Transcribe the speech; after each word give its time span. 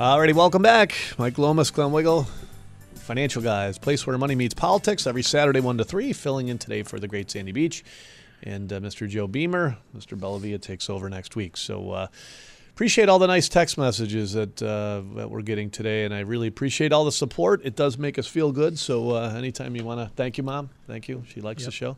Alrighty, 0.00 0.32
welcome 0.32 0.62
back. 0.62 0.94
Mike 1.18 1.36
Lomas, 1.36 1.70
Glenn 1.70 1.92
Wiggle, 1.92 2.26
Financial 2.94 3.42
Guys, 3.42 3.76
place 3.76 4.06
where 4.06 4.16
money 4.16 4.34
meets 4.34 4.54
politics 4.54 5.06
every 5.06 5.22
Saturday, 5.22 5.60
1 5.60 5.76
to 5.76 5.84
3, 5.84 6.14
filling 6.14 6.48
in 6.48 6.56
today 6.56 6.82
for 6.82 6.98
the 6.98 7.06
Great 7.06 7.30
Sandy 7.30 7.52
Beach. 7.52 7.84
And 8.42 8.72
uh, 8.72 8.80
Mr. 8.80 9.06
Joe 9.06 9.26
Beamer, 9.26 9.76
Mr. 9.94 10.18
Bellavia 10.18 10.58
takes 10.58 10.88
over 10.88 11.10
next 11.10 11.36
week. 11.36 11.58
So 11.58 11.90
uh, 11.90 12.06
appreciate 12.80 13.10
all 13.10 13.18
the 13.18 13.26
nice 13.26 13.46
text 13.46 13.76
messages 13.76 14.32
that, 14.32 14.62
uh, 14.62 15.02
that 15.14 15.28
we're 15.30 15.42
getting 15.42 15.68
today, 15.68 16.06
and 16.06 16.14
I 16.14 16.20
really 16.20 16.48
appreciate 16.48 16.94
all 16.94 17.04
the 17.04 17.12
support. 17.12 17.60
It 17.62 17.76
does 17.76 17.98
make 17.98 18.18
us 18.18 18.26
feel 18.26 18.52
good. 18.52 18.78
So 18.78 19.10
uh, 19.10 19.34
anytime 19.36 19.76
you 19.76 19.84
want 19.84 20.00
to, 20.00 20.10
thank 20.16 20.38
you, 20.38 20.44
Mom. 20.44 20.70
Thank 20.86 21.06
you. 21.06 21.22
She 21.28 21.42
likes 21.42 21.62
Yep. 21.64 21.66
the 21.66 21.72
show. 21.72 21.96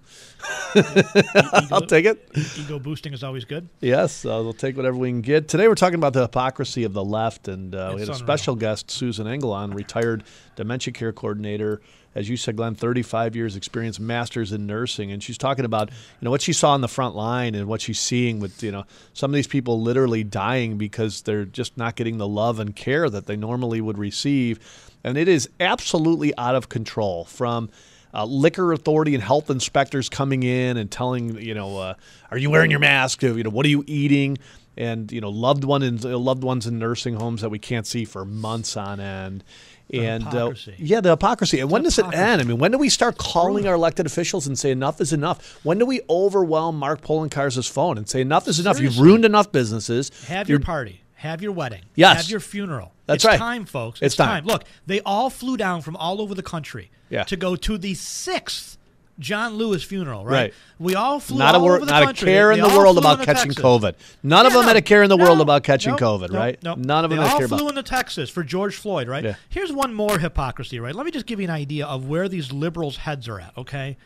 Ego- 0.74 1.66
I'll 1.70 1.86
take 1.86 2.04
it. 2.04 2.28
Ego 2.58 2.80
boosting 2.80 3.12
is 3.12 3.22
always 3.22 3.44
good. 3.44 3.68
Yes, 3.80 4.24
uh, 4.24 4.30
we'll 4.42 4.52
take 4.54 4.76
whatever 4.76 4.96
we 4.96 5.08
can 5.10 5.20
get. 5.20 5.46
Today 5.46 5.68
we're 5.68 5.76
talking 5.76 5.94
about 6.00 6.14
the 6.14 6.22
hypocrisy 6.22 6.82
of 6.82 6.94
the 6.94 7.04
left, 7.04 7.46
and 7.46 7.76
uh, 7.76 7.92
we 7.94 8.00
had 8.00 8.08
a 8.08 8.12
unreal. 8.14 8.26
special 8.26 8.56
guest, 8.56 8.90
Susan 8.90 9.28
Engel, 9.28 9.52
on, 9.52 9.70
retired 9.70 10.24
dementia 10.56 10.92
care 10.92 11.12
coordinator. 11.12 11.80
As 12.14 12.28
you 12.28 12.36
said, 12.36 12.56
Glenn, 12.56 12.74
35 12.74 13.34
years 13.34 13.56
experience, 13.56 13.98
masters 13.98 14.52
in 14.52 14.66
nursing, 14.66 15.10
and 15.10 15.22
she's 15.22 15.38
talking 15.38 15.64
about 15.64 15.90
you 15.90 16.24
know 16.24 16.30
what 16.30 16.42
she 16.42 16.52
saw 16.52 16.72
on 16.72 16.80
the 16.80 16.88
front 16.88 17.14
line 17.14 17.54
and 17.54 17.66
what 17.66 17.80
she's 17.80 18.00
seeing 18.00 18.40
with 18.40 18.62
you 18.62 18.70
know 18.70 18.84
some 19.12 19.30
of 19.30 19.34
these 19.34 19.46
people 19.46 19.80
literally 19.80 20.24
dying 20.24 20.76
because 20.76 21.22
they're 21.22 21.44
just 21.44 21.76
not 21.76 21.96
getting 21.96 22.18
the 22.18 22.28
love 22.28 22.58
and 22.58 22.76
care 22.76 23.08
that 23.08 23.26
they 23.26 23.36
normally 23.36 23.80
would 23.80 23.98
receive, 23.98 24.60
and 25.02 25.16
it 25.16 25.28
is 25.28 25.48
absolutely 25.60 26.36
out 26.36 26.54
of 26.54 26.68
control 26.68 27.24
from 27.24 27.70
uh, 28.14 28.24
liquor 28.24 28.72
authority 28.72 29.14
and 29.14 29.22
health 29.22 29.50
inspectors 29.50 30.08
coming 30.08 30.42
in 30.42 30.76
and 30.76 30.90
telling 30.90 31.38
you 31.40 31.54
know, 31.54 31.78
uh, 31.78 31.94
are 32.30 32.38
you 32.38 32.50
wearing 32.50 32.70
your 32.70 32.80
mask? 32.80 33.22
You 33.22 33.42
know, 33.42 33.50
what 33.50 33.64
are 33.66 33.70
you 33.70 33.84
eating? 33.86 34.38
And 34.76 35.10
you 35.12 35.20
know, 35.20 35.30
loved 35.30 35.64
one 35.64 35.82
in 35.82 35.98
loved 36.00 36.42
ones 36.42 36.66
in 36.66 36.78
nursing 36.78 37.14
homes 37.14 37.42
that 37.42 37.50
we 37.50 37.58
can't 37.58 37.86
see 37.86 38.04
for 38.04 38.24
months 38.24 38.76
on 38.76 39.00
end. 39.00 39.44
And 39.92 40.24
hypocrisy. 40.24 40.72
Uh, 40.72 40.76
yeah, 40.78 41.00
the 41.00 41.10
hypocrisy. 41.10 41.60
And 41.60 41.70
when 41.70 41.82
does 41.82 41.98
it 41.98 42.06
end? 42.14 42.40
I 42.40 42.44
mean, 42.44 42.58
when 42.58 42.70
do 42.72 42.78
we 42.78 42.88
start 42.88 43.18
calling 43.18 43.66
our 43.66 43.74
elected 43.74 44.06
officials 44.06 44.46
and 44.46 44.58
say 44.58 44.70
enough 44.70 45.00
is 45.00 45.12
enough? 45.12 45.60
When 45.64 45.78
do 45.78 45.86
we 45.86 46.00
overwhelm 46.08 46.78
Mark 46.78 47.00
Poloncarz' 47.02 47.70
phone 47.70 47.98
and 47.98 48.08
say 48.08 48.20
enough 48.20 48.48
is 48.48 48.58
enough? 48.60 48.80
You've 48.80 48.98
ruined 48.98 49.24
enough 49.24 49.52
businesses. 49.52 50.10
Have 50.28 50.48
You're- 50.48 50.58
your 50.60 50.64
party. 50.64 51.00
Have 51.14 51.40
your 51.40 51.52
wedding. 51.52 51.82
Yes. 51.94 52.16
Have 52.16 52.30
your 52.30 52.40
funeral. 52.40 52.92
That's 53.06 53.18
it's 53.18 53.24
right. 53.24 53.38
time, 53.38 53.64
folks. 53.64 54.02
It's 54.02 54.16
time. 54.16 54.44
Look, 54.44 54.64
they 54.86 55.00
all 55.02 55.30
flew 55.30 55.56
down 55.56 55.80
from 55.82 55.94
all 55.96 56.20
over 56.20 56.34
the 56.34 56.42
country 56.42 56.90
Yeah. 57.10 57.22
to 57.24 57.36
go 57.36 57.54
to 57.54 57.78
the 57.78 57.94
sixth 57.94 58.76
John 59.18 59.54
Lewis 59.54 59.82
funeral, 59.84 60.24
right? 60.24 60.32
Right. 60.32 60.54
We 60.78 60.94
all 60.94 61.20
flew 61.20 61.38
not 61.38 61.54
a 61.54 61.58
all 61.58 61.64
wor- 61.64 61.76
over 61.76 61.84
the 61.84 61.92
not 61.92 62.04
country. 62.04 62.28
a 62.28 62.34
care 62.34 62.52
in 62.52 62.60
the 62.60 62.68
world 62.68 62.98
about 62.98 63.18
catching 63.18 63.50
Texas. 63.52 63.62
COVID. 63.64 63.94
None 64.22 64.46
of 64.46 64.52
them 64.52 64.64
had 64.64 64.76
a 64.76 64.82
care 64.82 65.02
in 65.02 65.08
the 65.10 65.16
world 65.16 65.40
about 65.40 65.62
catching 65.64 65.92
no, 65.92 65.98
COVID, 65.98 66.30
no, 66.30 66.38
right? 66.38 66.62
No, 66.62 66.74
None 66.74 67.04
of 67.04 67.10
them 67.10 67.18
they 67.18 67.24
had 67.24 67.32
all 67.32 67.38
care 67.38 67.48
flew 67.48 67.58
about. 67.58 67.70
into 67.70 67.82
Texas 67.82 68.30
for 68.30 68.42
George 68.42 68.76
Floyd, 68.76 69.08
right? 69.08 69.22
Yeah. 69.24 69.34
Here's 69.48 69.72
one 69.72 69.94
more 69.94 70.18
hypocrisy, 70.18 70.80
right? 70.80 70.94
Let 70.94 71.04
me 71.04 71.12
just 71.12 71.26
give 71.26 71.40
you 71.40 71.44
an 71.44 71.50
idea 71.50 71.86
of 71.86 72.06
where 72.08 72.28
these 72.28 72.52
liberals' 72.52 72.96
heads 72.98 73.28
are 73.28 73.40
at. 73.40 73.56
Okay, 73.56 73.96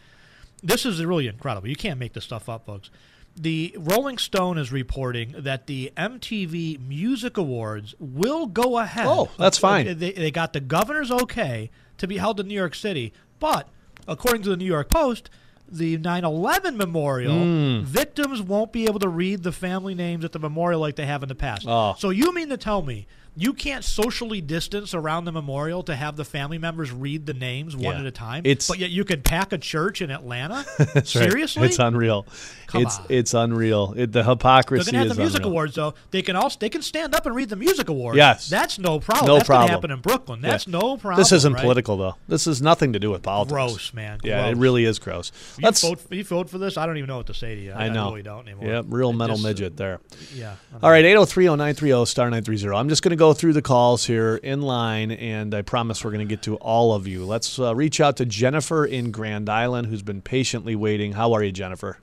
this 0.62 0.84
is 0.84 1.04
really 1.04 1.28
incredible. 1.28 1.68
You 1.68 1.76
can't 1.76 1.98
make 2.00 2.12
this 2.12 2.24
stuff 2.24 2.48
up, 2.48 2.66
folks. 2.66 2.90
The 3.38 3.76
Rolling 3.78 4.16
Stone 4.16 4.56
is 4.56 4.72
reporting 4.72 5.34
that 5.36 5.66
the 5.66 5.92
MTV 5.96 6.80
Music 6.80 7.36
Awards 7.36 7.94
will 8.00 8.46
go 8.46 8.78
ahead. 8.78 9.06
Oh, 9.06 9.28
that's 9.38 9.58
fine. 9.58 9.98
They, 9.98 10.12
they 10.12 10.30
got 10.30 10.52
the 10.54 10.60
governor's 10.60 11.10
okay 11.10 11.70
to 11.98 12.06
be 12.06 12.16
held 12.16 12.40
in 12.40 12.48
New 12.48 12.54
York 12.54 12.74
City, 12.74 13.12
but 13.38 13.68
according 14.08 14.42
to 14.42 14.50
the 14.50 14.56
New 14.56 14.64
York 14.66 14.88
Post, 14.88 15.30
the 15.68 15.96
9/11 15.98 16.76
memorial 16.76 17.34
Hmm. 17.34 17.80
victims 17.84 18.40
won't 18.40 18.72
be 18.72 18.84
able 18.86 19.00
to 19.00 19.08
read 19.08 19.42
the 19.42 19.52
family 19.52 19.94
names 19.94 20.24
at 20.24 20.32
the 20.32 20.38
memorial 20.38 20.80
like 20.80 20.94
they 20.96 21.06
have 21.06 21.22
in 21.24 21.28
the 21.28 21.34
past. 21.34 21.66
Oh. 21.68 21.94
So 21.98 22.10
you 22.10 22.32
mean 22.32 22.48
to 22.50 22.56
tell 22.56 22.82
me 22.82 23.06
you 23.36 23.52
can't 23.52 23.84
socially 23.84 24.40
distance 24.40 24.94
around 24.94 25.26
the 25.26 25.32
memorial 25.32 25.82
to 25.84 25.94
have 25.94 26.16
the 26.16 26.24
family 26.24 26.58
members 26.58 26.90
read 26.90 27.26
the 27.26 27.34
names 27.34 27.76
one 27.76 27.94
Yeah. 27.94 28.00
at 28.00 28.06
a 28.06 28.10
time? 28.10 28.42
It's- 28.46 28.66
but 28.66 28.78
yet 28.78 28.90
you 28.90 29.04
can 29.04 29.22
pack 29.22 29.52
a 29.52 29.58
church 29.58 30.00
in 30.00 30.10
Atlanta? 30.10 30.64
That's 30.78 31.14
right. 31.14 31.30
Seriously? 31.30 31.66
It's 31.68 31.78
unreal. 31.78 32.26
Come 32.66 32.82
it's 32.82 32.98
on. 32.98 33.06
it's 33.08 33.34
unreal. 33.34 33.92
It, 33.96 34.06
the 34.12 34.22
They're 34.22 34.24
hypocrisy 34.24 34.90
gonna 34.90 34.98
have 35.04 35.06
is 35.12 35.16
the 35.16 35.22
music 35.22 35.40
unreal. 35.40 35.50
awards 35.52 35.74
though. 35.76 35.94
They 36.10 36.22
can 36.22 36.34
also 36.34 36.58
they 36.58 36.68
can 36.68 36.82
stand 36.82 37.14
up 37.14 37.26
and 37.26 37.34
read 37.36 37.48
the 37.48 37.56
music 37.56 37.88
awards. 37.88 38.16
Yes. 38.16 38.48
that's 38.48 38.78
no 38.78 38.98
problem. 39.00 39.26
No 39.28 39.34
That's 39.36 39.46
problem. 39.46 39.66
gonna 39.68 39.76
happen 39.76 39.90
in 39.92 40.00
Brooklyn. 40.00 40.40
That's 40.40 40.66
Yeah. 40.66 40.78
no 40.78 40.96
problem. 40.96 41.16
This 41.20 41.30
isn't 41.32 41.52
right? 41.52 41.62
political 41.62 41.96
though. 41.96 42.14
This 42.28 42.46
has 42.46 42.60
nothing 42.62 42.92
to 42.94 42.98
do 42.98 43.10
with 43.10 43.22
politics. 43.22 43.52
Gross, 43.52 43.94
man. 43.94 44.18
Yeah, 44.24 44.46
it 44.46 44.56
really 44.56 44.84
is 44.84 44.98
gross. 44.98 45.30
You 45.58 45.64
Let's. 45.64 45.82
vote, 45.82 46.00
you 46.10 46.24
vote 46.24 46.48
for 46.50 46.58
this? 46.58 46.76
I 46.76 46.86
don't 46.86 46.96
even 46.96 47.08
know 47.08 47.18
what 47.18 47.26
to 47.26 47.34
say 47.34 47.54
to 47.54 47.60
you. 47.60 47.72
I, 47.72 47.84
I 47.86 47.88
know. 47.90 48.08
really 48.10 48.22
don't 48.22 48.48
anymore. 48.48 48.66
Yep, 48.68 48.86
real 48.88 49.10
It 49.10 49.16
mental 49.16 49.36
just, 49.36 49.46
midget 49.46 49.76
there. 49.76 50.00
Yeah. 50.34 50.54
All 50.82 50.90
right, 50.90 51.04
803-0930, 51.04 52.06
star 52.08 52.26
930. 52.30 52.74
I'm 52.76 52.88
just 52.88 53.02
going 53.02 53.10
to 53.10 53.16
go 53.26 53.34
through 53.34 53.52
the 53.52 53.62
calls 53.62 54.06
here 54.06 54.36
in 54.36 54.62
line, 54.62 55.10
and 55.10 55.52
I 55.52 55.62
promise 55.62 56.04
we're 56.04 56.12
going 56.12 56.26
to 56.26 56.32
get 56.32 56.42
to 56.42 56.54
all 56.56 56.94
of 56.94 57.08
you. 57.08 57.24
Let's 57.24 57.58
uh, 57.58 57.74
reach 57.74 58.00
out 58.00 58.16
to 58.18 58.24
Jennifer 58.24 58.84
in 58.84 59.10
Grand 59.10 59.48
Island, 59.48 59.88
who's 59.88 60.02
been 60.02 60.22
patiently 60.22 60.76
waiting. 60.76 61.12
How 61.12 61.32
are 61.32 61.42
you, 61.42 61.50
Jennifer? 61.50 61.98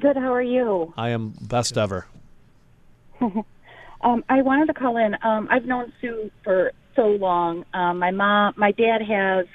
Good. 0.00 0.16
How 0.16 0.32
are 0.32 0.42
you? 0.42 0.94
I 0.96 1.10
am 1.10 1.34
best 1.40 1.76
ever. 1.76 2.06
Um, 4.00 4.22
I 4.28 4.42
wanted 4.42 4.66
to 4.66 4.74
call 4.74 4.98
in. 4.98 5.16
Um, 5.22 5.48
I've 5.50 5.64
known 5.64 5.90
Sue 5.98 6.30
for 6.42 6.72
so 6.94 7.06
long. 7.06 7.64
Um, 7.72 7.98
my 8.00 8.10
mom, 8.10 8.52
my 8.54 8.70
dad 8.72 9.00
has 9.00 9.46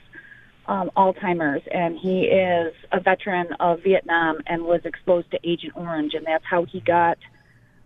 um, 0.66 0.90
Alzheimer's, 0.98 1.62
and 1.72 1.96
he 1.96 2.22
is 2.22 2.74
a 2.92 3.00
veteran 3.00 3.54
of 3.60 3.84
Vietnam 3.84 4.40
and 4.48 4.64
was 4.64 4.82
exposed 4.86 5.30
to 5.32 5.40
Agent 5.44 5.74
Orange, 5.76 6.16
and 6.16 6.26
that's 6.26 6.44
how 6.50 6.66
he 6.66 6.80
got 6.80 7.20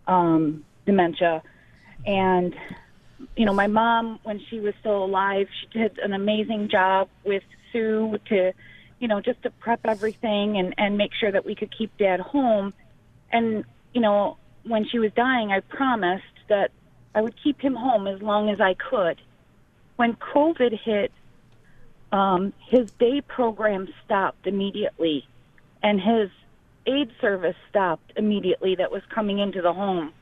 um, 0.08 0.64
dementia. 0.86 1.44
And 2.06 2.56
you 3.36 3.46
know, 3.46 3.54
my 3.54 3.68
mom, 3.68 4.20
when 4.24 4.42
she 4.50 4.60
was 4.60 4.74
still 4.80 5.04
alive, 5.04 5.48
she 5.62 5.80
did 5.80 5.98
an 6.00 6.14
amazing 6.14 6.70
job 6.70 7.10
with 7.24 7.44
Sue 7.72 8.18
to, 8.30 8.54
you 9.00 9.08
know, 9.08 9.22
just 9.22 9.42
to 9.44 9.50
prep 9.50 9.82
everything 9.86 10.58
and 10.58 10.74
and 10.78 10.98
make 10.98 11.12
sure 11.14 11.32
that 11.32 11.46
we 11.46 11.56
could 11.56 11.76
keep 11.76 11.96
Dad 11.98 12.20
home. 12.20 12.74
And 13.32 13.66
you 13.94 14.02
know, 14.02 14.38
when 14.64 14.88
she 14.88 15.00
was 15.00 15.12
dying, 15.14 15.52
I 15.52 15.62
promised 15.62 16.24
that 16.50 16.72
I 17.16 17.22
would 17.22 17.36
keep 17.44 17.60
him 17.60 17.76
home 17.76 18.08
as 18.08 18.22
long 18.22 18.50
as 18.50 18.60
I 18.60 18.76
could. 18.76 19.20
When 19.96 20.16
COVID 20.16 20.80
hit, 20.80 21.12
um, 22.12 22.54
his 22.70 22.92
day 22.92 23.22
program 23.22 23.88
stopped 24.06 24.48
immediately, 24.48 25.28
and 25.82 26.00
his 26.00 26.30
aid 26.86 27.12
service 27.22 27.56
stopped 27.70 28.12
immediately 28.16 28.76
that 28.76 28.92
was 28.92 29.02
coming 29.10 29.40
into 29.40 29.62
the 29.62 29.74
home. 29.74 30.14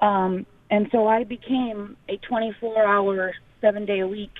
Um, 0.00 0.46
and 0.70 0.88
so 0.92 1.06
I 1.06 1.24
became 1.24 1.96
a 2.08 2.16
24 2.18 2.86
hour, 2.86 3.32
seven 3.60 3.86
day 3.86 4.00
a 4.00 4.08
week 4.08 4.32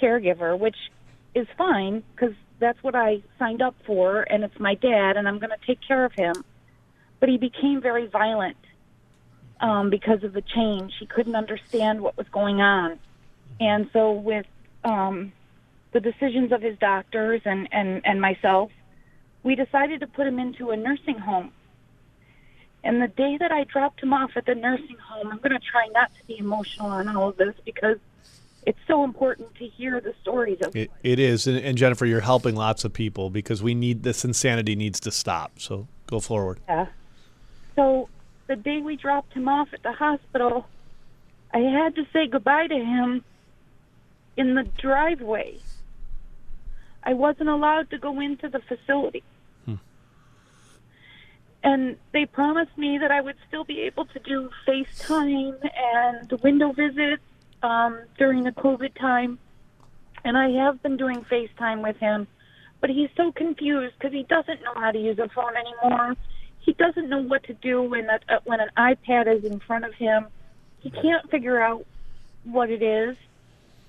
caregiver, 0.00 0.58
which 0.58 0.76
is 1.34 1.46
fine 1.56 2.02
because 2.14 2.34
that's 2.58 2.82
what 2.82 2.94
I 2.94 3.22
signed 3.38 3.62
up 3.62 3.74
for, 3.86 4.22
and 4.22 4.44
it's 4.44 4.58
my 4.58 4.74
dad, 4.74 5.16
and 5.16 5.28
I'm 5.28 5.38
going 5.38 5.50
to 5.50 5.66
take 5.66 5.78
care 5.86 6.04
of 6.04 6.12
him. 6.12 6.34
But 7.20 7.28
he 7.28 7.38
became 7.38 7.80
very 7.80 8.06
violent 8.06 8.56
um, 9.60 9.90
because 9.90 10.22
of 10.24 10.32
the 10.32 10.42
change. 10.42 10.92
He 10.98 11.06
couldn't 11.06 11.36
understand 11.36 12.00
what 12.00 12.16
was 12.16 12.26
going 12.30 12.60
on. 12.60 12.98
And 13.60 13.88
so, 13.92 14.12
with 14.12 14.46
um, 14.84 15.32
the 15.92 16.00
decisions 16.00 16.52
of 16.52 16.60
his 16.60 16.76
doctors 16.78 17.40
and, 17.44 17.68
and, 17.72 18.02
and 18.04 18.20
myself, 18.20 18.70
we 19.42 19.54
decided 19.54 20.00
to 20.00 20.06
put 20.06 20.26
him 20.26 20.38
into 20.38 20.70
a 20.70 20.76
nursing 20.76 21.18
home. 21.18 21.52
And 22.84 23.00
the 23.00 23.08
day 23.08 23.38
that 23.38 23.50
I 23.50 23.64
dropped 23.64 24.02
him 24.02 24.12
off 24.12 24.32
at 24.36 24.44
the 24.44 24.54
nursing 24.54 24.98
home, 24.98 25.32
I'm 25.32 25.38
going 25.38 25.58
to 25.58 25.58
try 25.58 25.88
not 25.92 26.14
to 26.14 26.26
be 26.26 26.38
emotional 26.38 26.90
on 26.90 27.08
all 27.16 27.30
of 27.30 27.38
this 27.38 27.54
because 27.64 27.96
it's 28.66 28.78
so 28.86 29.04
important 29.04 29.54
to 29.56 29.66
hear 29.66 30.00
the 30.00 30.14
stories 30.20 30.58
of 30.60 30.76
It, 30.76 30.90
it 31.02 31.18
is, 31.18 31.46
and, 31.46 31.56
and 31.58 31.78
Jennifer, 31.78 32.04
you're 32.04 32.20
helping 32.20 32.54
lots 32.54 32.84
of 32.84 32.92
people 32.92 33.30
because 33.30 33.62
we 33.62 33.74
need 33.74 34.02
this 34.02 34.22
insanity 34.24 34.76
needs 34.76 35.00
to 35.00 35.10
stop. 35.10 35.58
So 35.58 35.88
go 36.06 36.20
forward. 36.20 36.60
Yeah. 36.68 36.86
So 37.74 38.10
the 38.48 38.56
day 38.56 38.80
we 38.80 38.96
dropped 38.96 39.32
him 39.32 39.48
off 39.48 39.68
at 39.72 39.82
the 39.82 39.92
hospital, 39.92 40.66
I 41.54 41.58
had 41.58 41.94
to 41.96 42.06
say 42.12 42.26
goodbye 42.26 42.66
to 42.66 42.78
him 42.78 43.24
in 44.36 44.54
the 44.54 44.64
driveway. 44.64 45.58
I 47.02 47.14
wasn't 47.14 47.48
allowed 47.48 47.90
to 47.90 47.98
go 47.98 48.20
into 48.20 48.48
the 48.48 48.60
facility. 48.60 49.22
And 51.64 51.96
they 52.12 52.26
promised 52.26 52.76
me 52.76 52.98
that 52.98 53.10
I 53.10 53.22
would 53.22 53.36
still 53.48 53.64
be 53.64 53.80
able 53.80 54.04
to 54.04 54.18
do 54.18 54.50
FaceTime 54.68 55.58
and 55.74 56.30
window 56.42 56.72
visits 56.72 57.22
um, 57.62 58.00
during 58.18 58.44
the 58.44 58.52
COVID 58.52 58.94
time. 59.00 59.38
And 60.24 60.36
I 60.36 60.50
have 60.50 60.82
been 60.82 60.98
doing 60.98 61.24
FaceTime 61.24 61.82
with 61.82 61.96
him, 61.96 62.26
but 62.82 62.90
he's 62.90 63.08
so 63.16 63.32
confused 63.32 63.94
because 63.98 64.12
he 64.12 64.24
doesn't 64.24 64.62
know 64.62 64.74
how 64.74 64.90
to 64.90 64.98
use 64.98 65.18
a 65.18 65.28
phone 65.30 65.54
anymore. 65.56 66.16
He 66.60 66.74
doesn't 66.74 67.08
know 67.08 67.22
what 67.22 67.44
to 67.44 67.54
do 67.54 67.82
when 67.82 68.06
that 68.06 68.24
uh, 68.28 68.38
when 68.44 68.60
an 68.60 68.70
iPad 68.76 69.26
is 69.26 69.44
in 69.44 69.58
front 69.60 69.86
of 69.86 69.94
him. 69.94 70.26
He 70.80 70.90
can't 70.90 71.30
figure 71.30 71.60
out 71.60 71.86
what 72.44 72.68
it 72.68 72.82
is. 72.82 73.16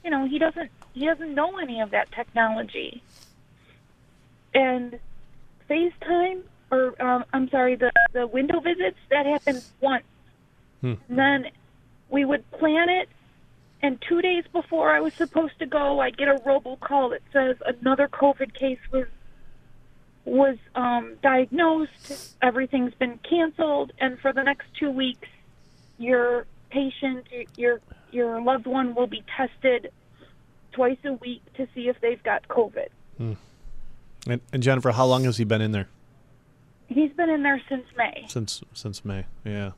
You 0.04 0.12
know, 0.12 0.26
he 0.26 0.40
doesn't 0.40 0.72
he 0.94 1.06
doesn't 1.06 1.36
know 1.36 1.58
any 1.58 1.82
of 1.82 1.92
that 1.92 2.12
technology. 2.14 3.04
And 4.54 5.00
FaceTime 5.70 6.44
or 6.72 7.02
um, 7.02 7.26
I'm 7.34 7.50
sorry, 7.50 7.76
the 7.76 7.92
the 8.14 8.28
window 8.28 8.60
visits 8.60 8.98
that 9.10 9.26
happened 9.26 9.64
once. 9.82 10.04
And 11.10 11.18
then 11.18 11.46
we 12.10 12.26
would 12.26 12.50
plan 12.52 12.90
it, 12.90 13.10
and 13.82 14.02
two 14.08 14.22
days 14.22 14.44
before 14.52 14.92
I 14.92 15.00
was 15.00 15.14
supposed 15.14 15.58
to 15.60 15.66
go, 15.66 16.00
I'd 16.00 16.18
get 16.18 16.28
a 16.28 16.36
robocall 16.46 17.12
that 17.12 17.22
says 17.34 17.58
another 17.66 18.08
COVID 18.08 18.54
case 18.54 18.80
was 18.92 19.08
was 20.26 20.58
um, 20.76 21.16
diagnosed. 21.22 22.36
Everything's 22.42 22.94
been 22.96 23.20
canceled, 23.20 23.94
and 24.00 24.20
for 24.20 24.34
the 24.34 24.44
next 24.44 24.68
two 24.80 24.90
weeks, 24.92 25.28
your 25.98 26.46
patient, 26.70 27.28
your 27.58 27.80
your 28.12 28.42
loved 28.42 28.66
one 28.68 28.96
will 28.96 29.08
be 29.08 29.24
tested 29.36 29.92
twice 30.72 30.98
a 31.06 31.14
week 31.14 31.42
to 31.56 31.68
see 31.74 31.88
if 31.88 32.00
they've 32.02 32.22
got 32.24 32.48
COVID. 32.48 32.88
And, 34.28 34.42
and 34.52 34.64
Jennifer, 34.64 34.92
how 34.92 35.06
long 35.06 35.24
has 35.24 35.38
he 35.38 35.44
been 35.46 35.62
in 35.62 35.72
there? 35.72 35.88
He's 36.88 37.12
been 37.14 37.30
in 37.30 37.44
there 37.44 37.62
since 37.70 37.86
May. 37.98 38.26
Since 38.28 38.64
since 38.74 39.04
May. 39.06 39.26
Yeah. 39.44 39.72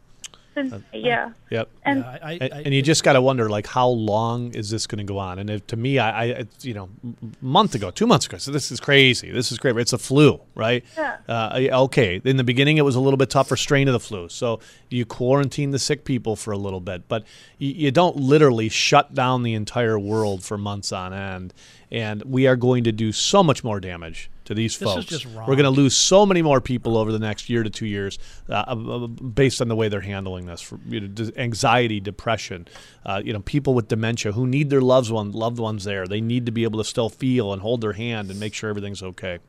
Since 0.53 0.73
yeah, 0.91 1.33
Yep. 1.51 1.69
and 1.85 1.99
Yeah, 1.99 2.09
I, 2.09 2.31
I, 2.31 2.37
And, 2.41 2.65
and 2.65 2.73
you 2.73 2.81
just 2.81 3.03
got 3.03 3.13
to 3.13 3.21
wonder, 3.21 3.47
like, 3.47 3.67
how 3.67 3.89
long 3.89 4.55
is 4.55 4.71
this 4.71 4.87
going 4.87 4.97
to 4.97 5.03
go 5.03 5.19
on? 5.19 5.37
And 5.37 5.51
if, 5.51 5.67
to 5.67 5.77
me, 5.77 5.99
I, 5.99 6.09
I, 6.09 6.25
it's, 6.25 6.65
you 6.65 6.73
know, 6.73 6.89
a 7.05 7.45
month 7.45 7.75
ago, 7.75 7.91
two 7.91 8.07
months 8.07 8.25
ago, 8.25 8.39
so 8.39 8.49
this 8.49 8.71
is 8.71 8.79
crazy. 8.79 9.29
This 9.29 9.51
is 9.51 9.59
great. 9.59 9.77
It's 9.77 9.93
a 9.93 9.99
flu, 9.99 10.41
right? 10.55 10.83
Yeah. 10.97 11.17
Uh, 11.29 11.67
okay. 11.83 12.19
In 12.25 12.37
the 12.37 12.43
beginning, 12.43 12.77
it 12.77 12.81
was 12.81 12.95
a 12.95 12.99
little 12.99 13.17
bit 13.17 13.29
tougher 13.29 13.55
strain 13.55 13.87
of 13.87 13.93
the 13.93 13.99
flu, 13.99 14.29
so 14.29 14.59
you 14.89 15.05
quarantine 15.05 15.69
the 15.69 15.77
sick 15.79 16.03
people 16.03 16.35
for 16.35 16.51
a 16.53 16.57
little 16.57 16.81
bit, 16.81 17.07
but 17.07 17.23
you, 17.59 17.69
you 17.73 17.91
don't 17.91 18.15
literally 18.15 18.67
shut 18.67 19.13
down 19.13 19.43
the 19.43 19.53
entire 19.53 19.99
world 19.99 20.43
for 20.43 20.57
months 20.57 20.91
on 20.91 21.13
end. 21.13 21.53
And 21.91 22.21
we 22.23 22.47
are 22.47 22.55
going 22.57 22.83
to 22.83 22.91
do 22.91 23.11
so 23.11 23.41
much 23.43 23.63
more 23.63 23.79
damage 23.79 24.29
to 24.45 24.53
these 24.53 24.77
This 24.77 24.89
is 24.89 24.93
folks. 24.95 25.05
just 25.05 25.25
wrong. 25.25 25.47
We're 25.47 25.55
going 25.55 25.63
to 25.65 25.69
lose 25.69 25.95
so 25.95 26.25
many 26.25 26.41
more 26.41 26.59
people 26.59 26.97
over 26.97 27.11
the 27.13 27.19
next 27.19 27.49
year 27.49 27.63
to 27.63 27.69
two 27.69 27.85
years, 27.85 28.19
uh, 28.49 28.53
uh, 28.67 29.07
based 29.07 29.61
on 29.61 29.69
the 29.69 29.75
way 29.75 29.87
they're 29.87 30.01
handling 30.01 30.47
this. 30.47 30.61
For, 30.61 30.79
you 30.87 30.99
know, 31.01 31.31
anxiety, 31.37 31.99
depression, 32.01 32.67
uh, 33.05 33.21
you 33.23 33.31
know, 33.31 33.39
people 33.39 33.73
with 33.73 33.87
dementia 33.87 34.33
who 34.33 34.45
need 34.45 34.69
their 34.69 34.81
loved 34.81 35.09
one, 35.11 35.31
loved 35.31 35.59
ones 35.59 35.85
there. 35.85 36.05
They 36.07 36.19
need 36.21 36.45
to 36.45 36.51
be 36.51 36.63
able 36.63 36.79
to 36.79 36.85
still 36.85 37.09
feel 37.09 37.53
and 37.53 37.61
hold 37.61 37.79
their 37.81 37.93
hand 37.93 38.29
and 38.29 38.39
make 38.39 38.53
sure 38.53 38.69
everything's 38.69 39.01
okay. 39.03 39.39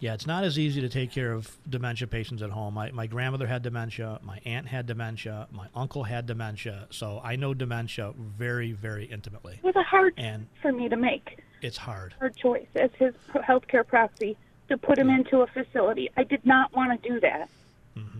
Yeah, 0.00 0.14
it's 0.14 0.26
not 0.26 0.42
as 0.42 0.58
easy 0.58 0.80
to 0.80 0.88
take 0.88 1.12
care 1.12 1.32
of 1.32 1.56
dementia 1.70 2.08
patients 2.08 2.42
at 2.42 2.50
home. 2.50 2.74
My, 2.74 2.90
my 2.90 3.06
grandmother 3.06 3.46
had 3.46 3.62
dementia. 3.62 4.18
My 4.24 4.40
aunt 4.44 4.66
had 4.66 4.86
dementia. 4.86 5.46
My 5.52 5.68
uncle 5.76 6.02
had 6.02 6.26
dementia. 6.26 6.88
So 6.90 7.20
I 7.22 7.36
know 7.36 7.54
dementia 7.54 8.12
very, 8.16 8.72
very 8.72 9.04
intimately. 9.04 9.54
it 9.58 9.64
was 9.64 9.76
a 9.76 9.82
hard 9.84 10.14
And 10.16 10.48
for 10.60 10.72
me 10.72 10.88
to 10.88 10.96
make. 10.96 11.38
It's 11.62 11.76
hard. 11.76 12.14
hard 12.18 12.36
choice 12.36 12.66
as 12.74 12.90
his 12.98 13.14
healthcare 13.34 13.86
proxy 13.86 14.36
to 14.68 14.76
put 14.76 14.98
him 14.98 15.10
into 15.10 15.40
a 15.40 15.46
facility. 15.46 16.10
I 16.16 16.24
did 16.24 16.44
not 16.44 16.74
want 16.74 17.02
to 17.02 17.08
do 17.08 17.20
that. 17.20 17.48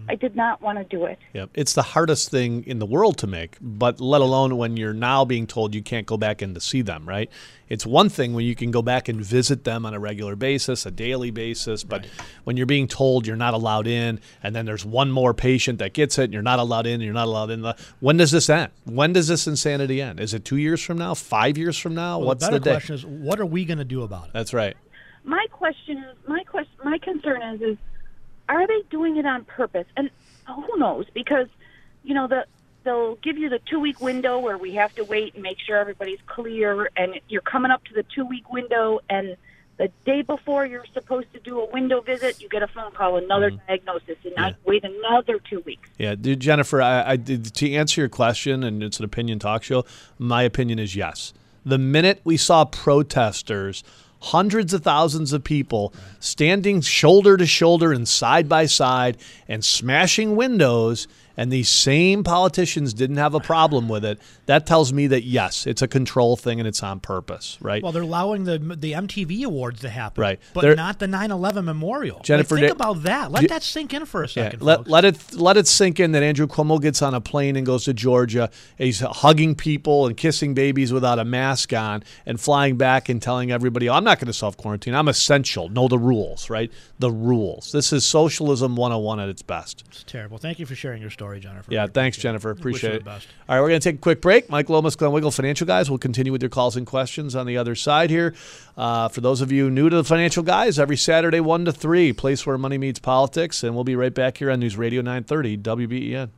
Mm. 0.03 0.13
I 0.13 0.15
did 0.15 0.37
not 0.37 0.61
want 0.61 0.79
to 0.79 0.85
do 0.85 1.05
it. 1.05 1.19
Yep. 1.33 1.51
It's 1.55 1.73
the 1.75 1.83
hardest 1.83 2.31
thing 2.31 2.65
in 2.67 2.79
the 2.79 2.87
world 2.87 3.19
to 3.19 3.27
make, 3.27 3.57
but 3.61 4.01
let 4.01 4.21
alone 4.21 4.57
when 4.57 4.77
you're 4.77 4.93
now 4.93 5.25
being 5.25 5.47
told 5.47 5.75
you 5.75 5.83
can't 5.83 6.07
go 6.07 6.17
back 6.17 6.43
in 6.43 6.55
to 6.55 6.61
see 6.61 6.83
them, 6.83 7.09
right? 7.09 7.31
It's 7.69 7.87
one 7.87 8.09
thing 8.11 8.35
when 8.35 8.45
you 8.45 8.55
can 8.55 8.71
go 8.71 8.83
back 8.83 9.09
and 9.09 9.25
visit 9.25 9.65
them 9.65 9.87
on 9.87 9.95
a 9.95 9.99
regular 9.99 10.37
basis, 10.37 10.85
a 10.85 10.91
daily 10.91 11.31
basis, 11.31 11.85
but 11.85 12.07
when 12.45 12.57
you're 12.57 12.67
being 12.67 12.87
told 12.87 13.27
you're 13.27 13.37
not 13.37 13.55
allowed 13.55 13.87
in 13.87 14.21
and 14.43 14.55
then 14.55 14.67
there's 14.67 14.85
one 14.85 15.11
more 15.11 15.33
patient 15.33 15.79
that 15.79 15.95
gets 15.95 16.19
it 16.19 16.25
and 16.25 16.33
you're 16.35 16.43
not 16.43 16.59
allowed 16.59 16.87
in, 16.87 16.95
and 16.95 17.03
you're 17.03 17.15
not 17.15 17.29
allowed 17.29 17.51
in, 17.51 17.63
the, 17.63 17.77
when 18.01 18.19
does 18.19 18.31
this 18.31 18.51
end? 18.51 18.71
When 18.85 19.13
does 19.15 19.29
this 19.29 19.47
insanity 19.47 20.03
end? 20.03 20.21
Is 20.21 20.35
it 20.35 20.45
2 20.45 20.57
years 20.57 20.83
from 20.83 20.99
now, 20.99 21.15
5 21.15 21.57
years 21.57 21.79
from 21.79 21.95
now? 21.95 22.19
Well, 22.19 22.29
What's 22.29 22.45
the 22.45 22.53
better 22.53 22.59
the 22.59 22.65
day? 22.65 22.73
question 22.73 22.95
is, 22.95 23.07
what 23.07 23.41
are 23.41 23.47
we 23.47 23.65
going 23.65 23.79
to 23.79 23.85
do 23.85 24.03
about 24.03 24.27
it? 24.27 24.33
That's 24.35 24.53
right. 24.53 24.77
My 25.25 25.47
question 25.51 25.99
is, 25.99 26.17
my 26.29 26.43
question, 26.45 26.75
my 26.85 26.99
concern 26.99 27.43
is, 27.43 27.63
is 27.63 27.77
are 28.53 28.67
they 28.67 28.83
doing 28.91 29.17
it 29.17 29.27
on 29.27 29.45
purpose? 29.45 29.87
And 29.97 30.11
who 30.47 30.79
knows? 30.79 31.07
Because 31.13 31.49
you 32.05 32.15
know 32.15 32.27
the 32.27 32.47
they'll 32.85 33.17
give 33.17 33.39
you 33.39 33.49
the 33.49 33.61
two 33.61 33.81
week 33.81 34.01
window 34.01 34.39
where 34.39 34.59
we 34.59 34.75
have 34.75 34.95
to 34.97 35.05
wait 35.05 35.35
and 35.35 35.43
make 35.43 35.59
sure 35.59 35.77
everybody's 35.77 36.21
clear, 36.27 36.91
and 36.97 37.21
you're 37.29 37.41
coming 37.43 37.71
up 37.71 37.85
to 37.85 37.95
the 37.95 38.05
two 38.15 38.25
week 38.25 38.51
window, 38.51 39.01
and 39.09 39.37
the 39.79 39.91
day 40.05 40.23
before 40.23 40.67
you're 40.67 40.85
supposed 40.93 41.33
to 41.33 41.41
do 41.41 41.61
a 41.61 41.71
window 41.71 42.01
visit, 42.01 42.43
you 42.43 42.49
get 42.49 42.63
a 42.63 42.67
phone 42.67 42.93
call, 42.93 43.17
another 43.17 43.51
mm-hmm. 43.51 43.67
diagnosis, 43.67 44.17
and 44.25 44.35
now 44.37 44.49
Yeah. 44.49 44.55
wait 44.65 44.85
another 44.85 45.39
two 45.39 45.61
weeks. 45.61 45.89
Yeah, 45.99 46.15
dude, 46.15 46.41
Jennifer, 46.41 46.83
I, 46.83 47.13
I 47.13 47.17
did, 47.17 47.55
to 47.55 47.73
answer 47.73 48.01
your 48.03 48.09
question, 48.09 48.63
and 48.63 48.83
it's 48.83 48.99
an 48.99 49.05
opinion 49.05 49.39
talk 49.39 49.63
show. 49.63 49.85
My 50.19 50.43
opinion 50.43 50.79
is 50.79 50.95
yes. 50.95 51.33
The 51.65 51.79
minute 51.79 52.21
we 52.23 52.37
saw 52.37 52.65
protesters 52.65 53.83
hundreds 54.23 54.73
of 54.73 54.83
thousands 54.83 55.33
of 55.33 55.43
people 55.43 55.93
standing 56.21 56.81
shoulder 56.81 57.37
to 57.37 57.45
shoulder 57.45 57.93
and 57.93 58.07
side 58.07 58.49
by 58.49 58.67
side 58.67 59.17
and 59.49 59.65
smashing 59.65 60.37
windows 60.37 61.09
and 61.37 61.53
these 61.53 61.69
same 61.69 62.25
politicians 62.25 62.93
didn't 62.95 63.17
have 63.17 63.35
a 63.35 63.41
problem 63.41 63.89
with 63.89 64.05
it, 64.05 64.19
that 64.47 64.67
tells 64.67 64.93
me 64.93 65.07
that 65.09 65.25
yes, 65.25 65.67
it's 65.67 65.83
a 65.83 65.89
control 65.89 66.37
thing 66.37 66.59
and 66.61 66.67
it's 66.69 66.83
on 66.83 67.01
purpose, 67.01 67.59
right? 67.61 67.83
Well, 67.83 67.93
they're 67.93 68.03
allowing 68.03 68.45
the 68.45 68.59
the 68.59 68.93
MTV 68.93 69.43
awards 69.45 69.81
to 69.81 69.89
happen, 69.89 70.21
Right. 70.23 70.41
But 70.55 70.63
They're- 70.63 70.75
not 70.77 70.99
the 70.99 71.07
9/11 71.07 71.65
memorial. 71.65 72.17
Like, 72.17 72.25
Jennifer, 72.25 72.57
think 72.57 72.67
da- 72.69 72.73
about 72.73 73.03
that. 73.05 73.31
Let 73.33 73.41
do- 73.43 73.49
that 73.49 73.63
sink 73.63 73.95
in 73.95 74.05
for 74.07 74.23
a 74.23 74.27
Yeah, 74.27 74.45
second. 74.45 74.63
let, 74.63 74.79
folks. 74.79 74.91
let 74.91 75.05
it 75.05 75.17
let 75.35 75.57
it 75.57 75.67
sink 75.67 76.01
in 76.01 76.13
that 76.13 76.23
Andrew 76.23 76.47
Cuomo 76.47 76.81
gets 76.81 77.03
on 77.03 77.15
a 77.15 77.21
plane 77.21 77.57
and 77.57 77.65
goes 77.65 77.85
to 77.85 77.95
Georgia. 77.95 78.51
He's 78.79 79.01
hugging 79.01 79.55
people 79.55 80.07
and 80.07 80.17
kissing 80.17 80.55
babies 80.55 80.93
without 80.93 81.19
a 81.19 81.25
mask 81.25 81.73
on, 81.73 82.03
and 82.27 82.41
flying 82.41 82.77
back 82.77 83.09
and 83.09 83.21
telling 83.23 83.51
everybody, 83.51 83.89
"I'm 83.89 84.05
not 84.05 84.19
going 84.19 84.27
to 84.27 84.33
self 84.33 84.57
quarantine. 84.57 84.95
I'm 84.95 85.09
essential. 85.09 85.69
Know 85.69 85.89
the 85.89 85.99
rules, 85.99 86.51
right? 86.51 86.71
The 86.99 87.11
rules. 87.11 87.73
This 87.73 87.93
is 87.93 88.05
socialism 88.05 88.77
101 88.77 89.21
at 89.21 89.29
its 89.29 89.43
best." 89.43 89.85
It's 89.89 90.05
terrible. 90.05 90.39
Thank 90.39 90.59
you 90.59 90.67
for 90.67 90.75
sharing 90.75 91.01
your 91.01 91.11
story, 91.11 91.22
Jennifer. 91.41 91.73
Yeah, 91.73 91.87
thanks, 91.87 92.17
Jennifer. 92.17 92.51
Appreciate 92.51 92.95
it. 92.95 93.07
All 93.07 93.15
right, 93.15 93.61
we're 93.61 93.69
going 93.69 93.81
to 93.81 93.89
take 93.89 93.97
a 93.97 94.01
quick 94.01 94.21
break. 94.21 94.51
Mike 94.51 94.69
Lomas, 94.69 94.97
Glenn 94.97 95.13
Wiggle, 95.13 95.31
Financial 95.31 95.67
Guys. 95.67 95.91
We'll 95.91 95.99
continue 95.99 96.33
with 96.33 96.43
your 96.43 96.49
calls 96.49 96.77
and 96.77 96.87
questions 96.87 97.35
on 97.35 97.47
the 97.47 97.57
other 97.57 97.75
side 97.75 98.11
here. 98.11 98.35
Uh, 98.77 99.09
for 99.09 99.21
those 99.21 99.41
of 99.41 99.53
you 99.53 99.71
new 99.71 99.89
to 99.89 99.97
the 99.97 100.05
Financial 100.05 100.43
Guys, 100.43 100.79
every 100.79 100.97
Saturday, 100.97 101.41
1 101.41 101.65
to 101.67 101.73
3, 101.73 102.13
place 102.13 102.47
where 102.47 102.59
money 102.59 102.79
meets 102.79 102.99
politics. 102.99 103.63
And 103.63 103.75
we'll 103.75 103.85
be 103.85 103.97
right 103.97 104.15
back 104.15 104.39
here 104.39 104.51
on 104.51 104.61
News 104.61 104.77
Radio 104.77 105.03
930, 105.03 105.59
WBEN. 105.59 106.31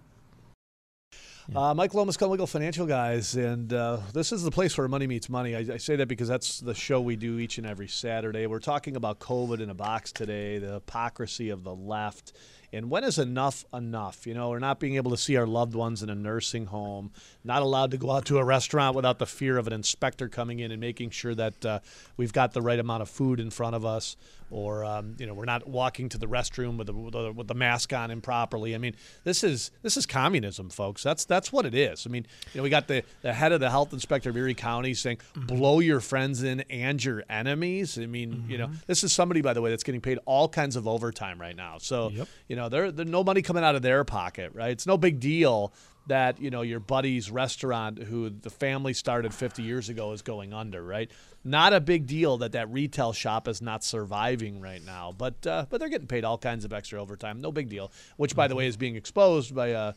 Uh, 1.53 1.75
Mike 1.75 1.93
Lomas, 1.93 2.19
Wiggle, 2.19 2.47
Financial 2.47 2.87
Guys. 2.87 3.35
And 3.35 3.73
uh, 3.73 3.99
this 4.15 4.33
is 4.33 4.43
the 4.43 4.51
place 4.51 4.79
where 4.79 4.89
money 4.89 5.07
meets 5.07 5.29
money. 5.29 5.55
I, 5.55 5.75
I 5.75 5.77
say 5.77 5.95
that 5.97 6.09
because 6.09 6.27
that's 6.27 6.61
the 6.61 6.75
show 6.75 7.03
we 7.03 7.17
do 7.17 7.39
each 7.39 7.59
and 7.59 7.67
every 7.67 7.87
Saturday. 7.87 8.47
We're 8.47 8.61
talking 8.61 8.97
about 8.97 9.19
COVID 9.19 9.61
in 9.61 9.69
a 9.69 9.75
box 9.75 10.11
today, 10.11 10.59
the 10.59 10.75
hypocrisy 10.75 11.51
of 11.51 11.63
the 11.63 11.75
left. 11.75 12.33
And 12.73 12.91
when 12.91 13.05
is 13.05 13.19
enough 13.19 13.65
enough? 13.75 14.27
You 14.27 14.35
know, 14.35 14.49
we're 14.49 14.59
not 14.59 14.81
being 14.81 14.97
able 14.97 15.11
to 15.11 15.17
see 15.19 15.37
our 15.37 15.47
loved 15.47 15.75
ones 15.75 16.03
in 16.03 16.09
a 16.09 16.15
nursing 16.15 16.67
home, 16.67 17.13
not 17.45 17.63
allowed 17.63 17.91
to 17.91 17.99
go 17.99 18.11
out 18.11 18.25
to 18.27 18.39
a 18.39 18.45
restaurant 18.45 18.97
without 18.97 19.19
the 19.19 19.27
fear 19.27 19.59
of 19.59 19.67
an 19.67 19.73
inspector 19.73 20.29
coming 20.29 20.61
in 20.61 20.73
and 20.73 20.81
making 20.81 21.11
sure 21.11 21.35
that 21.35 21.65
uh, 21.65 21.79
we've 22.17 22.33
got 22.33 22.53
the 22.53 22.63
right 22.63 22.79
amount 22.79 23.03
of 23.03 23.09
food 23.11 23.39
in 23.39 23.51
front 23.51 23.77
of 23.77 23.85
us, 23.85 24.17
or 24.55 24.85
um, 24.85 25.17
you 25.19 25.27
know, 25.27 25.35
we're 25.35 25.45
not 25.45 25.67
walking 25.69 26.09
to 26.09 26.17
the 26.17 26.27
restroom 26.27 26.77
with 26.79 26.87
the, 26.87 26.93
with 26.93 27.13
the 27.13 27.33
with 27.33 27.49
the 27.49 27.55
mask 27.55 27.93
on 27.93 28.13
improperly. 28.13 28.73
I 28.75 28.79
mean, 28.79 28.95
this 29.25 29.43
is 29.43 29.73
this 29.83 29.97
is 29.97 30.07
communism, 30.07 30.71
folks. 30.71 31.03
That's 31.03 31.25
that's 31.25 31.53
what 31.53 31.67
it 31.67 31.75
is. 31.75 32.07
I 32.07 32.11
mean, 32.11 32.25
you 32.53 32.59
know, 32.59 32.63
we 32.63 32.71
got 32.71 32.87
the, 32.87 33.03
the 33.23 33.33
head 33.33 33.51
of 33.51 33.59
the 33.59 33.69
health 33.69 33.93
inspector 33.93 34.31
of 34.31 34.37
Erie 34.37 34.55
County 34.55 34.95
saying, 34.95 35.19
"Blow 35.35 35.81
your 35.81 35.99
friends 36.01 36.45
in 36.45 36.61
and 36.71 37.03
your 37.05 37.25
enemies." 37.29 37.99
I 37.99 38.07
mean, 38.07 38.45
you 38.49 38.57
know, 38.59 38.71
this 38.87 39.03
is 39.03 39.13
somebody, 39.13 39.41
by 39.43 39.55
the 39.55 39.61
way, 39.61 39.71
that's 39.71 39.83
getting 39.83 40.01
paid 40.01 40.19
all 40.25 40.49
kinds 40.49 40.77
of 40.77 40.87
overtime 40.87 41.41
right 41.41 41.57
now. 41.57 41.79
So, 41.79 42.11
Yep. 42.11 42.29
you 42.49 42.55
know, 42.55 42.69
there 42.69 42.93
there's 42.93 43.09
no 43.09 43.25
money 43.25 43.43
coming 43.43 43.65
out 43.65 43.75
of 43.75 43.83
their 43.83 44.05
pocket, 44.05 44.53
right? 44.55 44.71
It's 44.71 44.87
no 44.87 44.97
big 44.97 45.19
deal 45.19 45.73
that 46.07 46.41
you 46.41 46.51
know 46.51 46.63
your 46.63 46.81
buddy's 46.81 47.31
restaurant, 47.31 47.99
who 47.99 48.31
the 48.31 48.51
family 48.51 48.93
started 48.93 49.33
50 49.33 49.63
years 49.63 49.89
ago, 49.89 50.13
is 50.13 50.23
going 50.23 50.53
under, 50.53 50.83
right? 50.83 51.11
Not 51.45 51.73
a 51.73 51.81
big 51.81 52.07
deal 52.07 52.39
that 52.39 52.53
that 52.53 52.71
retail 52.71 53.13
shop 53.13 53.49
is 53.49 53.61
not 53.61 53.85
surviving 53.85 54.61
right 54.61 54.85
now, 54.85 55.13
but 55.17 55.47
uh, 55.47 55.67
but 55.69 55.81
they're 55.81 55.89
getting 55.89 56.07
paid 56.07 56.25
all 56.25 56.39
kinds 56.39 56.65
of 56.65 56.73
extra 56.73 57.01
overtime. 57.01 57.41
No 57.41 57.53
big 57.53 57.69
deal. 57.69 57.91
Which, 58.17 58.35
by 58.35 58.49
the 58.49 58.55
way, 58.55 58.67
is 58.67 58.77
being 58.77 58.97
exposed 58.97 59.55
by. 59.55 59.73
Uh, 59.73 59.93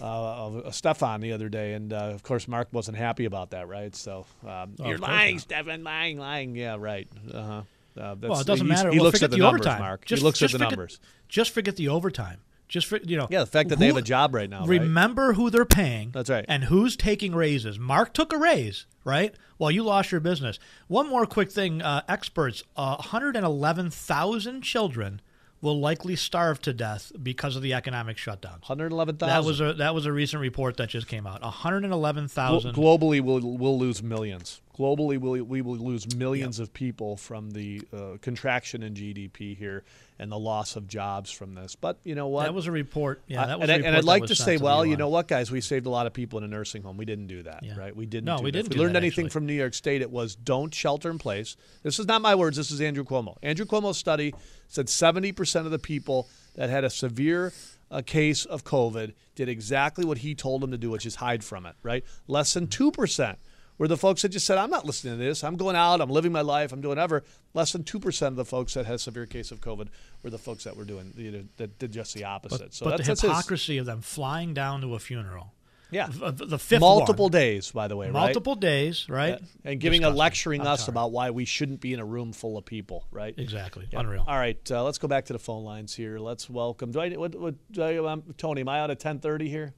uh, 0.00 0.58
uh, 0.58 0.70
Stefan 0.70 1.20
the 1.20 1.32
other 1.32 1.48
day, 1.48 1.72
and 1.72 1.92
uh, 1.92 1.96
of 1.96 2.22
course 2.22 2.46
Mark 2.46 2.68
wasn't 2.70 2.96
happy 2.96 3.24
about 3.24 3.50
that, 3.50 3.66
right? 3.66 3.96
So 3.96 4.26
um, 4.46 4.76
Oh, 4.78 4.88
you're 4.88 4.98
lying, 4.98 5.36
not. 5.36 5.42
Stefan, 5.42 5.82
lying, 5.82 6.18
lying. 6.18 6.54
Yeah, 6.54 6.76
right. 6.78 7.08
Uh-huh. 7.34 7.62
Uh, 8.00 8.14
that's, 8.14 8.30
Well, 8.30 8.40
it 8.40 8.46
doesn't 8.46 8.68
matter. 8.68 8.90
He 8.92 8.98
well, 8.98 9.06
looks 9.06 9.24
at 9.24 9.30
the, 9.30 9.36
the, 9.36 9.42
numbers, 9.42 9.66
overtime. 9.66 9.80
Mark. 9.80 10.04
Just, 10.04 10.20
he 10.20 10.24
looks 10.24 10.40
at 10.40 10.52
the 10.52 10.58
forget, 10.58 10.70
numbers. 10.70 11.00
Just 11.28 11.50
forget 11.50 11.74
the 11.74 11.88
overtime. 11.88 12.38
Just 12.68 12.86
for 12.86 12.98
you 12.98 13.16
know. 13.16 13.26
Yeah, 13.30 13.40
the 13.40 13.46
fact 13.46 13.70
that 13.70 13.78
they 13.78 13.86
have 13.86 13.96
a 13.96 14.02
job 14.02 14.34
right 14.34 14.48
now. 14.48 14.60
right? 14.66 14.80
Remember 14.80 15.32
who 15.32 15.48
they're 15.50 15.64
paying. 15.64 16.10
That's 16.10 16.28
right. 16.28 16.44
And 16.48 16.64
who's 16.64 16.96
taking 16.96 17.34
raises. 17.34 17.78
Mark 17.78 18.12
took 18.12 18.32
a 18.32 18.36
raise, 18.38 18.86
right? 19.04 19.34
Well, 19.58 19.70
you 19.70 19.82
lost 19.82 20.12
your 20.12 20.20
business. 20.20 20.58
One 20.86 21.08
more 21.08 21.26
quick 21.26 21.50
thing. 21.50 21.80
Uh, 21.82 22.02
experts, 22.08 22.62
uh, 22.76 22.96
111,000 22.96 24.62
children 24.62 25.20
will 25.60 25.80
likely 25.80 26.14
starve 26.14 26.60
to 26.62 26.72
death 26.72 27.10
because 27.20 27.56
of 27.56 27.62
the 27.62 27.74
economic 27.74 28.16
shutdown. 28.18 28.60
111,000. 28.66 29.28
That 29.28 29.44
was 29.46 29.60
a 29.60 29.72
that 29.74 29.94
was 29.94 30.06
a 30.06 30.12
recent 30.12 30.40
report 30.40 30.76
that 30.76 30.88
just 30.88 31.08
came 31.08 31.26
out. 31.26 31.42
111,000. 31.42 32.74
globally, 32.74 33.20
we'll, 33.20 33.40
we'll 33.40 33.78
lose 33.78 34.02
millions. 34.02 34.60
Globally, 34.78 35.18
we'll, 35.18 35.42
we 35.42 35.60
will 35.60 35.76
lose 35.76 36.14
millions 36.14 36.60
of 36.60 36.72
people 36.72 37.16
from 37.16 37.50
the 37.50 37.82
uh, 37.92 38.18
contraction 38.22 38.84
in 38.84 38.94
GDP 38.94 39.56
here 39.56 39.82
and 40.20 40.30
the 40.30 40.38
loss 40.38 40.76
of 40.76 40.86
jobs 40.86 41.32
from 41.32 41.54
this. 41.54 41.74
But 41.74 41.98
you 42.04 42.14
know 42.14 42.28
what? 42.28 42.44
That 42.44 42.54
was 42.54 42.68
a 42.68 42.72
report. 42.72 43.22
Yeah, 43.26 43.44
that 43.46 43.58
was 43.58 43.68
and, 43.68 43.82
a 43.82 43.84
I, 43.84 43.88
and 43.88 43.96
I'd 43.96 44.04
like 44.04 44.26
to 44.26 44.36
say, 44.36 44.56
well, 44.56 44.86
you 44.86 44.96
know 44.96 45.08
what, 45.08 45.26
guys? 45.26 45.50
We 45.50 45.60
saved 45.60 45.86
a 45.86 45.90
lot 45.90 46.06
of 46.06 46.12
people 46.12 46.38
in 46.38 46.44
a 46.44 46.48
nursing 46.48 46.82
home. 46.82 46.96
We 46.96 47.04
didn't 47.04 47.26
do 47.26 47.42
that, 47.42 47.64
Yeah. 47.64 47.76
right? 47.76 47.94
We 47.94 48.06
didn't. 48.06 48.26
No, 48.26 48.36
do 48.36 48.44
we 48.44 48.50
that. 48.50 48.58
didn't 48.58 48.72
If 48.72 48.78
we 48.78 48.82
learned 48.84 48.94
that, 48.94 49.02
anything 49.02 49.26
actually. 49.26 49.30
from 49.30 49.46
New 49.46 49.54
York 49.54 49.74
State, 49.74 50.00
it 50.00 50.12
was 50.12 50.36
don't 50.36 50.72
shelter 50.72 51.10
in 51.10 51.18
place. 51.18 51.56
This 51.82 51.98
is 51.98 52.06
not 52.06 52.22
my 52.22 52.36
words. 52.36 52.56
This 52.56 52.70
is 52.70 52.80
Andrew 52.80 53.04
Cuomo. 53.04 53.36
Andrew 53.42 53.66
Cuomo's 53.66 53.98
study 53.98 54.32
said 54.68 54.86
70% 54.86 55.64
of 55.64 55.72
the 55.72 55.78
people 55.80 56.28
that 56.54 56.70
had 56.70 56.84
a 56.84 56.90
severe 56.90 57.52
uh, 57.90 58.02
case 58.04 58.44
of 58.44 58.62
COVID 58.64 59.14
did 59.34 59.48
exactly 59.48 60.04
what 60.04 60.18
he 60.18 60.34
told 60.34 60.60
them 60.62 60.70
to 60.70 60.78
do, 60.78 60.90
which 60.90 61.06
is 61.06 61.16
hide 61.16 61.42
from 61.42 61.66
it, 61.66 61.74
right? 61.82 62.04
Less 62.26 62.54
than 62.54 62.66
2% 62.66 63.36
were 63.78 63.88
the 63.88 63.96
folks 63.96 64.22
that 64.22 64.30
just 64.30 64.44
said, 64.46 64.58
I'm 64.58 64.70
not 64.70 64.84
listening 64.84 65.18
to 65.18 65.24
this. 65.24 65.42
I'm 65.44 65.56
going 65.56 65.76
out. 65.76 66.00
I'm 66.00 66.10
living 66.10 66.32
my 66.32 66.40
life. 66.42 66.72
I'm 66.72 66.80
doing 66.80 66.90
whatever. 66.90 67.22
Less 67.54 67.72
than 67.72 67.84
2% 67.84 68.26
of 68.26 68.36
the 68.36 68.44
folks 68.44 68.74
that 68.74 68.86
had 68.86 68.96
a 68.96 68.98
severe 68.98 69.26
case 69.26 69.50
of 69.52 69.60
COVID 69.60 69.88
were 70.22 70.30
the 70.30 70.38
folks 70.38 70.64
that 70.64 70.76
were 70.76 70.84
doing, 70.84 71.12
you 71.16 71.30
know, 71.30 71.44
that 71.58 71.78
did 71.78 71.92
just 71.92 72.14
the 72.14 72.24
opposite. 72.24 72.58
But, 72.60 72.74
so 72.74 72.84
but 72.86 72.90
that's, 72.90 73.02
the 73.06 73.10
that's 73.12 73.20
his- 73.22 73.30
hypocrisy 73.30 73.78
of 73.78 73.86
them 73.86 74.00
flying 74.00 74.52
down 74.54 74.80
to 74.82 74.94
a 74.94 74.98
funeral. 74.98 75.54
yeah. 75.90 76.08
The, 76.10 76.32
the 76.32 76.58
fifth 76.58 76.80
multiple 76.80 77.26
one. 77.26 77.32
days, 77.32 77.70
by 77.70 77.86
the 77.88 77.96
way, 77.96 78.06
right? 78.06 78.12
multiple 78.12 78.56
days, 78.56 79.06
right? 79.08 79.40
and 79.64 79.80
giving 79.80 80.00
a 80.00 80.08
Disgusting. 80.10 80.18
lecturing 80.18 80.60
I'm 80.62 80.66
us 80.66 80.80
sorry. 80.84 80.92
about 80.92 81.12
why 81.12 81.30
we 81.30 81.44
shouldn't 81.46 81.80
be 81.80 81.94
in 81.94 82.00
a 82.00 82.04
room 82.04 82.32
full 82.32 82.58
of 82.58 82.64
people, 82.66 83.04
right? 83.10 83.32
exactly 83.38 83.86
Yeah. 83.90 84.00
unreal. 84.00 84.24
All 84.26 84.36
right, 84.36 84.58
uh, 84.70 84.82
let's 84.84 84.98
go 84.98 85.08
back 85.08 85.26
to 85.26 85.32
the 85.32 85.38
phone 85.38 85.64
lines 85.64 85.94
here. 85.94 86.18
Let's 86.18 86.50
welcome. 86.50 86.90
Do 86.92 87.00
I? 87.00 87.10
What? 87.10 87.34
what 87.36 87.54
do 87.72 87.82
I 87.82 87.96
um, 88.12 88.22
Tony, 88.36 88.60
am 88.62 88.68
I 88.68 88.80
out 88.80 88.90
at 88.90 88.98
ten 89.00 89.18
thirty 89.20 89.48
here? 89.48 89.72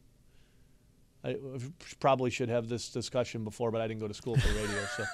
I 1.22 1.36
probably 1.98 2.30
should 2.30 2.48
have 2.48 2.68
this 2.68 2.88
discussion 2.88 3.44
before, 3.44 3.70
but 3.70 3.80
I 3.80 3.88
didn't 3.88 4.00
go 4.00 4.08
to 4.08 4.14
school 4.14 4.36
for 4.36 4.48
radio. 4.48 4.84
So, 4.96 5.04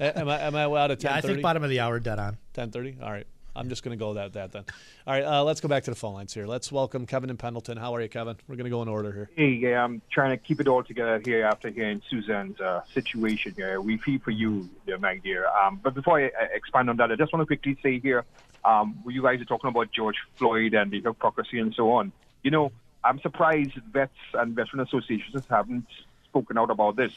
am 0.00 0.28
I? 0.28 0.40
Am 0.42 0.54
I 0.54 0.64
out 0.64 0.90
at 0.90 1.02
Yeah, 1.02 1.14
I 1.14 1.20
think 1.20 1.42
bottom 1.42 1.64
of 1.64 1.70
the 1.70 1.80
hour, 1.80 1.98
dead 1.98 2.18
on. 2.18 2.38
Ten 2.52 2.70
thirty. 2.70 2.96
All 3.02 3.10
right. 3.10 3.26
I'm 3.56 3.68
just 3.70 3.82
going 3.82 3.98
to 3.98 4.02
go 4.02 4.14
that 4.14 4.34
that 4.34 4.52
then. 4.52 4.64
All 5.06 5.14
right. 5.14 5.24
Uh, 5.24 5.42
let's 5.42 5.60
go 5.60 5.68
back 5.68 5.84
to 5.84 5.90
the 5.90 5.96
phone 5.96 6.14
lines 6.14 6.34
here. 6.34 6.46
Let's 6.46 6.70
welcome 6.70 7.06
Kevin 7.06 7.30
in 7.30 7.36
Pendleton. 7.36 7.78
How 7.78 7.94
are 7.94 8.02
you, 8.02 8.08
Kevin? 8.08 8.36
We're 8.46 8.56
going 8.56 8.64
to 8.64 8.70
go 8.70 8.82
in 8.82 8.88
order 8.88 9.12
here. 9.12 9.30
Hey, 9.34 9.48
yeah, 9.48 9.82
I'm 9.82 10.02
trying 10.10 10.30
to 10.30 10.36
keep 10.36 10.60
it 10.60 10.68
all 10.68 10.82
together 10.82 11.20
here 11.24 11.46
after 11.46 11.70
hearing 11.70 12.02
Suzanne's 12.10 12.60
uh, 12.60 12.82
situation 12.92 13.54
here. 13.56 13.80
We 13.80 13.96
feel 13.96 14.20
for 14.20 14.30
you, 14.30 14.68
dear 14.84 14.98
my 14.98 15.16
dear. 15.16 15.46
Um, 15.48 15.80
but 15.82 15.94
before 15.94 16.20
I 16.20 16.26
uh, 16.26 16.48
expand 16.52 16.90
on 16.90 16.98
that, 16.98 17.10
I 17.10 17.16
just 17.16 17.32
want 17.32 17.42
to 17.42 17.46
quickly 17.46 17.78
say 17.82 17.98
here, 17.98 18.24
um, 18.64 19.02
you 19.06 19.22
guys 19.22 19.40
are 19.40 19.46
talking 19.46 19.70
about 19.70 19.90
George 19.90 20.16
Floyd 20.36 20.74
and 20.74 20.90
the 20.90 21.00
hypocrisy 21.00 21.58
and 21.58 21.72
so 21.74 21.92
on. 21.92 22.12
You 22.42 22.50
know, 22.50 22.72
I'm 23.04 23.20
surprised 23.20 23.74
vets 23.92 24.12
and 24.34 24.54
veteran 24.54 24.80
associations 24.80 25.44
haven't 25.48 25.86
spoken 26.24 26.58
out 26.58 26.70
about 26.70 26.96
this. 26.96 27.12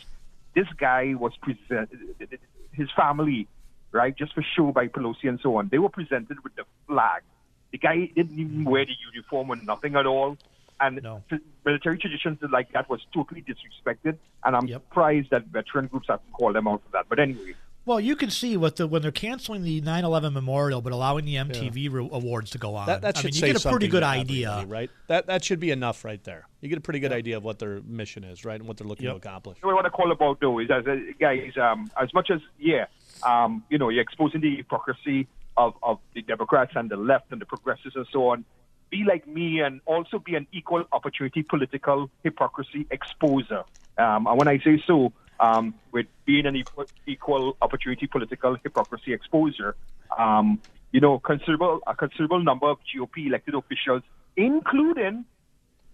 This 0.55 0.67
guy 0.77 1.13
was 1.15 1.31
presented, 1.41 1.99
his 2.71 2.89
family, 2.95 3.47
right, 3.91 4.15
just 4.15 4.33
for 4.33 4.43
show 4.55 4.71
by 4.71 4.87
Pelosi 4.87 5.25
and 5.27 5.39
so 5.41 5.57
on. 5.57 5.69
They 5.71 5.79
were 5.79 5.89
presented 5.89 6.43
with 6.43 6.55
the 6.55 6.63
flag. 6.87 7.23
The 7.71 7.77
guy 7.77 8.09
didn't 8.15 8.39
even 8.39 8.65
wear 8.65 8.85
the 8.85 8.95
uniform 9.13 9.49
or 9.51 9.55
nothing 9.57 9.95
at 9.95 10.05
all. 10.05 10.37
And 10.79 11.01
No. 11.03 11.23
military 11.65 11.97
traditions 11.97 12.39
like 12.51 12.71
that 12.71 12.89
was 12.89 13.01
totally 13.13 13.43
disrespected. 13.43 14.17
And 14.43 14.55
I'm 14.55 14.67
Yep. 14.67 14.83
surprised 14.83 15.29
that 15.31 15.45
veteran 15.47 15.87
groups 15.87 16.07
have 16.07 16.23
to 16.25 16.31
call 16.31 16.53
them 16.53 16.67
out 16.67 16.81
for 16.83 16.89
that. 16.91 17.07
But 17.09 17.19
anyway, 17.19 17.55
Well, 17.89 17.99
you 17.99 18.15
can 18.15 18.29
see 18.29 18.55
what 18.55 18.75
the 18.75 18.85
when 18.85 19.01
they're 19.01 19.11
canceling 19.11 19.63
the 19.63 19.81
9/11 19.81 20.31
memorial 20.31 20.79
but 20.79 20.93
allowing 20.93 21.25
the 21.25 21.37
MTV 21.37 21.91
re- 21.91 22.07
awards 22.11 22.51
to 22.51 22.59
go 22.59 22.75
on. 22.75 22.85
That, 22.85 23.01
that 23.01 23.17
I 23.17 23.21
should 23.21 23.33
mean, 23.33 23.47
you 23.47 23.53
get 23.53 23.65
a 23.65 23.67
pretty 23.67 23.87
good 23.87 24.03
idea. 24.03 24.51
everybody, 24.51 24.71
right? 24.71 24.91
That 25.07 25.25
that 25.25 25.43
should 25.43 25.59
be 25.59 25.71
enough 25.71 26.05
right 26.05 26.23
there. 26.23 26.47
You 26.61 26.69
get 26.69 26.77
a 26.77 26.81
pretty 26.81 26.99
good 26.99 27.11
idea 27.11 27.37
of 27.37 27.43
what 27.43 27.57
their 27.57 27.81
mission 27.81 28.23
is, 28.23 28.45
right, 28.45 28.59
and 28.59 28.67
what 28.67 28.77
they're 28.77 28.85
looking 28.85 29.05
Yep. 29.05 29.13
to 29.13 29.17
accomplish. 29.17 29.57
what 29.63 29.71
I 29.71 29.73
want 29.73 29.85
to 29.85 29.89
call 29.89 30.11
about 30.11 30.39
though 30.39 30.59
is, 30.59 30.69
as 30.69 30.83
guys, 31.19 31.57
um, 31.57 31.89
as 31.99 32.13
much 32.13 32.29
as 32.29 32.41
yeah, 32.59 32.85
um, 33.23 33.63
you 33.71 33.79
know, 33.79 33.89
you're 33.89 34.03
exposing 34.03 34.41
the 34.41 34.57
hypocrisy 34.57 35.27
of, 35.57 35.73
of 35.81 35.97
the 36.13 36.21
Democrats 36.21 36.73
and 36.75 36.91
the 36.91 36.95
left 36.95 37.31
and 37.31 37.41
the 37.41 37.47
progressives 37.47 37.95
and 37.95 38.05
so 38.13 38.27
on. 38.27 38.45
Be 38.91 39.03
like 39.03 39.27
me 39.27 39.61
and 39.61 39.81
also 39.87 40.19
be 40.19 40.35
an 40.35 40.45
equal 40.51 40.83
opportunity 40.91 41.41
political 41.41 42.11
hypocrisy 42.23 42.85
exposer. 42.91 43.63
Um, 43.97 44.27
and 44.27 44.37
when 44.37 44.47
I 44.47 44.59
say 44.59 44.79
so, 44.85 45.11
um, 45.39 45.73
with 45.91 46.07
being 46.25 46.45
an 46.45 46.61
equal, 47.07 47.57
opportunity 47.61 48.07
political 48.07 48.57
hypocrisy 48.63 49.13
exposure, 49.13 49.75
um, 50.17 50.59
you 50.91 50.99
know, 50.99 51.19
considerable 51.19 51.79
a 51.87 51.95
considerable 51.95 52.43
number 52.43 52.67
of 52.67 52.77
GOP 52.79 53.27
elected 53.27 53.55
officials, 53.55 54.03
including 54.35 55.25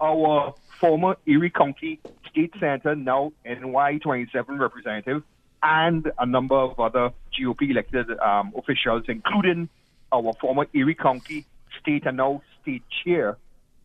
our 0.02 0.54
former 0.80 1.18
Erie 1.26 1.50
County 1.50 2.00
State 2.30 2.54
Senator, 2.60 2.96
now 2.96 3.32
NY27 3.46 4.60
representative, 4.60 5.24
and 5.64 6.12
a 6.18 6.26
number 6.26 6.56
of 6.56 6.80
other 6.80 7.12
GOP 7.38 7.70
elected 7.70 8.10
um, 8.20 8.54
officials, 8.58 9.04
including 9.08 9.70
our 10.12 10.34
former 10.40 10.66
Erie 10.74 10.96
County 10.96 11.46
state 11.80 12.06
and 12.06 12.18
now 12.18 12.42
state 12.62 12.84
chair, 13.04 13.38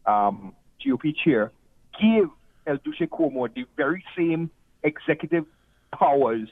um, 0.06 0.54
GOP 0.84 1.14
chair, 1.16 1.52
gave 2.00 2.28
El 2.66 2.76
Duce 2.78 3.08
Cuomo 3.10 3.52
the 3.52 3.64
very 3.76 4.04
same 4.16 4.50
executive 4.82 5.46
powers, 5.92 6.48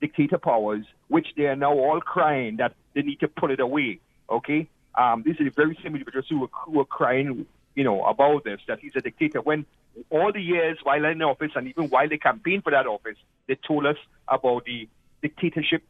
dictator 0.00 0.38
powers, 0.38 0.84
which 1.08 1.28
they 1.36 1.46
are 1.46 1.56
now 1.56 1.72
all 1.72 2.00
crying 2.00 2.56
that 2.56 2.74
they 2.94 3.02
need 3.02 3.20
to 3.20 3.28
put 3.28 3.50
it 3.50 3.60
away. 3.60 4.00
Okay, 4.30 4.68
um, 4.94 5.22
these 5.24 5.40
are 5.40 5.50
very 5.50 5.78
same 5.82 5.94
individuals 5.94 6.26
who 6.28 6.40
were, 6.40 6.48
who 6.64 6.72
were 6.72 6.84
crying, 6.84 7.46
you 7.74 7.84
know, 7.84 8.04
about 8.04 8.44
this 8.44 8.60
that 8.68 8.80
he's 8.80 8.92
a 8.96 9.00
dictator. 9.00 9.40
When 9.40 9.66
all 10.10 10.32
the 10.32 10.40
years 10.40 10.78
while 10.82 11.04
in 11.04 11.22
office 11.22 11.52
and 11.54 11.68
even 11.68 11.88
while 11.88 12.08
they 12.08 12.18
campaigned 12.18 12.64
for 12.64 12.70
that 12.70 12.86
office, 12.86 13.16
they 13.46 13.56
told 13.56 13.86
us 13.86 13.96
about 14.28 14.64
the 14.64 14.88
dictatorship 15.22 15.82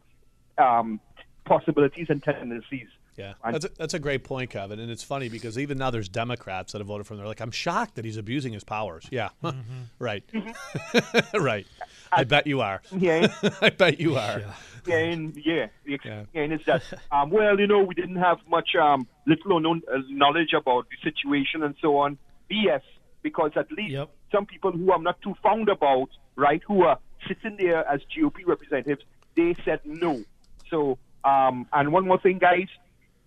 um, 0.59 1.01
possibilities 1.45 2.07
and 2.09 2.23
tendencies. 2.23 2.89
Yeah, 3.17 3.35
that's 3.49 3.65
a, 3.65 3.71
that's 3.79 3.95
a 3.95 3.99
great 3.99 4.25
point, 4.25 4.51
Kevin. 4.51 4.81
And 4.81 4.91
it's 4.91 5.03
funny 5.05 5.29
because 5.29 5.57
even 5.59 5.79
now 5.79 5.91
there's 5.91 6.09
Democrats 6.09 6.73
that 6.73 6.79
have 6.79 6.89
voted 6.89 7.07
for 7.07 7.15
him. 7.15 7.19
They're 7.19 7.27
like, 7.29 7.41
I'm 7.41 7.51
shocked 7.53 7.95
that 7.95 8.05
he's 8.05 8.17
abusing 8.17 8.53
his 8.53 8.65
powers. 8.65 9.07
Yeah, 9.11 9.29
right, 9.99 10.25
right. 11.35 11.67
I 12.13 12.25
bet 12.25 12.47
you 12.47 12.61
are. 12.61 12.83
Yeah, 12.97 13.27
I 13.61 13.71
bet 13.71 14.01
you 14.01 14.17
are. 14.17 14.43
yeah, 14.87 14.97
and 14.97 15.37
yeah, 15.37 15.67
the 15.85 15.99
Yeah. 16.05 16.21
experience 16.23 16.61
is 16.61 16.67
that 16.67 16.83
um, 17.11 17.31
well, 17.31 17.59
you 17.59 17.67
know, 17.67 17.83
we 17.83 17.95
didn't 17.95 18.17
have 18.17 18.39
much 18.49 18.71
um, 18.81 19.07
little 19.27 19.53
or 19.55 19.61
no 19.61 19.73
uh, 19.75 19.99
knowledge 20.09 20.53
about 20.53 20.87
the 20.91 20.97
situation 21.11 21.63
and 21.63 21.75
so 21.81 21.97
on. 21.99 22.19
BS, 22.51 22.83
because 23.23 23.53
at 23.57 23.71
least 23.73 23.93
Yep. 23.93 24.11
some 24.31 24.47
people 24.47 24.71
who 24.73 24.93
I'm 24.93 25.03
not 25.03 25.21
too 25.23 25.35
fond 25.43 25.69
about, 25.69 26.09
right, 26.37 26.63
who 26.67 26.83
are 26.83 26.99
sitting 27.27 27.57
there 27.59 27.89
as 27.89 28.01
GOP 28.17 28.47
representatives, 28.47 29.03
they 29.37 29.55
said 29.65 29.81
no. 29.85 30.23
So, 30.71 30.99
um, 31.25 31.67
and 31.73 31.91
one 31.93 32.07
more 32.07 32.21
thing, 32.21 32.39
guys, 32.39 32.69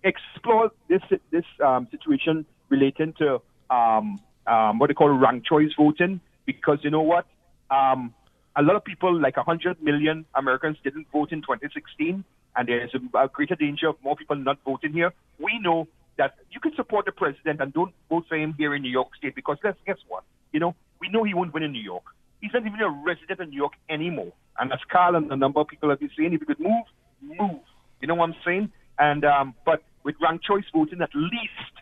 explore 0.07 0.71
this 0.89 1.01
this 1.31 1.45
um, 1.63 1.87
situation 1.91 2.45
relating 2.69 3.13
to 3.13 3.41
um, 3.69 4.19
um, 4.45 4.79
what 4.79 4.87
they 4.87 4.93
call 4.93 5.09
ranked 5.09 5.45
choice 5.45 5.71
voting, 5.77 6.21
because 6.45 6.79
you 6.81 6.89
know 6.89 7.01
what, 7.01 7.25
um, 7.69 8.13
a 8.55 8.61
lot 8.61 8.75
of 8.75 8.83
people, 8.83 9.19
like 9.19 9.37
100 9.37 9.81
million 9.83 10.25
Americans, 10.35 10.77
didn't 10.83 11.07
vote 11.11 11.31
in 11.31 11.41
2016, 11.41 12.23
and 12.55 12.67
there 12.67 12.83
is 12.83 12.91
a, 12.93 13.17
a 13.17 13.27
greater 13.27 13.55
danger 13.55 13.89
of 13.89 13.95
more 14.03 14.15
people 14.15 14.35
not 14.35 14.57
voting 14.65 14.93
here. 14.93 15.13
We 15.39 15.59
know 15.59 15.87
that 16.17 16.35
you 16.51 16.59
can 16.59 16.73
support 16.75 17.05
the 17.05 17.11
president 17.11 17.61
and 17.61 17.71
don't 17.73 17.93
vote 18.09 18.25
for 18.27 18.35
him 18.35 18.55
here 18.57 18.73
in 18.73 18.81
New 18.81 18.89
York 18.89 19.15
State 19.15 19.35
because 19.35 19.57
let's 19.63 19.77
guess 19.85 19.97
what, 20.07 20.23
you 20.51 20.59
know, 20.59 20.75
we 20.99 21.09
know 21.09 21.23
he 21.23 21.33
won't 21.35 21.53
win 21.53 21.63
in 21.63 21.71
New 21.71 21.83
York. 21.83 22.03
He's 22.41 22.51
not 22.53 22.65
even 22.65 22.81
a 22.81 22.89
resident 22.89 23.39
of 23.39 23.49
New 23.49 23.57
York 23.57 23.73
anymore. 23.89 24.33
And 24.59 24.71
as 24.71 24.79
Carl 24.91 25.15
and 25.15 25.31
a 25.31 25.35
number 25.35 25.59
of 25.59 25.67
people 25.67 25.89
have 25.89 25.99
been 25.99 26.09
saying, 26.17 26.33
if 26.33 26.39
he 26.39 26.45
could 26.45 26.59
move, 26.59 26.85
move. 27.21 27.59
You 28.01 28.07
know 28.07 28.15
what 28.15 28.29
I'm 28.29 28.35
saying? 28.43 28.71
And 28.99 29.23
um, 29.25 29.53
but 29.65 29.83
with 30.07 30.15
ranked 30.21 30.45
choice 30.45 30.63
voting, 30.73 31.01
at 31.01 31.13
least 31.13 31.73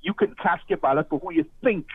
you 0.00 0.14
can 0.14 0.34
cast 0.42 0.62
your 0.68 0.78
ballot 0.78 1.10
for 1.10 1.18
who 1.18 1.30
you 1.30 1.44
think 1.62 1.86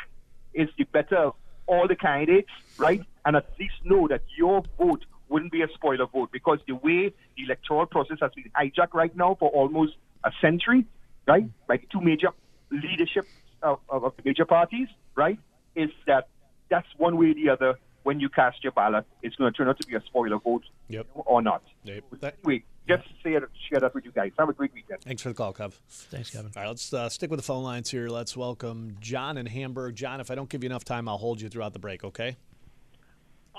is 0.54 0.70
the 0.78 0.84
better 0.84 1.18
of 1.18 1.34
all 1.66 1.88
the 1.88 1.96
candidates, 1.96 2.52
right? 2.78 3.02
And 3.26 3.36
at 3.36 3.48
least 3.60 3.74
know 3.84 4.08
that 4.08 4.22
your 4.38 4.62
vote 4.78 5.04
wouldn't 5.28 5.52
be 5.52 5.64
a 5.64 5.68
spoiler 5.74 6.06
vote 6.06 6.30
because 6.32 6.60
the 6.68 6.76
way 6.76 7.12
the 7.36 7.44
electoral 7.44 7.88
process 7.88 8.18
has 8.22 8.32
been 8.36 8.52
hijacked 8.56 8.94
right 8.94 9.16
now 9.18 9.36
for 9.40 9.50
almost 9.50 9.94
a 10.24 10.32
century, 10.40 10.86
right, 11.28 11.50
by 11.68 11.78
the 11.78 11.88
two 11.92 12.00
major 12.00 12.30
leadership 12.70 13.26
of, 13.64 13.80
of, 13.90 14.04
of 14.04 14.14
the 14.18 14.22
major 14.24 14.46
parties, 14.46 14.88
right, 15.16 15.40
is 15.76 15.90
that 16.06 16.28
that's 16.70 16.88
one 16.98 17.18
way 17.18 17.32
or 17.32 17.34
the 17.34 17.50
other. 17.50 17.80
When 18.04 18.20
you 18.20 18.30
cast 18.30 18.64
your 18.64 18.72
ballot, 18.72 19.06
it's 19.22 19.36
going 19.36 19.52
to 19.52 19.56
turn 19.58 19.68
out 19.70 19.80
to 19.80 19.88
be 19.88 19.96
a 19.96 20.02
spoiler 20.02 20.40
vote 20.40 20.64
Yep. 20.90 21.08
or 21.14 21.42
not. 21.42 21.62
Yep. 21.84 22.04
That- 22.20 22.36
Anyway, 22.44 22.64
just 22.88 23.04
say 23.24 23.34
it, 23.36 23.44
share 23.70 23.80
that 23.80 23.94
with 23.94 24.06
you 24.06 24.12
guys. 24.12 24.32
Have 24.40 24.50
a 24.50 24.54
great 24.54 24.74
weekend. 24.74 25.02
Thanks 25.02 25.22
for 25.22 25.30
the 25.30 25.36
call, 25.36 25.54
Kev. 25.54 25.74
Thanks, 25.88 26.32
Kevin. 26.32 26.52
All 26.56 26.64
right, 26.64 26.68
let's 26.70 26.92
uh, 26.92 27.10
stick 27.10 27.30
with 27.30 27.40
the 27.40 27.44
phone 27.46 27.64
lines 27.64 27.92
here. 27.92 28.10
Let's 28.10 28.36
welcome 28.36 28.98
John 29.00 29.38
in 29.38 29.46
Hamburg. 29.46 29.96
John, 29.96 30.20
if 30.20 30.32
I 30.32 30.36
don't 30.36 30.50
give 30.50 30.64
you 30.64 30.68
enough 30.70 30.84
time, 30.84 31.08
I'll 31.08 31.20
hold 31.20 31.40
you 31.42 31.48
throughout 31.50 31.74
the 31.74 31.80
break, 31.80 32.04
okay? 32.04 32.38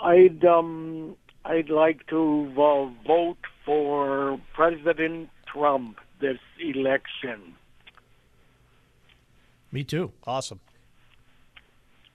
I'd 0.02 0.44
um 0.44 1.16
I'd 1.44 1.70
like 1.70 2.06
to 2.08 2.52
uh, 2.56 2.86
vote 3.06 3.36
for 3.64 4.40
President 4.54 5.28
Trump 5.46 5.98
this 6.20 6.38
election, 6.60 7.54
Me 9.70 9.84
too. 9.84 10.12
Awesome. 10.26 10.60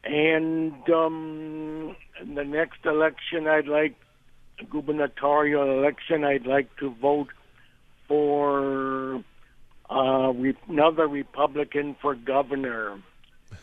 and 0.03 0.89
um, 0.89 1.95
in 2.21 2.35
the 2.35 2.43
next 2.43 2.85
election, 2.85 3.47
I'd 3.47 3.67
like 3.67 3.95
gubernatorial 4.69 5.79
election. 5.79 6.23
I'd 6.23 6.45
like 6.45 6.75
to 6.77 6.89
vote 6.91 7.29
for 8.07 9.23
uh, 9.89 10.31
re- 10.35 10.57
another 10.67 11.07
Republican 11.07 11.95
for 12.01 12.15
governor. 12.15 12.99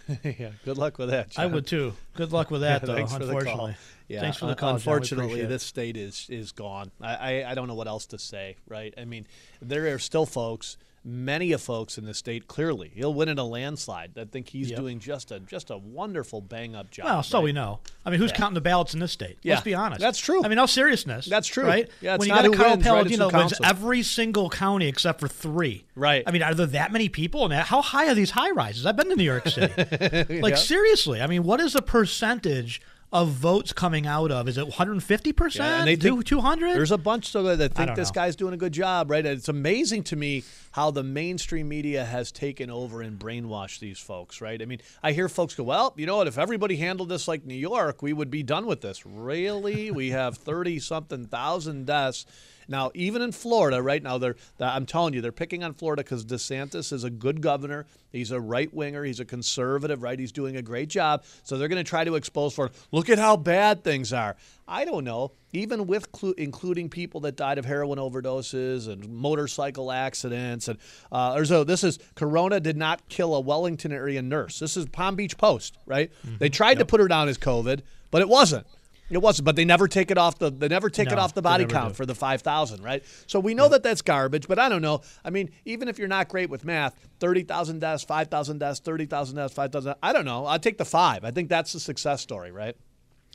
yeah, 0.23 0.51
good 0.65 0.79
luck 0.79 0.99
with 0.99 1.11
that. 1.11 1.39
I 1.39 1.47
would 1.47 1.67
too. 1.67 1.95
Good 2.15 2.33
luck 2.33 2.51
with 2.51 2.61
that, 2.63 2.83
though. 2.83 2.95
Thanks 2.95 3.13
for 3.13 3.25
the 3.25 3.33
call. 3.33 3.39
unfortunately. 3.39 3.77
Yeah, 4.09 4.21
Thanks 4.21 4.37
for 4.37 4.47
the 4.47 4.55
call. 4.55 4.75
Unfortunately, 4.75 5.25
appreciate 5.27 5.45
it. 5.47 5.49
this 5.49 5.63
state 5.63 5.97
is 5.97 6.27
is 6.29 6.53
gone. 6.53 6.91
I, 7.01 7.15
I 7.43 7.51
I 7.51 7.55
don't 7.55 7.69
know 7.69 7.75
what 7.75 7.89
else 7.89 8.07
to 8.07 8.19
say. 8.19 8.57
Right? 8.69 8.93
I 8.99 9.05
mean, 9.05 9.27
there 9.63 9.93
are 9.95 9.99
still 9.99 10.27
folks, 10.27 10.77
many 11.05 11.53
of 11.53 11.61
folks 11.61 11.99
in 11.99 12.05
the 12.07 12.15
state. 12.15 12.49
Clearly, 12.49 12.91
he'll 12.95 13.13
win 13.13 13.29
in 13.29 13.39
a 13.39 13.45
landslide. 13.45 14.15
That 14.15 14.33
think 14.33 14.49
he's 14.49 14.71
Yep. 14.71 14.79
doing 14.79 14.99
just 15.01 15.31
a 15.31 15.39
just 15.41 15.71
a 15.71 15.77
wonderful 15.77 16.41
bang 16.41 16.75
up 16.75 16.91
job. 16.91 17.05
Well, 17.05 17.23
so 17.23 17.39
right? 17.39 17.45
we 17.45 17.53
know. 17.53 17.81
I 18.07 18.11
mean, 18.11 18.19
who's 18.21 18.31
Yeah. 18.31 18.37
counting 18.37 18.55
the 18.55 18.61
ballots 18.61 18.95
in 18.95 19.01
this 19.01 19.13
state? 19.13 19.39
Yeah, 19.43 19.55
Let's 19.55 19.65
be 19.65 19.75
honest. 19.75 20.01
that's 20.01 20.19
true. 20.19 20.43
I 20.45 20.49
mean, 20.49 20.59
all 20.59 20.67
seriousness. 20.67 21.27
That's 21.27 21.47
true. 21.49 21.65
right? 21.65 21.89
Yeah, 22.01 22.15
it's 22.15 22.21
when 22.21 22.29
you 22.29 22.35
not 22.35 22.45
got 22.45 22.55
a 22.55 22.57
Carl 22.57 22.71
wins, 22.71 22.85
right? 22.87 22.91
Paladino 22.95 23.29
who 23.31 23.37
wins 23.39 23.55
every 23.63 24.03
single 24.03 24.49
county 24.51 24.87
except 24.89 25.21
for 25.21 25.29
three. 25.29 25.85
Right. 25.95 26.23
I 26.27 26.31
mean, 26.31 26.43
are 26.43 26.55
there 26.55 26.67
that 26.67 26.93
many 26.93 27.09
people? 27.09 27.45
And 27.45 27.53
how 27.55 27.83
high 27.83 28.09
are 28.09 28.15
these 28.15 28.31
high 28.31 28.51
rises? 28.51 28.87
I've 28.87 28.97
been 28.97 29.11
to 29.11 29.17
New 29.17 29.25
York 29.25 29.47
City. 29.49 30.41
like 30.41 30.57
seriously, 30.57 31.21
I 31.21 31.27
mean, 31.27 31.45
what 31.45 31.61
is 31.61 31.75
the 31.75 31.83
percentage 31.83 32.81
of 33.15 33.29
votes 33.29 33.73
coming 33.73 34.07
out 34.07 34.31
of? 34.31 34.49
Is 34.49 34.59
it 34.59 34.67
150 34.67 35.31
Yeah, 35.31 35.33
percent? 35.33 35.65
and 35.81 35.87
they 35.89 35.95
think 35.97 36.25
200? 36.27 36.75
There's 36.75 36.91
a 36.91 36.99
bunch 36.99 37.27
still 37.29 37.45
that 37.45 37.73
think 37.73 37.95
this 37.95 38.09
know. 38.09 38.13
guy's 38.13 38.35
doing 38.37 38.53
a 38.53 38.57
good 38.57 38.73
job, 38.73 39.09
right? 39.11 39.25
And 39.25 39.39
It's 39.39 39.49
amazing 39.49 40.03
to 40.05 40.17
me 40.17 40.43
how 40.73 40.91
the 40.91 41.05
mainstream 41.05 41.69
media 41.69 42.05
has 42.05 42.33
taken 42.33 42.71
over 42.71 43.01
and 43.03 43.17
brainwashed 43.19 43.79
these 43.79 44.01
folks, 44.01 44.41
right? 44.41 44.61
I 44.61 44.65
mean, 44.65 44.81
I 45.03 45.13
hear 45.13 45.29
folks 45.29 45.55
go, 45.55 45.63
"Well, 45.63 45.95
you 45.97 46.07
know 46.07 46.17
what? 46.17 46.27
If 46.27 46.37
everybody 46.39 46.77
handled 46.77 47.09
this 47.09 47.29
like 47.29 47.47
New 47.47 47.55
York, 47.55 48.03
we 48.03 48.13
would 48.13 48.31
be 48.33 48.43
done 48.43 48.67
with 48.67 48.81
this." 48.81 49.07
Really? 49.07 49.91
we 49.93 50.11
have 50.11 50.37
thirty 50.37 50.81
something 50.81 51.27
thousand 51.27 51.87
deaths. 51.87 52.27
Now, 52.69 52.91
even 52.95 53.23
in 53.23 53.33
Florida, 53.33 53.83
right 53.83 54.03
now, 54.03 54.19
they're 54.19 54.37
I'm 54.61 54.87
telling 54.87 55.15
you, 55.15 55.21
they're 55.21 55.33
picking 55.33 55.63
on 55.65 55.75
Florida 55.75 56.03
because 56.03 56.25
DeSantis 56.25 56.93
is 56.93 57.05
a 57.05 57.11
good 57.11 57.41
governor. 57.41 57.87
He's 58.13 58.31
a 58.31 58.41
right 58.41 58.73
winger. 58.73 59.05
He's 59.05 59.21
a 59.21 59.25
conservative, 59.25 60.03
right? 60.03 60.19
He's 60.19 60.33
doing 60.33 60.57
a 60.57 60.63
great 60.63 60.89
job. 60.89 61.25
So 61.43 61.59
they're 61.59 61.69
going 61.69 61.85
to 61.85 61.89
try 61.89 62.05
to 62.05 62.15
expose 62.15 62.55
for. 62.55 62.71
Look 62.93 63.11
at 63.11 63.19
how 63.19 63.37
bad 63.37 63.83
things 63.83 64.13
are. 64.13 64.37
I 64.67 64.85
don't 64.85 65.05
know. 65.05 65.33
Even 65.53 65.87
with 65.87 66.11
clu- 66.13 66.35
including 66.39 66.89
people 66.89 67.21
that 67.21 67.37
died 67.37 67.59
of 67.59 67.65
heroin 67.65 67.99
overdoses 67.99 68.89
and 68.89 69.09
motorcycle 69.09 69.93
accidents, 69.93 70.69
and 70.69 70.79
uh, 71.13 71.35
there's 71.35 71.51
a 71.51 71.65
this 71.65 71.85
is 71.85 71.99
Corona 72.17 72.59
did 72.61 72.77
not 72.77 73.09
kill 73.09 73.35
a 73.35 73.41
Wellington 73.41 73.93
area 73.93 74.23
nurse. 74.23 74.59
This 74.59 74.77
is 74.77 74.87
Palm 74.87 75.17
Beach 75.17 75.37
Post, 75.37 75.77
right? 75.87 76.11
They 76.39 76.49
tried 76.49 76.79
to 76.79 76.85
put 76.87 77.01
her 77.01 77.09
down 77.09 77.29
as 77.29 77.39
COVID, 77.39 77.83
but 78.11 78.21
it 78.23 78.29
wasn't. 78.29 78.67
It 79.11 79.19
wasn't, 79.19 79.45
but 79.45 79.55
they 79.55 79.65
never 79.65 79.87
take 79.87 80.11
it 80.11 80.17
off 80.17 80.39
the 80.39 80.51
they 80.51 80.69
never 80.69 80.89
take 80.89 81.13
it 81.13 81.19
off 81.19 81.35
the 81.35 81.43
body 81.43 81.67
count 81.67 81.91
do. 81.91 81.95
for 81.95 82.07
the 82.07 82.15
five 82.15 82.41
thousand, 82.41 82.83
right? 82.83 83.05
So 83.27 83.39
we 83.39 83.55
know 83.55 83.69
that 83.69 83.83
that's 83.83 84.01
garbage, 84.01 84.49
but 84.49 84.59
I 84.59 84.69
don't 84.69 84.81
know. 84.81 85.03
I 85.25 85.31
mean, 85.31 85.51
even 85.67 85.89
if 85.89 85.99
you're 85.99 86.09
not 86.09 86.29
great 86.29 86.49
with 86.49 86.65
math, 86.65 86.99
thirty 87.21 87.43
thousand 87.43 87.81
deaths, 87.81 88.03
five 88.03 88.29
thousand 88.29 88.59
deaths, 88.59 88.81
thirty 88.81 89.05
thousand 89.05 89.37
deaths, 89.37 89.53
five 89.53 89.73
thousand. 89.73 89.97
I 90.03 90.13
don't 90.13 90.25
know. 90.25 90.47
I'll 90.47 90.59
take 90.59 90.79
the 90.79 90.87
five. 90.87 91.23
I 91.23 91.31
think 91.31 91.51
that's 91.51 91.73
the 91.75 91.81
success 91.81 92.23
story, 92.23 92.51
right? 92.51 92.77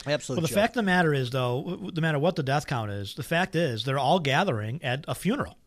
Absolutely. 0.07 0.41
Well, 0.41 0.47
the 0.47 0.53
fact 0.53 0.71
of 0.71 0.75
the 0.75 0.83
matter 0.83 1.13
is, 1.13 1.29
though, 1.29 1.91
no 1.93 2.01
matter 2.01 2.19
what 2.19 2.35
the 2.35 2.43
death 2.43 2.65
count 2.65 2.89
is, 2.89 3.15
the 3.15 3.23
fact 3.23 3.55
is 3.55 3.83
they're 3.83 3.99
all 3.99 4.19
gathering 4.19 4.81
at 4.83 5.05
a 5.07 5.13
funeral 5.13 5.57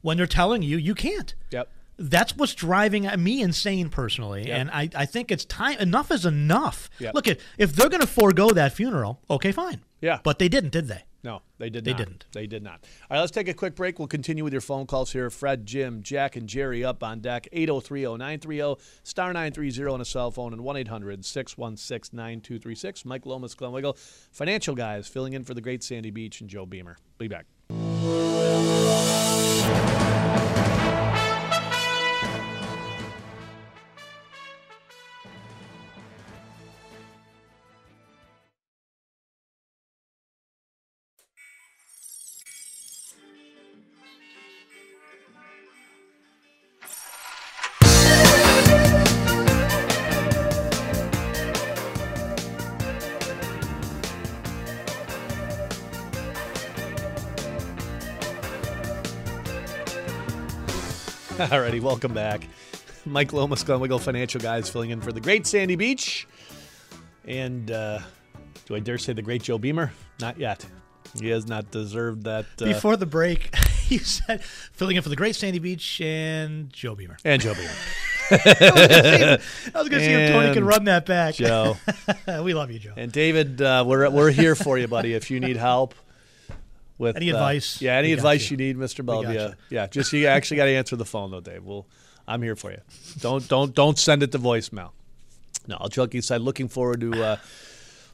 when 0.00 0.16
they're 0.16 0.26
telling 0.26 0.62
you 0.62 0.76
you 0.76 0.94
can't. 0.94 1.34
Yep. 1.50 1.68
That's 1.98 2.36
what's 2.36 2.54
driving 2.54 3.08
me 3.22 3.42
insane 3.42 3.88
personally, 3.90 4.46
Yep. 4.48 4.58
and 4.58 4.70
I, 4.70 4.88
I 4.94 5.06
think 5.06 5.30
it's 5.30 5.44
time. 5.44 5.78
Enough 5.78 6.10
is 6.10 6.24
enough. 6.26 6.88
Yep. 6.98 7.14
Look 7.14 7.28
at 7.28 7.38
if 7.58 7.74
they're 7.74 7.88
going 7.90 8.00
to 8.00 8.06
forego 8.06 8.50
that 8.50 8.72
funeral, 8.72 9.20
okay, 9.30 9.52
fine. 9.52 9.82
Yeah. 10.00 10.18
but 10.24 10.38
they 10.38 10.48
didn't, 10.48 10.70
did 10.70 10.88
they? 10.88 11.04
No, 11.24 11.42
they 11.58 11.70
did 11.70 11.84
They 11.84 11.92
not. 11.92 11.98
didn't. 11.98 12.26
They 12.32 12.48
did 12.48 12.64
not. 12.64 12.84
All 13.08 13.14
right, 13.16 13.20
let's 13.20 13.30
take 13.30 13.46
a 13.46 13.54
quick 13.54 13.76
break. 13.76 14.00
We'll 14.00 14.08
continue 14.08 14.42
with 14.42 14.52
your 14.52 14.60
phone 14.60 14.86
calls 14.86 15.12
here. 15.12 15.30
Fred, 15.30 15.64
Jim, 15.66 16.02
Jack, 16.02 16.34
and 16.34 16.48
Jerry 16.48 16.82
up 16.84 17.04
on 17.04 17.20
deck. 17.20 17.46
8030930, 17.52 18.80
star 19.04 19.28
930 19.32 19.84
on 19.92 20.00
a 20.00 20.04
cell 20.04 20.32
phone, 20.32 20.52
and 20.52 20.62
1 20.64 20.76
800 20.78 21.24
616 21.24 22.16
9236. 22.16 23.04
Mike 23.04 23.24
Lomas, 23.26 23.54
Glenn 23.54 23.70
Wiggle, 23.70 23.96
financial 24.32 24.74
guys 24.74 25.06
filling 25.06 25.34
in 25.34 25.44
for 25.44 25.54
the 25.54 25.60
great 25.60 25.84
Sandy 25.84 26.10
Beach 26.10 26.40
and 26.40 26.50
Joe 26.50 26.66
Beamer. 26.66 26.96
Be 27.18 27.28
back. 27.28 27.46
Alrighty, 61.52 61.82
welcome 61.82 62.14
back. 62.14 62.48
Mike 63.04 63.34
Lomas, 63.34 63.62
Glenn 63.62 63.78
Wiggle 63.78 63.98
Financial 63.98 64.40
Guys, 64.40 64.70
filling 64.70 64.88
in 64.88 65.02
for 65.02 65.12
the 65.12 65.20
great 65.20 65.46
Sandy 65.46 65.76
Beach. 65.76 66.26
And 67.26 67.70
uh, 67.70 67.98
do 68.64 68.74
I 68.74 68.80
dare 68.80 68.96
say 68.96 69.12
the 69.12 69.20
great 69.20 69.42
Joe 69.42 69.58
Beamer? 69.58 69.92
Not 70.18 70.38
yet. 70.38 70.64
He 71.20 71.28
has 71.28 71.46
not 71.46 71.70
deserved 71.70 72.24
that. 72.24 72.46
Uh, 72.58 72.64
Before 72.64 72.96
the 72.96 73.04
break, 73.04 73.54
you 73.88 73.98
said 73.98 74.42
filling 74.42 74.96
in 74.96 75.02
for 75.02 75.10
the 75.10 75.16
great 75.16 75.36
Sandy 75.36 75.58
Beach 75.58 76.00
and 76.00 76.72
Joe 76.72 76.94
Beamer. 76.94 77.18
and 77.22 77.42
Joe 77.42 77.52
Beamer. 77.52 77.68
I 78.30 79.38
was 79.74 79.90
going 79.90 80.00
to 80.00 80.06
see 80.06 80.10
if 80.10 80.32
Tony 80.32 80.54
can 80.54 80.64
run 80.64 80.84
that 80.84 81.04
back. 81.04 81.34
Joe. 81.34 81.76
we 82.42 82.54
love 82.54 82.70
you, 82.70 82.78
Joe. 82.78 82.94
And 82.96 83.12
David, 83.12 83.60
uh, 83.60 83.84
we're 83.86 84.08
we're 84.08 84.30
here 84.30 84.54
for 84.54 84.78
you, 84.78 84.88
buddy. 84.88 85.12
If 85.12 85.30
you 85.30 85.38
need 85.38 85.58
help 85.58 85.94
with 87.02 87.16
Any 87.16 87.32
uh, 87.32 87.34
advice, 87.34 87.82
yeah, 87.82 87.96
any 87.96 88.12
advice 88.12 88.50
you. 88.50 88.56
you. 88.56 88.64
need, 88.64 88.78
got 88.78 89.02
Bellavia. 89.02 89.50
you. 89.50 89.54
Yeah, 89.70 89.86
just 89.88 90.12
you 90.12 90.26
actually 90.28 90.56
got 90.58 90.64
to 90.66 90.70
answer 90.74 90.96
the 90.96 91.04
phone 91.04 91.30
though, 91.32 91.40
Dave. 91.40 91.64
Well, 91.64 91.86
I'm 92.26 92.40
here 92.42 92.56
for 92.56 92.70
you. 92.70 92.80
Don't 93.18 93.46
don't 93.48 93.74
don't 93.74 93.98
send 93.98 94.22
it 94.22 94.32
to 94.32 94.38
voicemail. 94.38 94.90
No, 95.66 95.76
I'll 95.80 95.88
joke 95.88 96.14
aside. 96.20 96.40
Looking 96.40 96.68
forward 96.68 97.00
to 97.00 97.12
uh, 97.22 97.36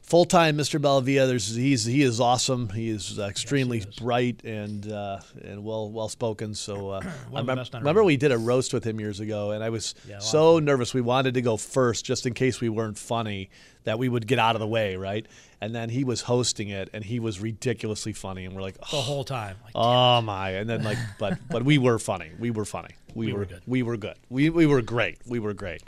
full 0.09 0.25
time, 0.25 0.57
Mr. 0.57 0.81
Bellavia. 0.81 1.27
There's 1.27 1.55
he's 1.55 1.85
he 1.85 2.01
is 2.01 2.19
awesome. 2.19 2.69
He 2.69 2.89
is 2.89 3.19
extremely 3.19 3.83
bright 4.01 4.43
and 4.43 4.91
uh, 4.91 5.19
and 5.43 5.63
well 5.63 5.89
well 5.91 6.09
spoken. 6.09 6.53
So 6.55 6.89
uh, 6.89 6.99
I 7.03 7.09
the 7.09 7.11
remember, 7.29 7.55
best 7.57 7.75
on 7.75 7.81
remember 7.81 8.01
radio. 8.01 8.07
we 8.07 8.17
did 8.17 8.31
a 8.31 8.37
roast 8.37 8.73
with 8.73 8.83
him 8.83 8.99
years 8.99 9.19
ago, 9.19 9.51
and 9.51 9.63
I 9.63 9.69
was 9.69 9.95
Yeah, 10.05 10.13
a 10.13 10.15
lot 10.15 10.17
of 10.17 10.23
so 10.23 10.59
nervous. 10.59 10.93
We 10.93 11.01
wanted 11.01 11.35
to 11.35 11.41
go 11.41 11.55
first 11.57 12.03
just 12.03 12.25
in 12.25 12.33
case 12.33 12.59
we 12.59 12.69
weren't 12.69 12.97
funny, 12.97 13.49
that 13.83 13.99
we 13.99 14.09
would 14.09 14.27
get 14.27 14.39
out 14.39 14.55
of 14.55 14.59
the 14.59 14.67
way, 14.67 14.95
right? 14.95 15.25
And 15.61 15.75
then 15.75 15.89
he 15.89 16.03
was 16.03 16.21
hosting 16.21 16.69
it, 16.69 16.89
and 16.93 17.03
he 17.03 17.19
was 17.19 17.39
ridiculously 17.39 18.13
funny, 18.13 18.45
and 18.45 18.55
we're 18.55 18.61
like, 18.61 18.75
the 18.77 18.85
oh, 18.93 19.01
whole 19.01 19.23
time. 19.23 19.57
Like, 19.63 19.73
oh 19.75 20.21
my! 20.21 20.51
And 20.51 20.69
then 20.69 20.83
like, 20.83 20.97
but 21.19 21.37
but 21.49 21.63
we 21.63 21.77
were 21.77 21.99
funny. 21.99 22.31
We 22.39 22.49
were 22.51 22.65
funny. 22.65 22.95
We, 23.13 23.27
We 23.27 23.33
were, 23.33 23.39
were 23.39 23.45
good. 23.45 23.61
We 23.67 23.83
were 23.83 23.97
good. 23.97 24.15
We 24.29 24.49
we 24.49 24.65
were 24.65 24.81
great. 24.81 25.17
We 25.25 25.39
were 25.39 25.53
great. 25.53 25.81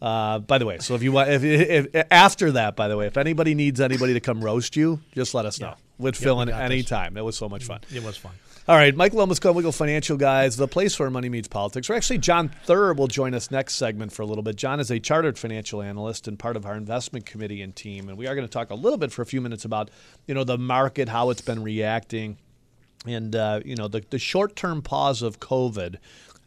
Uh, 0.00 0.38
by 0.38 0.56
the 0.56 0.64
way, 0.64 0.78
so 0.78 0.94
if 0.94 1.02
you 1.02 1.12
want, 1.12 1.28
if, 1.28 1.44
if 1.44 2.06
after 2.10 2.52
that, 2.52 2.74
by 2.74 2.88
the 2.88 2.96
way, 2.96 3.06
if 3.06 3.18
anybody 3.18 3.54
needs 3.54 3.80
anybody 3.80 4.14
to 4.14 4.20
come 4.20 4.42
roast 4.42 4.74
you, 4.74 5.00
just 5.14 5.34
let 5.34 5.44
us 5.44 5.60
know. 5.60 5.68
Yeah. 5.68 5.74
We'd 5.98 6.16
fill 6.16 6.38
we 6.38 6.44
in 6.44 6.48
any 6.48 6.56
this. 6.56 6.92
anytime. 6.92 7.16
It 7.18 7.24
was 7.24 7.36
so 7.36 7.48
much 7.48 7.64
fun. 7.64 7.80
it 7.92 8.02
was 8.02 8.16
fun. 8.16 8.32
All 8.68 8.76
right, 8.76 8.94
Mike 8.94 9.14
Lomas, 9.14 9.40
Wiggle 9.42 9.72
Financial 9.72 10.16
Guys, 10.16 10.56
the 10.56 10.68
place 10.68 10.98
where 10.98 11.10
money 11.10 11.28
meets 11.28 11.48
politics. 11.48 11.90
Or 11.90 11.94
actually, 11.94 12.18
John 12.18 12.50
Thur 12.66 12.92
will 12.92 13.08
join 13.08 13.34
us 13.34 13.50
next 13.50 13.74
segment 13.74 14.12
for 14.12 14.22
a 14.22 14.26
little 14.26 14.44
bit. 14.44 14.54
John 14.54 14.78
is 14.78 14.90
a 14.90 15.00
chartered 15.00 15.38
financial 15.38 15.82
analyst 15.82 16.28
and 16.28 16.38
part 16.38 16.56
of 16.56 16.64
our 16.64 16.76
investment 16.76 17.26
committee 17.26 17.62
and 17.62 17.74
team, 17.74 18.08
and 18.08 18.16
we 18.16 18.26
are 18.26 18.34
going 18.34 18.46
to 18.46 18.52
talk 18.52 18.70
a 18.70 18.74
little 18.74 18.98
bit 18.98 19.12
for 19.12 19.22
a 19.22 19.26
few 19.26 19.40
minutes 19.40 19.64
about 19.64 19.90
you 20.26 20.34
know 20.34 20.44
the 20.44 20.56
market, 20.56 21.08
how 21.08 21.30
it's 21.30 21.40
been 21.40 21.62
reacting, 21.62 22.36
and 23.06 23.34
uh, 23.34 23.60
you 23.64 23.76
know 23.76 23.88
the 23.88 24.04
the 24.10 24.18
short 24.18 24.56
term 24.56 24.82
pause 24.82 25.20
of 25.20 25.40
COVID. 25.40 25.96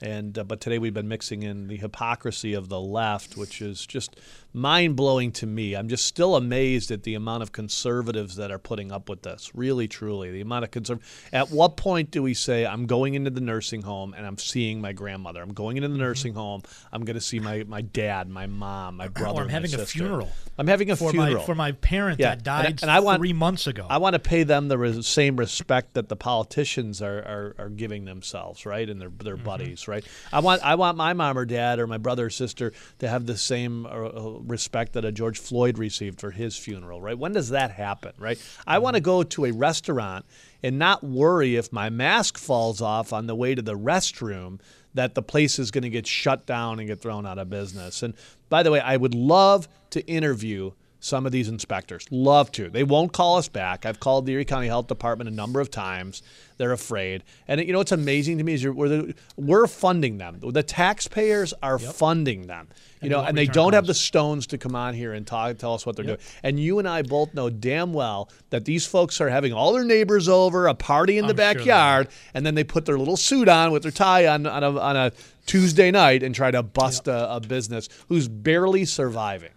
And 0.03 0.37
uh, 0.37 0.43
but 0.43 0.59
today 0.59 0.79
we've 0.79 0.93
been 0.93 1.07
mixing 1.07 1.43
in 1.43 1.67
the 1.69 1.77
hypocrisy 1.77 2.53
of 2.53 2.67
the 2.67 2.79
left, 2.79 3.37
which 3.37 3.61
is 3.61 3.85
just 3.85 4.19
mind 4.53 4.95
blowing 4.95 5.31
to 5.33 5.47
me. 5.47 5.75
I'm 5.75 5.89
just 5.89 6.05
still 6.05 6.35
amazed 6.35 6.91
at 6.91 7.03
the 7.03 7.15
amount 7.15 7.43
of 7.43 7.51
conservatives 7.51 8.35
that 8.35 8.51
are 8.51 8.59
putting 8.59 8.91
up 8.91 9.09
with 9.09 9.23
this. 9.23 9.51
Really, 9.55 9.87
truly, 9.87 10.31
the 10.31 10.41
amount 10.41 10.63
of 10.65 10.71
conserv. 10.71 10.99
At 11.31 11.49
what 11.51 11.75
point 11.77 12.11
do 12.11 12.21
we 12.21 12.33
say 12.33 12.65
I'm 12.65 12.85
going 12.85 13.15
into 13.15 13.29
the 13.31 13.41
nursing 13.41 13.81
home 13.81 14.13
and 14.15 14.25
I'm 14.25 14.37
seeing 14.37 14.79
my 14.81 14.93
grandmother? 14.93 15.41
I'm 15.41 15.53
going 15.53 15.77
into 15.77 15.89
the 15.89 15.97
nursing 15.97 16.33
home. 16.33 16.61
I'm 16.91 17.03
going 17.03 17.15
to 17.15 17.21
see 17.21 17.39
my 17.39 17.63
my 17.67 17.81
dad, 17.81 18.29
my 18.29 18.47
mom, 18.47 18.97
my 18.97 19.07
brother. 19.07 19.39
Or 19.41 19.43
I'm 19.43 19.49
having 19.49 19.73
a 19.73 19.85
funeral. 19.85 20.29
I'm 20.57 20.67
having 20.67 20.91
a 20.91 20.95
for 20.95 21.11
funeral 21.11 21.35
my 21.39 21.43
for 21.45 21.55
my 21.55 21.71
parent 21.71 22.19
Yeah, 22.19 22.29
that 22.35 22.43
died 22.43 22.65
and- 22.67 22.81
and 22.83 22.91
I 22.91 22.99
want- 22.99 23.19
three 23.19 23.33
months 23.33 23.65
ago. 23.67 23.87
I 23.89 23.97
want 23.97 24.13
to 24.13 24.19
pay 24.19 24.43
them 24.43 24.67
the 24.67 24.77
res- 24.77 25.07
same 25.07 25.35
respect 25.37 25.95
that 25.95 26.09
the 26.09 26.15
politicians 26.15 27.01
are, 27.01 27.19
are, 27.19 27.55
are 27.57 27.69
giving 27.69 28.05
themselves, 28.05 28.65
right, 28.65 28.87
and 28.89 29.01
their 29.01 29.09
their 29.09 29.33
Mm-hmm. 29.33 29.45
buddies, 29.45 29.87
right. 29.87 30.05
I 30.31 30.39
want 30.41 30.61
I 30.63 30.75
want 30.75 30.95
my 30.97 31.13
mom 31.13 31.37
or 31.39 31.45
dad 31.45 31.79
or 31.79 31.87
my 31.87 31.97
brother 31.97 32.27
or 32.27 32.29
sister 32.29 32.71
to 32.99 33.07
have 33.07 33.25
the 33.25 33.35
same 33.37 33.85
uh, 33.87 33.89
uh, 33.89 34.39
respect 34.47 34.93
that 34.93 35.05
a 35.05 35.11
George 35.11 35.39
Floyd 35.39 35.77
received 35.77 36.19
for 36.19 36.31
his 36.31 36.57
funeral, 36.57 37.01
right. 37.01 37.17
When 37.17 37.33
does 37.33 37.49
that 37.49 37.71
happen, 37.71 38.13
right? 38.17 38.37
I 38.67 38.79
want 38.79 38.95
to 38.95 39.01
Mm-hmm. 39.01 39.05
go 39.05 39.23
to 39.23 39.45
a 39.45 39.51
restaurant 39.51 40.25
and 40.61 40.79
not 40.79 41.03
worry 41.03 41.55
if 41.55 41.73
my 41.73 41.89
mask 41.89 42.37
falls 42.37 42.81
off 42.81 43.11
on 43.11 43.27
the 43.27 43.35
way 43.35 43.55
to 43.55 43.61
the 43.61 43.77
restroom 43.77 44.59
that 44.93 45.15
the 45.15 45.21
place 45.21 45.57
is 45.59 45.71
going 45.71 45.81
to 45.81 45.89
get 45.89 46.05
shut 46.07 46.45
down 46.45 46.79
and 46.79 46.87
get 46.87 47.01
thrown 47.01 47.25
out 47.25 47.39
of 47.39 47.49
business. 47.49 48.03
And 48.03 48.13
by 48.49 48.63
the 48.63 48.71
way, 48.71 48.79
I 48.79 48.95
would 48.97 49.15
love 49.15 49.67
to 49.89 50.05
interview 50.07 50.71
some 51.03 51.25
of 51.25 51.33
these 51.33 51.49
inspectors. 51.49 52.07
Love 52.11 52.49
to. 52.53 52.69
They 52.69 52.83
won't 52.83 53.11
call 53.11 53.37
us 53.37 53.49
back. 53.49 53.85
I've 53.85 53.99
called 53.99 54.25
the 54.25 54.31
Erie 54.31 54.45
County 54.45 54.67
Health 54.67 54.87
Department 54.87 55.29
a 55.29 55.33
number 55.33 55.59
of 55.59 55.69
times. 55.69 56.23
They're 56.57 56.71
afraid. 56.71 57.23
And 57.45 57.59
you 57.59 57.73
know 57.73 57.79
what's 57.79 57.91
amazing 57.91 58.37
to 58.37 58.43
me 58.45 58.53
is 58.53 58.63
you're, 58.63 58.71
we're, 58.71 58.87
the, 58.87 59.15
we're 59.35 59.67
funding 59.67 60.17
them. 60.17 60.39
The 60.39 60.63
taxpayers 60.63 61.53
are 61.61 61.77
funding 61.77 62.47
them. 62.47 62.69
You 63.01 63.07
And 63.07 63.11
know, 63.11 63.21
and 63.21 63.37
they 63.37 63.47
don't 63.47 63.73
have 63.73 63.85
the 63.85 63.93
stones 63.93 64.47
to 64.47 64.57
come 64.57 64.75
on 64.75 64.93
here 64.93 65.11
and 65.11 65.27
talk, 65.27 65.57
tell 65.57 65.73
us 65.73 65.85
what 65.85 65.97
they're 65.97 66.05
doing. 66.05 66.19
And 66.41 66.57
you 66.57 66.79
and 66.79 66.87
I 66.87 67.01
both 67.01 67.33
know 67.33 67.49
damn 67.49 67.91
well 67.91 68.29
that 68.51 68.63
these 68.63 68.85
folks 68.85 69.19
are 69.19 69.27
having 69.27 69.51
all 69.51 69.73
their 69.73 69.83
neighbors 69.83 70.29
over, 70.29 70.67
a 70.67 70.73
party 70.73 71.17
in 71.17 71.27
the 71.27 71.33
I'm 71.33 71.37
sure 71.37 71.55
backyard, 71.55 72.07
and 72.33 72.45
then 72.45 72.55
they 72.55 72.63
put 72.63 72.85
their 72.85 72.97
little 72.97 73.17
suit 73.17 73.49
on 73.49 73.73
with 73.73 73.83
their 73.83 73.91
tie 73.91 74.27
on 74.27 74.47
on 74.47 74.63
a, 74.63 74.79
on 74.79 74.95
a 74.95 75.11
Tuesday 75.45 75.91
night 75.91 76.23
and 76.23 76.33
try 76.33 76.49
to 76.49 76.63
bust 76.63 77.09
a, 77.09 77.35
a 77.35 77.41
business 77.41 77.89
who's 78.07 78.29
barely 78.29 78.85
surviving. 78.85 79.51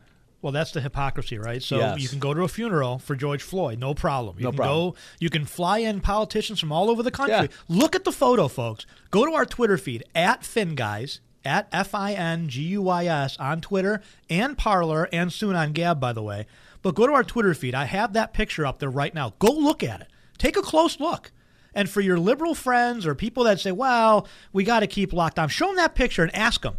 Well, 0.47 0.53
that's 0.53 0.71
the 0.71 0.81
hypocrisy, 0.81 1.39
right? 1.39 1.61
So 1.61 1.79
Yes. 1.79 1.99
you 1.99 2.09
can 2.09 2.21
go 2.21 2.33
to 2.33 2.43
a 2.43 2.49
funeral 2.49 3.01
for 3.01 3.17
George 3.17 3.43
Floyd, 3.43 3.81
no 3.81 3.95
problem. 3.95 4.37
You 4.39 4.45
No 4.45 4.51
can 4.51 4.57
problem. 4.59 4.91
go 4.93 4.97
you 5.19 5.29
can 5.29 5.45
fly 5.45 5.79
in 5.79 5.99
politicians 6.01 6.61
from 6.61 6.71
all 6.71 6.89
over 6.89 7.03
the 7.03 7.11
country. 7.11 7.35
Yeah. 7.35 7.47
Look 7.67 7.97
at 7.97 8.05
the 8.05 8.13
photo, 8.13 8.47
folks. 8.47 8.87
Go 9.11 9.27
to 9.27 9.33
our 9.33 9.45
Twitter 9.45 9.77
feed 9.77 10.05
at 10.15 10.43
FinGuys, 10.43 11.19
at 11.45 11.67
F 11.73 11.97
I 11.97 12.13
N 12.13 12.49
G 12.49 12.63
U 12.63 12.83
Y 12.83 13.07
S 13.07 13.37
on 13.39 13.61
Twitter 13.61 14.01
and 14.31 14.57
Parler 14.57 15.09
and 15.13 15.33
soon 15.33 15.57
on 15.57 15.73
Gab, 15.73 15.99
by 15.99 16.13
the 16.13 16.23
way. 16.23 16.47
But 16.81 16.95
go 16.95 17.09
to 17.09 17.13
our 17.13 17.25
Twitter 17.25 17.53
feed. 17.53 17.75
I 17.75 17.87
have 17.87 18.13
that 18.13 18.33
picture 18.33 18.65
up 18.65 18.79
there 18.79 18.89
right 18.89 19.13
now. 19.13 19.35
Go 19.41 19.51
look 19.51 19.83
at 19.83 20.01
it. 20.03 20.07
Take 20.39 20.57
a 20.57 20.63
close 20.63 21.01
look. 21.01 21.33
And 21.75 21.91
for 21.91 22.01
your 22.01 22.21
liberal 22.21 22.55
friends 22.55 23.05
or 23.05 23.17
people 23.17 23.43
that 23.43 23.59
say, 23.59 23.73
well, 23.73 24.29
we 24.53 24.63
got 24.63 24.81
to 24.81 24.87
keep 24.87 25.13
locked 25.13 25.35
down, 25.35 25.49
show 25.49 25.67
them 25.67 25.75
that 25.77 25.97
picture 25.97 26.23
and 26.23 26.33
ask 26.37 26.63
them. 26.63 26.77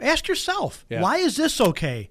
Ask 0.00 0.26
yourself, 0.26 0.86
Yeah. 0.88 1.02
why 1.02 1.18
is 1.18 1.36
this 1.36 1.60
okay? 1.60 2.08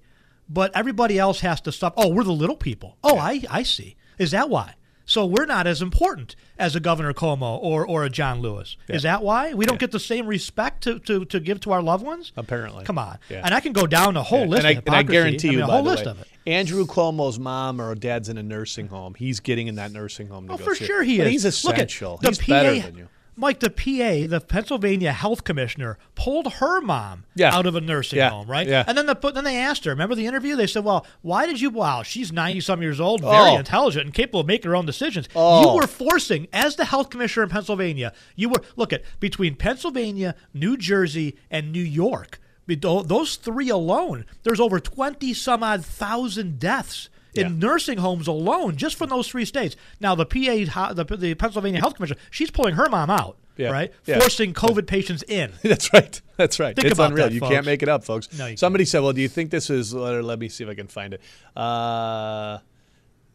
But 0.48 0.72
everybody 0.76 1.18
else 1.18 1.40
has 1.40 1.60
to 1.62 1.72
stop. 1.72 1.94
Oh, 1.96 2.08
we're 2.08 2.24
the 2.24 2.32
little 2.32 2.56
people. 2.56 2.96
Oh, 3.02 3.18
I, 3.18 3.42
I 3.50 3.62
see. 3.62 3.96
Is 4.18 4.30
that 4.32 4.50
why? 4.50 4.74
So 5.06 5.26
we're 5.26 5.44
not 5.44 5.66
as 5.66 5.82
important 5.82 6.34
as 6.58 6.74
a 6.74 6.80
Governor 6.80 7.12
Cuomo 7.12 7.58
or, 7.62 7.86
or 7.86 8.04
a 8.04 8.10
John 8.10 8.40
Lewis. 8.40 8.78
Is 8.88 9.02
that 9.02 9.22
why? 9.22 9.52
We 9.52 9.66
don't 9.66 9.78
get 9.78 9.90
the 9.90 10.00
same 10.00 10.26
respect 10.26 10.82
to, 10.84 10.98
to, 11.00 11.26
to 11.26 11.40
give 11.40 11.60
to 11.60 11.72
our 11.72 11.82
loved 11.82 12.04
ones? 12.06 12.32
Apparently. 12.38 12.84
Come 12.86 12.98
on. 12.98 13.18
Yeah. 13.28 13.42
And 13.44 13.52
I 13.54 13.60
can 13.60 13.74
go 13.74 13.86
down 13.86 14.16
a 14.16 14.22
whole 14.22 14.46
list 14.46 14.60
and, 14.64 14.66
I, 14.68 14.70
of 14.72 14.86
and 14.86 14.94
I 14.94 14.98
hypocrisy. 15.00 15.12
guarantee 15.12 15.48
I 15.48 15.52
you, 15.52 15.58
mean, 15.58 15.68
a 15.68 15.72
whole 15.72 15.82
list 15.82 16.06
way, 16.06 16.10
of 16.12 16.20
it. 16.22 16.28
Andrew 16.46 16.86
Cuomo's 16.86 17.38
mom 17.38 17.80
or 17.82 17.94
dad's 17.94 18.30
in 18.30 18.38
a 18.38 18.42
nursing 18.42 18.88
home. 18.88 19.14
He's 19.14 19.40
getting 19.40 19.66
in 19.66 19.74
that 19.74 19.92
nursing 19.92 20.28
home. 20.28 20.46
To 20.46 20.54
Oh, 20.54 20.56
go 20.56 20.64
for 20.64 20.74
see 20.74 20.86
sure 20.86 21.02
he 21.02 21.18
But 21.18 21.26
is. 21.26 21.42
He's 21.42 21.64
Look 21.64 21.74
at 21.74 21.80
essential. 21.90 22.16
the 22.22 22.28
he's 22.28 22.38
PA, 22.38 22.46
better 22.46 22.80
than 22.80 22.96
you. 22.96 23.08
Mike, 23.36 23.60
the 23.60 23.70
PA, 23.70 24.28
the 24.28 24.40
Pennsylvania 24.46 25.12
health 25.12 25.44
commissioner, 25.44 25.98
pulled 26.14 26.54
her 26.54 26.80
mom 26.80 27.24
Yeah. 27.34 27.54
out 27.54 27.66
of 27.66 27.74
a 27.74 27.80
nursing 27.80 28.18
Yeah. 28.18 28.30
home, 28.30 28.46
right? 28.48 28.66
Yeah. 28.66 28.84
And 28.86 28.96
then 28.96 29.06
the, 29.06 29.14
then 29.32 29.44
they 29.44 29.56
asked 29.56 29.84
her. 29.84 29.90
Remember 29.90 30.14
the 30.14 30.26
interview? 30.26 30.54
They 30.56 30.66
said, 30.66 30.84
"Well, 30.84 31.04
why 31.22 31.46
did 31.46 31.60
you? 31.60 31.70
Wow, 31.70 32.02
she's 32.02 32.32
ninety 32.32 32.60
some 32.60 32.80
years 32.82 33.00
old, 33.00 33.20
very 33.22 33.34
Oh. 33.50 33.56
intelligent, 33.58 34.04
and 34.06 34.14
capable 34.14 34.40
of 34.40 34.46
making 34.46 34.68
her 34.70 34.76
own 34.76 34.86
decisions. 34.86 35.28
Oh. 35.34 35.62
You 35.62 35.76
were 35.80 35.86
forcing, 35.86 36.46
as 36.52 36.76
the 36.76 36.84
health 36.84 37.10
commissioner 37.10 37.44
in 37.44 37.50
Pennsylvania, 37.50 38.12
you 38.36 38.48
were 38.48 38.62
look 38.76 38.92
at 38.92 39.02
between 39.20 39.56
Pennsylvania, 39.56 40.34
New 40.52 40.76
Jersey, 40.76 41.36
and 41.50 41.72
New 41.72 41.82
York. 41.82 42.40
Those 42.66 43.36
three 43.36 43.68
alone, 43.68 44.24
there's 44.42 44.60
over 44.60 44.80
twenty 44.80 45.34
some 45.34 45.62
odd 45.62 45.84
thousand 45.84 46.58
deaths 46.58 47.08
in 47.34 47.42
Yeah. 47.42 47.52
nursing 47.68 47.98
homes 47.98 48.26
alone, 48.28 48.76
just 48.76 48.96
from 48.96 49.10
those 49.10 49.28
three 49.28 49.44
states. 49.44 49.76
Now, 50.00 50.14
the 50.14 50.26
PA, 50.26 50.92
the, 50.92 51.04
the 51.16 51.34
Pennsylvania 51.34 51.80
Health 51.80 51.94
Commissioner, 51.96 52.20
she's 52.30 52.50
pulling 52.50 52.74
her 52.74 52.88
mom 52.88 53.10
out, 53.10 53.36
Yeah. 53.56 53.70
right? 53.70 53.92
Yeah. 54.06 54.20
Forcing 54.20 54.54
COVID 54.54 54.86
patients 54.86 55.22
in. 55.24 55.52
That's 55.62 55.92
right. 55.92 56.20
That's 56.36 56.58
right. 56.60 56.74
Think 56.74 56.86
it's 56.86 56.94
about 56.94 57.10
unreal. 57.12 57.26
that, 57.26 57.32
you 57.34 57.40
folks. 57.40 57.52
can't 57.52 57.66
make 57.66 57.82
it 57.82 57.88
up, 57.88 58.04
folks. 58.04 58.28
No, 58.36 58.46
you 58.46 58.56
Somebody 58.56 58.84
said, 58.84 59.00
"Well, 59.02 59.12
do 59.12 59.20
you 59.20 59.28
think 59.28 59.50
this 59.50 59.70
is?" 59.70 59.94
Let, 59.94 60.24
let 60.24 60.38
me 60.38 60.48
see 60.48 60.64
if 60.64 60.70
I 60.70 60.74
can 60.74 60.88
find 60.88 61.14
it. 61.14 61.20
Uh, 61.56 62.58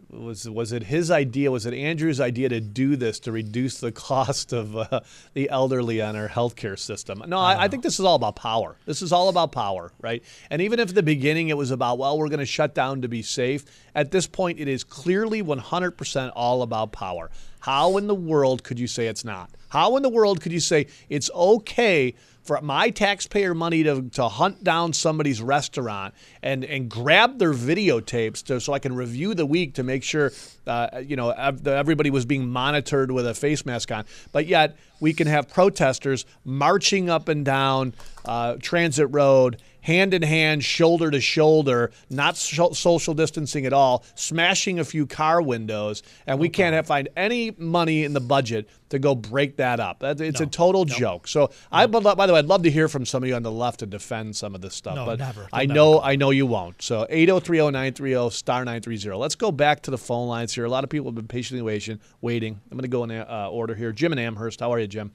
was 0.10 0.50
was 0.50 0.72
it 0.72 0.84
his 0.84 1.12
idea? 1.12 1.52
Was 1.52 1.65
it 1.65 1.74
Andrew's 1.74 2.19
idea 2.19 2.50
to 2.50 2.60
do 2.60 2.95
this 2.95 3.19
to 3.22 3.32
reduce 3.32 3.80
the 3.80 3.91
cost 4.10 4.54
of 4.54 4.76
uh, 4.76 5.02
the 5.34 5.50
elderly 5.50 6.02
on 6.02 6.15
our 6.15 6.28
healthcare 6.28 6.78
system? 6.78 7.24
No, 7.28 7.38
I, 7.38 7.63
I 7.63 7.67
think 7.67 7.84
this 7.84 8.00
is 8.00 8.06
all 8.06 8.15
about 8.15 8.36
power. 8.36 8.78
This 8.86 9.02
is 9.02 9.12
all 9.12 9.30
about 9.30 9.52
power, 9.52 9.91
right? 10.02 10.24
And 10.50 10.62
even 10.62 10.80
if 10.80 10.89
at 10.89 10.95
the 10.95 11.04
beginning 11.04 11.50
it 11.50 11.58
was 11.58 11.72
about, 11.72 11.98
well, 11.98 12.17
we're 12.17 12.30
going 12.30 12.39
to 12.39 12.45
shut 12.45 12.74
down 12.74 13.02
to 13.02 13.08
be 13.08 13.22
safe. 13.22 13.65
At 13.95 14.12
this 14.12 14.28
point, 14.28 14.60
it 14.60 14.67
is 14.67 14.84
clearly 14.84 15.43
100% 15.43 16.32
all 16.36 16.62
about 16.62 16.91
power. 16.91 17.30
How 17.60 17.98
in 17.98 18.08
the 18.08 18.15
world 18.15 18.63
could 18.63 18.80
you 18.80 18.88
say 18.88 19.08
it's 19.08 19.26
not? 19.26 19.52
How 19.69 19.98
in 19.98 20.04
the 20.04 20.10
world 20.10 20.41
could 20.41 20.52
you 20.52 20.60
say 20.60 20.88
it's 21.10 21.30
okay 21.32 22.15
for 22.49 22.59
my 22.62 22.89
taxpayer 22.89 23.53
money 23.53 23.83
to, 23.83 24.09
to 24.09 24.27
hunt 24.27 24.63
down 24.63 24.91
somebody's 24.91 25.39
restaurant 25.39 26.15
and, 26.41 26.65
and 26.65 26.89
grab 26.89 27.38
their 27.38 27.53
videotapes 27.53 28.41
to, 28.41 28.59
so 28.59 28.73
I 28.73 28.79
can 28.79 28.95
review 28.95 29.35
the 29.35 29.45
week 29.45 29.75
to 29.75 29.83
make 29.83 30.01
sure 30.01 30.31
uh, 30.65 31.03
you 31.05 31.15
know 31.15 31.29
everybody 31.29 32.09
was 32.09 32.25
being 32.25 32.49
monitored 32.49 33.12
with 33.12 33.27
a 33.27 33.35
face 33.35 33.67
mask 33.67 33.91
on. 33.91 34.05
But 34.31 34.47
yet 34.47 34.77
we 34.99 35.13
can 35.13 35.27
have 35.27 35.49
protesters 35.49 36.25
marching 36.43 37.09
up 37.09 37.29
and 37.29 37.45
down 37.45 37.93
uh, 38.25 38.55
Transit 38.62 39.07
Road, 39.12 39.62
hand 39.81 40.13
in 40.13 40.21
hand, 40.21 40.63
shoulder 40.63 41.09
to 41.09 41.21
shoulder, 41.21 41.91
not 42.09 42.38
so- 42.38 42.71
social 42.73 43.13
distancing 43.13 43.65
at 43.65 43.73
all, 43.73 44.03
smashing 44.15 44.77
a 44.77 44.83
few 44.85 45.07
car 45.07 45.41
windows, 45.41 46.03
and 46.27 46.38
we 46.38 46.49
can't 46.49 46.73
have, 46.75 46.85
find 46.85 47.09
any 47.15 47.51
money 47.57 48.03
in 48.03 48.13
the 48.13 48.19
budget 48.19 48.67
to 48.89 48.99
go 48.99 49.15
break 49.15 49.57
that 49.57 49.79
up. 49.79 50.03
It's 50.03 50.41
a 50.41 50.45
total 50.45 50.83
joke. 50.85 51.27
So 51.27 51.51
I, 51.71 51.85
by 51.85 51.99
the 52.25 52.33
way, 52.33 52.39
I'd 52.39 52.45
love 52.45 52.63
to 52.63 52.71
hear 52.71 52.88
from 52.88 53.05
some 53.05 53.23
of 53.23 53.29
you 53.29 53.35
on 53.35 53.43
the 53.43 53.51
left 53.51 53.79
to 53.79 53.85
defend 53.85 54.35
some 54.35 54.55
of 54.55 54.62
this 54.62 54.75
stuff, 54.75 54.95
No, 54.95 55.05
but 55.05 55.19
never. 55.19 55.47
I 55.53 55.65
know 55.65 56.01
I 56.01 56.15
know 56.15 56.31
you 56.31 56.45
won't. 56.45 56.81
So 56.81 57.05
8030930 57.09 58.31
star 58.31 58.65
930. 58.65 59.15
Let's 59.15 59.35
go 59.35 59.51
back 59.51 59.81
to 59.83 59.91
the 59.91 59.97
phone 59.97 60.27
lines 60.27 60.53
here. 60.53 60.65
A 60.65 60.69
lot 60.69 60.83
of 60.83 60.89
people 60.89 61.07
have 61.07 61.15
been 61.15 61.27
patiently 61.27 61.62
waiting. 61.62 61.99
Waiting. 62.21 62.59
I'm 62.71 62.77
going 62.77 62.81
to 62.83 62.88
go 62.88 63.03
in 63.03 63.12
uh, 63.12 63.47
order 63.51 63.75
here. 63.75 63.91
Jim 63.91 64.12
and 64.12 64.19
Amherst. 64.19 64.59
How 64.59 64.73
are 64.73 64.79
you, 64.79 64.88
Jim? 64.89 65.12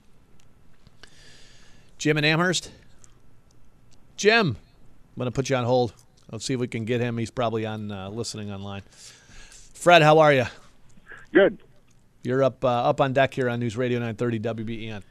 Jim 1.99 2.17
and 2.17 2.27
Amherst. 2.27 2.71
Jim, 4.17 4.49
I'm 4.49 5.21
going 5.21 5.27
to 5.27 5.33
put 5.33 5.51
you 5.51 5.57
on 5.57 5.65
hold. 5.65 5.93
Let's 6.31 6.45
see 6.45 6.55
if 6.55 6.61
we 6.61 6.69
can 6.69 6.85
get 6.85 7.01
him. 7.01 7.19
He's 7.19 7.31
probably 7.31 7.67
on 7.67 7.91
uh, 7.91 8.09
listening 8.09 8.51
online. 8.51 8.83
Fred, 9.75 10.03
how 10.03 10.19
are 10.19 10.33
you? 10.33 10.47
Good. 11.33 11.59
You're 12.23 12.43
up 12.43 12.65
uh, 12.65 12.69
up 12.69 13.01
on 13.01 13.13
deck 13.13 13.35
here 13.35 13.51
on 13.51 13.61
News 13.61 13.77
Radio 13.77 13.99
930 13.99 14.41
WBEN. 14.65 15.03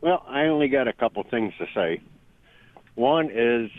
Well, 0.00 0.24
I 0.28 0.44
only 0.44 0.68
got 0.68 0.86
a 0.86 0.92
couple 0.92 1.22
things 1.24 1.52
to 1.58 1.66
say. 1.74 2.00
One 2.94 3.26
is, 3.26 3.70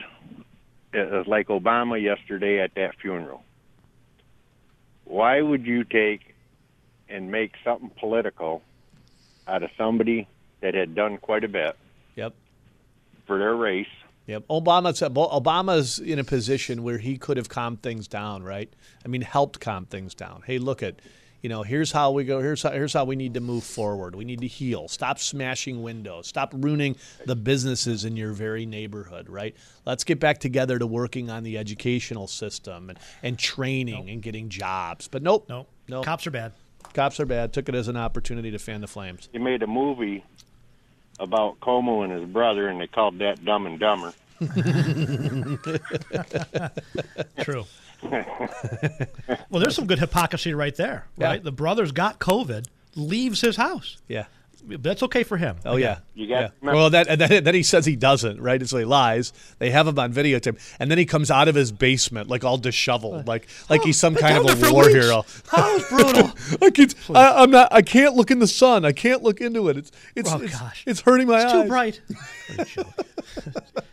it 0.94 1.12
was 1.12 1.28
like 1.28 1.48
Obama 1.48 2.02
yesterday 2.02 2.60
at 2.60 2.76
that 2.76 2.96
funeral. 3.02 3.44
Why 5.06 5.42
would 5.42 5.66
you 5.66 5.84
take 5.84 6.36
and 7.10 7.32
make 7.32 7.54
something 7.64 7.92
political 8.00 8.62
out 9.47 9.63
of 9.63 9.69
somebody 9.77 10.27
that 10.62 10.73
had 10.73 10.95
done 10.95 11.17
quite 11.17 11.43
a 11.43 11.47
bit 11.47 11.75
Yep. 12.15 12.34
for 13.25 13.38
their 13.38 13.56
race? 13.56 13.88
Yep. 14.27 14.47
Obama's 14.49 15.01
Obama's 15.01 15.99
in 15.99 16.19
a 16.19 16.23
position 16.23 16.84
where 16.84 16.99
he 16.99 17.17
could 17.17 17.38
have 17.38 17.49
calmed 17.49 17.82
things 17.82 18.08
down, 18.08 18.43
right? 18.43 18.71
I 19.04 19.08
mean, 19.08 19.21
helped 19.21 19.60
calm 19.60 19.86
things 19.86 20.13
down. 20.13 20.43
Hey, 20.45 20.60
look 20.60 20.84
at, 20.84 20.95
you 21.41 21.49
know, 21.49 21.63
here's 21.63 21.91
how 21.91 22.12
we 22.12 22.23
go. 22.23 22.39
Here's 22.39 22.62
how, 22.62 22.69
here's 22.69 22.93
how 22.93 23.04
we 23.04 23.15
need 23.15 23.34
to 23.34 23.39
move 23.39 23.63
forward. 23.63 24.15
We 24.15 24.23
need 24.23 24.41
to 24.41 24.47
heal. 24.47 24.88
Stop 24.88 25.17
smashing 25.17 25.82
windows. 25.82 26.27
Stop 26.27 26.54
ruining 26.56 26.95
the 27.25 27.36
businesses 27.36 28.06
in 28.06 28.15
your 28.15 28.32
very 28.32 28.65
neighborhood, 28.67 29.27
right? 29.27 29.56
Let's 29.86 30.04
get 30.04 30.19
back 30.19 30.38
together 30.38 30.77
to 30.77 30.86
working 30.86 31.32
on 31.32 31.41
the 31.43 31.58
educational 31.58 32.27
system 32.27 32.91
and, 32.91 32.99
and 33.23 33.39
training 33.39 34.10
and 34.12 34.21
getting 34.21 34.49
jobs. 34.49 35.08
But 35.08 35.23
nope. 35.23 35.47
Nope. 35.49 35.67
Nope. 35.89 36.06
Cops 36.06 36.27
are 36.27 36.32
bad. 36.32 36.54
Cops 36.94 37.20
are 37.20 37.26
bad. 37.26 37.54
Took 37.54 37.70
it 37.70 37.76
as 37.76 37.88
an 37.88 37.98
opportunity 37.98 38.52
to 38.52 38.60
fan 38.60 38.82
the 38.82 38.88
flames. 38.88 39.30
You 39.34 39.39
made 39.39 39.63
a 39.63 39.67
movie 39.67 40.24
about 41.20 41.60
Cuomo 41.60 42.04
and 42.04 42.12
his 42.12 42.30
brother, 42.30 42.67
and 42.67 42.82
they 42.82 42.88
called 42.88 43.20
that 43.20 43.44
Dumb 43.46 43.67
and 43.67 43.80
Dumber. 43.80 44.13
True. 47.41 47.65
well, 49.50 49.62
there's 49.62 49.76
some 49.76 49.86
good 49.86 50.00
hypocrisy 50.00 50.54
right 50.54 50.76
there, 50.76 51.06
right? 51.17 51.36
Yeah. 51.36 51.44
The 51.44 51.52
brother's 51.52 51.91
got 51.91 52.20
COVID, 52.20 52.67
leaves 52.96 53.41
his 53.41 53.56
house. 53.56 53.98
Yeah. 54.08 54.26
That's 54.67 55.04
okay 55.04 55.24
for 55.24 55.38
him. 55.38 55.58
Oh 55.65 55.76
yeah, 55.78 56.00
You 56.13 56.28
got- 56.28 56.54
yeah. 56.63 56.71
Well, 56.71 56.89
that 56.91 57.08
and 57.08 57.19
then, 57.19 57.43
then 57.43 57.54
he 57.56 57.63
says 57.63 57.86
he 57.86 57.95
doesn't, 57.95 58.39
right? 58.39 58.65
So 58.67 58.78
he 58.78 58.86
lies. 58.86 59.34
They 59.60 59.71
have 59.71 59.88
him 59.88 59.97
on 60.00 60.13
videotape, 60.13 60.60
and 60.80 60.89
then 60.91 60.97
he 60.97 61.06
comes 61.06 61.30
out 61.32 61.47
of 61.47 61.56
his 61.56 61.71
basement 61.71 62.30
like 62.30 62.43
all 62.43 62.58
disheveled, 62.58 63.28
like 63.28 63.47
like 63.69 63.82
he's 63.84 64.00
some 64.00 64.15
kind 64.15 64.38
of 64.38 64.63
a 64.63 64.71
war 64.71 64.86
weeks. 64.86 64.93
hero. 64.93 65.26
Oh, 65.54 65.86
brutal. 65.89 66.32
I 66.62 66.69
can't. 66.69 66.95
I, 67.13 67.43
I'm 67.43 67.52
not. 67.52 67.74
I 67.74 67.82
can't 67.82 68.15
look 68.15 68.30
in 68.32 68.39
the 68.39 68.47
sun. 68.47 68.86
I 68.86 68.91
can't 68.91 69.24
look 69.24 69.41
into 69.41 69.67
it. 69.69 69.78
It's 69.78 69.91
it's 70.15 70.32
Oh, 70.32 70.39
it's, 70.41 70.60
gosh. 70.60 70.84
it's 70.86 71.02
hurting 71.02 71.28
my 71.28 71.41
it's 71.43 71.54
eyes. 71.54 71.63
too 71.63 71.67
bright. 71.67 72.02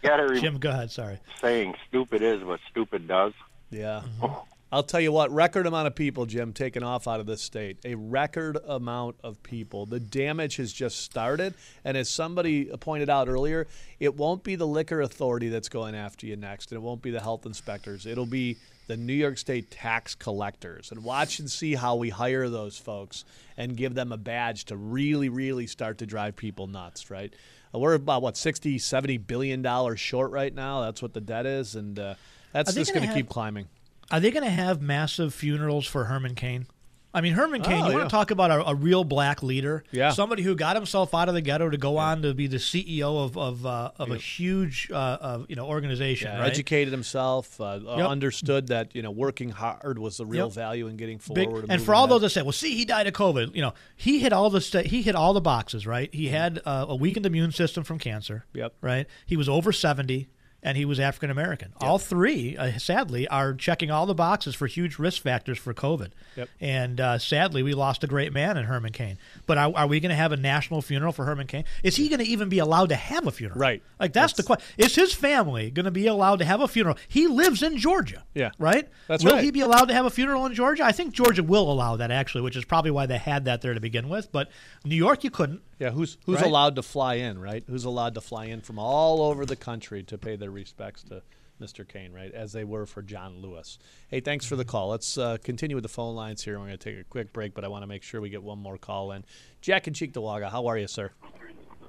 Got 0.03 0.17
to 0.17 0.23
remember 0.23 0.41
Jim, 0.41 0.59
go 0.59 0.71
ahead. 0.71 0.91
Sorry. 0.91 1.19
saying 1.41 1.75
stupid 1.89 2.23
is 2.23 2.43
what 2.45 2.61
stupid 2.71 3.09
does. 3.09 3.33
Yeah. 3.71 4.03
Mm-hmm. 4.21 4.35
I'll 4.71 4.83
tell 4.83 5.01
you 5.01 5.13
what, 5.13 5.31
record 5.33 5.67
amount 5.67 5.87
of 5.87 5.95
people, 5.95 6.27
Jim, 6.27 6.53
taken 6.53 6.83
off 6.83 7.09
out 7.09 7.21
of 7.21 7.27
this 7.27 7.41
state. 7.41 7.79
A 7.87 7.95
record 7.95 8.59
amount 8.67 9.17
of 9.25 9.43
people. 9.43 9.87
The 9.87 9.99
damage 9.99 10.57
has 10.57 10.75
just 10.75 11.01
started. 11.01 11.55
And 11.87 11.97
as 11.97 12.11
somebody 12.11 12.67
pointed 12.79 13.09
out 13.09 13.29
earlier, 13.29 13.67
it 13.99 14.15
won't 14.15 14.43
be 14.45 14.57
the 14.57 14.67
liquor 14.67 15.01
authority 15.01 15.49
that's 15.49 15.71
going 15.71 15.95
after 15.95 16.27
you 16.27 16.37
next. 16.37 16.71
And 16.71 16.77
it 16.77 16.83
won't 16.83 17.01
be 17.01 17.11
the 17.11 17.21
health 17.21 17.47
inspectors. 17.47 18.05
It'll 18.05 18.27
be 18.27 18.59
the 18.89 18.97
New 18.99 19.15
York 19.15 19.39
State 19.39 19.71
tax 19.71 20.15
collectors. 20.15 20.91
And 20.93 21.03
watch 21.03 21.39
and 21.39 21.51
see 21.51 21.75
how 21.75 21.97
we 21.97 22.11
hire 22.11 22.51
those 22.51 22.77
folks 22.77 23.25
and 23.57 23.75
give 23.75 23.95
them 23.95 24.13
a 24.13 24.19
badge 24.19 24.67
to 24.67 24.77
really, 24.77 25.31
really 25.31 25.67
start 25.67 25.97
to 25.99 26.07
drive 26.07 26.37
people 26.37 26.67
nuts, 26.67 27.11
right? 27.11 27.33
Uh, 27.75 27.79
We're 27.79 27.95
about, 27.95 28.21
what, 28.21 28.37
60, 28.37 28.77
70 28.79 29.17
billion 29.17 29.63
dollars 29.63 29.99
short 29.99 30.31
right 30.31 30.55
now. 30.55 30.83
That's 30.83 31.01
what 31.01 31.15
the 31.15 31.23
debt 31.23 31.47
is. 31.47 31.75
And 31.75 31.99
uh, 31.99 32.15
that's 32.53 32.75
just 32.75 32.93
gonna 32.93 33.15
keep 33.15 33.31
climbing. 33.31 33.67
Are 34.11 34.21
they 34.21 34.31
going 34.31 34.45
to 34.45 34.51
have 34.51 34.81
massive 34.81 35.35
funerals 35.35 35.87
for 35.87 36.05
Herman 36.05 36.35
Cain? 36.35 36.67
I 37.15 37.23
mean, 37.23 37.33
Herman 37.33 37.63
Cain, 37.63 37.83
Oh, 37.83 37.87
you 37.87 37.93
yeah. 37.93 37.99
want 37.99 38.11
to 38.11 38.15
talk 38.15 38.31
about 38.31 38.51
a, 38.51 38.69
a 38.69 38.75
real 38.75 39.03
black 39.03 39.43
leader? 39.43 39.83
Yeah. 39.91 40.11
Somebody 40.11 40.43
who 40.43 40.55
got 40.55 40.77
himself 40.77 41.15
out 41.15 41.29
of 41.29 41.35
the 41.35 41.41
ghetto 41.41 41.71
to 41.71 41.79
go 41.79 41.97
on 41.97 42.21
to 42.21 42.35
be 42.35 42.47
the 42.49 42.59
CEO 42.59 43.25
of 43.25 43.37
of, 43.39 43.65
uh, 43.65 43.93
of 43.99 44.11
a 44.11 44.19
huge 44.19 44.91
uh, 44.93 44.95
uh, 44.95 45.45
you 45.49 45.57
know 45.57 45.67
organization, 45.67 46.29
Yeah, 46.31 46.41
right? 46.41 46.51
educated 46.51 46.93
himself, 46.93 47.59
uh, 47.63 47.65
uh, 47.65 47.97
Yep. 47.97 48.09
understood 48.09 48.67
that 48.69 48.95
you 48.95 49.01
know 49.01 49.11
working 49.11 49.49
hard 49.49 49.99
was 49.99 50.19
the 50.19 50.27
real 50.27 50.47
Yep. 50.49 50.55
value 50.55 50.87
in 50.87 50.99
getting 50.99 51.19
Big, 51.33 51.47
forward. 51.49 51.67
and 51.71 51.83
for 51.83 51.95
all 51.95 52.07
those 52.09 52.21
that 52.21 52.31
say, 52.31 52.43
"Well, 52.43 52.53
see, 52.53 52.77
he 52.77 52.85
died 52.85 53.07
of 53.07 53.15
COVID," 53.15 53.57
you 53.57 53.63
know, 53.63 53.73
he 53.97 54.19
hit 54.19 54.35
all 54.35 54.51
the 54.51 54.61
sta- 54.61 54.83
he 54.87 55.01
hit 55.01 55.15
all 55.15 55.33
the 55.33 55.41
boxes, 55.41 55.87
right? 55.87 56.15
He 56.15 56.29
had 56.29 56.61
uh, 56.67 56.87
a 56.91 56.95
weakened 56.95 57.25
immune 57.25 57.53
system 57.53 57.85
from 57.85 57.99
cancer. 57.99 58.45
Yep. 58.53 58.75
Right. 58.83 59.07
He 59.25 59.37
was 59.39 59.49
over 59.49 59.73
seventy, 59.73 60.29
and 60.63 60.77
he 60.77 60.85
was 60.85 60.99
African 60.99 61.31
American. 61.31 61.73
All 61.81 61.99
three, 61.99 62.57
uh, 62.57 62.79
sadly, 62.79 63.29
are 63.29 63.55
checking 63.55 63.91
all 63.91 64.07
the 64.07 64.15
boxes 64.15 64.55
for 64.55 64.67
huge 64.67 64.99
risk 64.99 65.23
factors 65.23 65.59
for 65.59 65.73
COVID. 65.73 66.11
Yep. 66.37 66.49
And 66.61 67.01
uh, 67.01 67.19
sadly, 67.19 67.63
we 67.63 67.75
lost 67.75 68.03
a 68.03 68.07
great 68.07 68.33
man 68.33 68.57
in 68.57 68.65
Herman 68.65 68.93
Cain. 68.93 69.19
But 69.47 69.59
are, 69.59 69.73
are 69.75 69.87
we 69.87 70.01
going 70.01 70.11
to 70.11 70.17
have 70.17 70.33
a 70.33 70.37
national 70.37 70.83
funeral 70.83 71.13
for 71.13 71.25
Herman 71.25 71.47
Cain? 71.47 71.65
Is 71.83 71.97
he 71.97 72.09
going 72.09 72.19
to 72.19 72.27
even 72.27 72.49
be 72.49 72.59
allowed 72.59 72.89
to 72.89 72.97
have 72.97 73.27
a 73.27 73.31
funeral? 73.31 73.61
Right. 73.61 73.83
Like 74.01 74.13
that's, 74.13 74.33
the 74.33 74.43
question. 74.43 74.67
Is 74.77 74.95
his 74.95 75.15
family 75.15 75.71
going 75.71 75.85
to 75.85 75.91
be 75.91 76.07
allowed 76.07 76.41
to 76.41 76.45
have 76.45 76.61
a 76.61 76.69
funeral? 76.69 76.97
He 77.07 77.29
lives 77.29 77.63
in 77.63 77.79
Georgia. 77.79 78.25
Yeah. 78.35 78.51
Right. 78.59 78.89
That's 79.07 79.25
Will 79.25 79.35
right. 79.35 79.45
he 79.45 79.51
be 79.51 79.61
allowed 79.61 79.87
to 79.87 79.95
have 79.95 80.07
a 80.07 80.11
funeral 80.11 80.45
in 80.47 80.55
Georgia? 80.55 80.85
I 80.85 80.93
think 80.93 81.13
Georgia 81.13 81.43
will 81.43 81.71
allow 81.71 81.97
that 81.97 82.11
actually, 82.11 82.43
which 82.43 82.57
is 82.57 82.65
probably 82.65 82.91
why 82.91 83.07
they 83.07 83.19
had 83.19 83.45
that 83.45 83.63
there 83.63 83.75
to 83.75 83.81
begin 83.81 84.09
with. 84.09 84.33
But 84.33 84.51
New 84.85 84.97
York, 84.97 85.23
you 85.23 85.31
couldn't. 85.31 85.63
Yeah, 85.79 85.91
who's 85.91 86.19
who's 86.27 86.37
Right? 86.41 86.47
allowed 86.47 86.77
to 86.77 86.83
fly 86.83 87.15
in, 87.15 87.39
right? 87.39 87.63
Who's 87.69 87.85
allowed 87.85 88.15
to 88.15 88.21
fly 88.21 88.47
in 88.47 88.61
from 88.61 88.79
all 88.79 89.23
over 89.23 89.47
the 89.47 89.57
country 89.57 90.03
to 90.05 90.19
pay 90.19 90.37
their 90.37 90.51
respects 90.51 91.03
to 91.05 91.23
Mr. 91.61 91.87
Cain, 91.87 92.13
right? 92.13 92.33
As 92.33 92.53
they 92.53 92.65
were 92.65 92.87
for 92.87 93.03
John 93.03 93.39
Lewis. 93.41 93.79
Hey, 94.09 94.21
thanks 94.21 94.47
for 94.47 94.57
the 94.57 94.65
call. 94.65 94.89
Let's 94.91 95.19
uh, 95.19 95.39
continue 95.43 95.77
with 95.77 95.83
the 95.83 95.89
phone 95.89 96.15
lines 96.15 96.43
here. 96.45 96.55
We're 96.59 96.67
going 96.67 96.79
to 96.79 96.91
take 96.93 97.01
a 97.01 97.05
quick 97.05 97.33
break, 97.33 97.55
but 97.55 97.65
I 97.65 97.69
want 97.69 97.83
to 97.83 97.87
make 97.89 98.03
sure 98.05 98.21
we 98.21 98.29
get 98.31 98.43
one 98.43 98.59
more 98.59 98.79
call 98.79 99.11
in. 99.13 99.25
Jack 99.61 99.87
and 99.89 99.95
Cheektowaga, 99.97 100.51
how 100.51 100.67
are 100.67 100.79
you, 100.79 100.87
sir? 100.87 101.11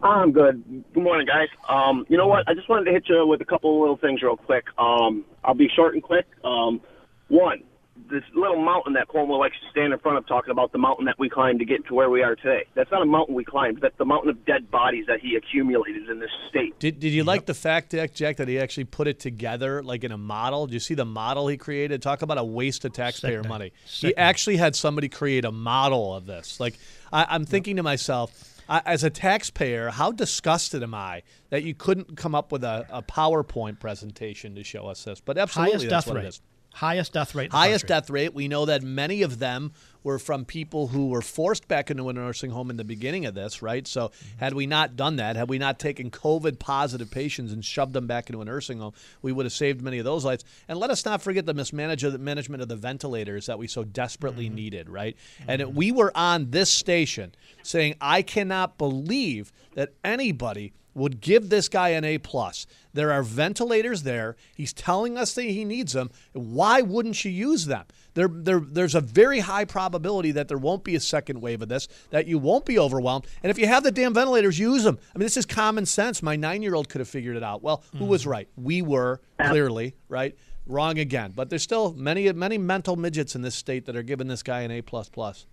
I'm 0.01 0.31
good. 0.31 0.63
Good 0.93 1.03
morning, 1.03 1.27
guys. 1.27 1.49
Um, 1.67 2.05
you 2.09 2.17
know 2.17 2.25
what? 2.27 2.47
I 2.47 2.53
just 2.53 2.69
wanted 2.69 2.85
to 2.85 2.91
hit 2.91 3.03
you 3.09 3.27
with 3.27 3.41
a 3.41 3.45
couple 3.45 3.79
little 3.79 3.97
things 3.97 4.21
real 4.23 4.37
quick. 4.37 4.65
Um, 4.77 5.25
I'll 5.43 5.53
be 5.53 5.69
short 5.75 5.93
and 5.93 6.01
quick. 6.01 6.25
Um, 6.43 6.81
one, 7.27 7.63
this 8.09 8.23
little 8.35 8.63
mountain 8.63 8.93
that 8.93 9.07
Cuomo 9.07 9.39
likes 9.39 9.55
to 9.59 9.69
stand 9.71 9.93
in 9.93 9.99
front 9.99 10.17
of 10.17 10.27
talking 10.27 10.51
about 10.51 10.71
the 10.71 10.77
mountain 10.77 11.05
that 11.05 11.17
we 11.19 11.29
climbed 11.29 11.59
to 11.59 11.65
get 11.65 11.85
to 11.87 11.93
where 11.93 12.09
we 12.09 12.23
are 12.23 12.35
today. 12.35 12.65
That's 12.75 12.91
not 12.91 13.01
a 13.01 13.05
mountain 13.05 13.35
we 13.35 13.43
climbed. 13.43 13.79
That's 13.81 13.97
the 13.97 14.05
mountain 14.05 14.29
of 14.29 14.45
dead 14.45 14.71
bodies 14.71 15.05
that 15.07 15.19
he 15.19 15.35
accumulated 15.35 16.09
in 16.09 16.19
this 16.19 16.29
state. 16.49 16.79
Did, 16.79 16.99
did 16.99 17.13
you 17.13 17.23
like 17.23 17.45
the 17.45 17.53
fact, 17.53 17.91
Jack, 17.91 18.13
Jack, 18.13 18.37
that 18.37 18.47
he 18.47 18.59
actually 18.59 18.85
put 18.85 19.07
it 19.07 19.19
together 19.19 19.83
like 19.83 20.03
in 20.03 20.11
a 20.11 20.17
model? 20.17 20.67
Did 20.67 20.73
you 20.73 20.79
see 20.79 20.93
the 20.95 21.05
model 21.05 21.47
he 21.47 21.57
created? 21.57 22.01
Talk 22.01 22.21
about 22.21 22.37
a 22.37 22.43
waste 22.43 22.85
of 22.85 22.93
taxpayer 22.93 23.39
Sickening. 23.39 23.49
money. 23.49 23.73
He 23.85 24.15
actually 24.15 24.57
had 24.57 24.75
somebody 24.75 25.09
create 25.09 25.45
a 25.45 25.51
model 25.51 26.15
of 26.15 26.25
this. 26.25 26.59
Like, 26.59 26.77
I, 27.11 27.25
I'm 27.29 27.45
thinking 27.45 27.75
to 27.77 27.83
myself, 27.83 28.61
I, 28.69 28.81
as 28.85 29.03
a 29.03 29.09
taxpayer, 29.09 29.89
how 29.89 30.11
disgusted 30.11 30.83
am 30.83 30.93
I 30.93 31.23
that 31.49 31.63
you 31.63 31.73
couldn't 31.73 32.17
come 32.17 32.35
up 32.35 32.51
with 32.51 32.63
a, 32.63 32.85
a 32.91 33.01
PowerPoint 33.01 33.79
presentation 33.79 34.55
to 34.55 34.63
show 34.63 34.85
us 34.85 35.03
this? 35.03 35.19
But 35.19 35.37
absolutely, 35.37 35.71
Highest 35.73 35.89
that's 35.89 36.05
death 36.05 36.13
what 36.13 36.19
rate. 36.19 36.25
it 36.25 36.29
is. 36.29 36.41
Highest 36.73 37.13
death 37.13 37.35
rate. 37.35 37.51
Highest 37.51 37.87
country. 37.87 38.01
death 38.01 38.09
rate. 38.09 38.33
We 38.33 38.47
know 38.47 38.65
that 38.65 38.83
many 38.83 39.21
of 39.21 39.39
them 39.39 39.73
were 40.03 40.19
from 40.19 40.45
people 40.45 40.87
who 40.87 41.09
were 41.09 41.21
forced 41.21 41.67
back 41.67 41.91
into 41.91 42.07
a 42.07 42.13
nursing 42.13 42.51
home 42.51 42.69
in 42.69 42.77
the 42.77 42.83
beginning 42.83 43.25
of 43.25 43.33
this, 43.33 43.61
right? 43.61 43.85
So, 43.85 44.07
mm-hmm. 44.07 44.39
had 44.39 44.53
we 44.53 44.65
not 44.65 44.95
done 44.95 45.17
that, 45.17 45.35
had 45.35 45.49
we 45.49 45.57
not 45.57 45.77
taken 45.77 46.09
COVID 46.09 46.59
positive 46.59 47.11
patients 47.11 47.51
and 47.51 47.63
shoved 47.65 47.93
them 47.93 48.07
back 48.07 48.29
into 48.29 48.41
a 48.41 48.45
nursing 48.45 48.79
home, 48.79 48.93
we 49.21 49.31
would 49.31 49.45
have 49.45 49.53
saved 49.53 49.81
many 49.81 49.99
of 49.99 50.05
those 50.05 50.23
lives. 50.23 50.45
And 50.67 50.79
let 50.79 50.89
us 50.89 51.03
not 51.03 51.21
forget 51.21 51.45
the 51.45 51.53
mismanagement 51.53 52.21
management 52.21 52.61
of 52.61 52.69
the 52.69 52.75
ventilators 52.75 53.47
that 53.47 53.59
we 53.59 53.67
so 53.67 53.83
desperately 53.83 54.45
mm-hmm. 54.45 54.55
needed, 54.55 54.89
right? 54.89 55.17
Mm-hmm. 55.41 55.49
And 55.49 55.61
it, 55.61 55.73
we 55.73 55.91
were 55.91 56.15
on 56.15 56.51
this 56.51 56.69
station 56.69 57.33
saying, 57.63 57.95
I 57.99 58.21
cannot 58.21 58.77
believe 58.77 59.51
that 59.75 59.93
anybody 60.03 60.73
would 60.93 61.21
give 61.21 61.49
this 61.49 61.69
guy 61.69 61.89
an 61.89 62.03
A 62.03 62.17
plus. 62.17 62.65
There 62.93 63.11
are 63.11 63.23
ventilators 63.23 64.03
there. 64.03 64.35
He's 64.55 64.73
telling 64.73 65.17
us 65.17 65.33
that 65.35 65.43
he 65.43 65.63
needs 65.63 65.93
them. 65.93 66.09
Why 66.33 66.81
wouldn't 66.81 67.23
you 67.23 67.31
use 67.31 67.65
them? 67.65 67.85
There, 68.15 68.27
there, 68.27 68.59
there's 68.59 68.95
a 68.95 69.01
very 69.01 69.39
high 69.39 69.65
probability 69.65 70.31
that 70.31 70.47
there 70.47 70.57
won't 70.57 70.83
be 70.83 70.95
a 70.95 70.99
second 70.99 71.41
wave 71.41 71.61
of 71.61 71.69
this, 71.69 71.87
that 72.09 72.27
you 72.27 72.39
won't 72.39 72.65
be 72.65 72.79
overwhelmed. 72.79 73.27
And 73.43 73.49
if 73.49 73.59
you 73.59 73.67
have 73.67 73.83
the 73.83 73.91
damn 73.91 74.13
ventilators, 74.13 74.57
use 74.57 74.83
them. 74.83 74.97
I 75.13 75.17
mean, 75.17 75.25
this 75.25 75.37
is 75.37 75.45
common 75.45 75.85
sense. 75.85 76.23
My 76.23 76.35
nine 76.35 76.61
year 76.61 76.75
old 76.75 76.89
could 76.89 76.99
have 76.99 77.07
figured 77.07 77.37
it 77.37 77.43
out. 77.43 77.61
Well, 77.61 77.83
who 77.91 77.99
mm-hmm. 77.99 78.07
was 78.07 78.27
right? 78.27 78.49
We 78.57 78.81
were, 78.81 79.21
clearly, 79.39 79.95
right? 80.09 80.35
Wrong 80.65 80.99
again. 80.99 81.33
But 81.35 81.49
there's 81.49 81.63
still 81.63 81.93
many, 81.93 82.31
many 82.33 82.57
mental 82.57 82.95
midgets 82.95 83.35
in 83.35 83.41
this 83.41 83.55
state 83.55 83.85
that 83.85 83.95
are 83.95 84.03
giving 84.03 84.27
this 84.27 84.43
guy 84.43 84.61
an 84.61 84.71
A. 84.71 84.81
plus 84.81 85.09
plus. 85.09 85.45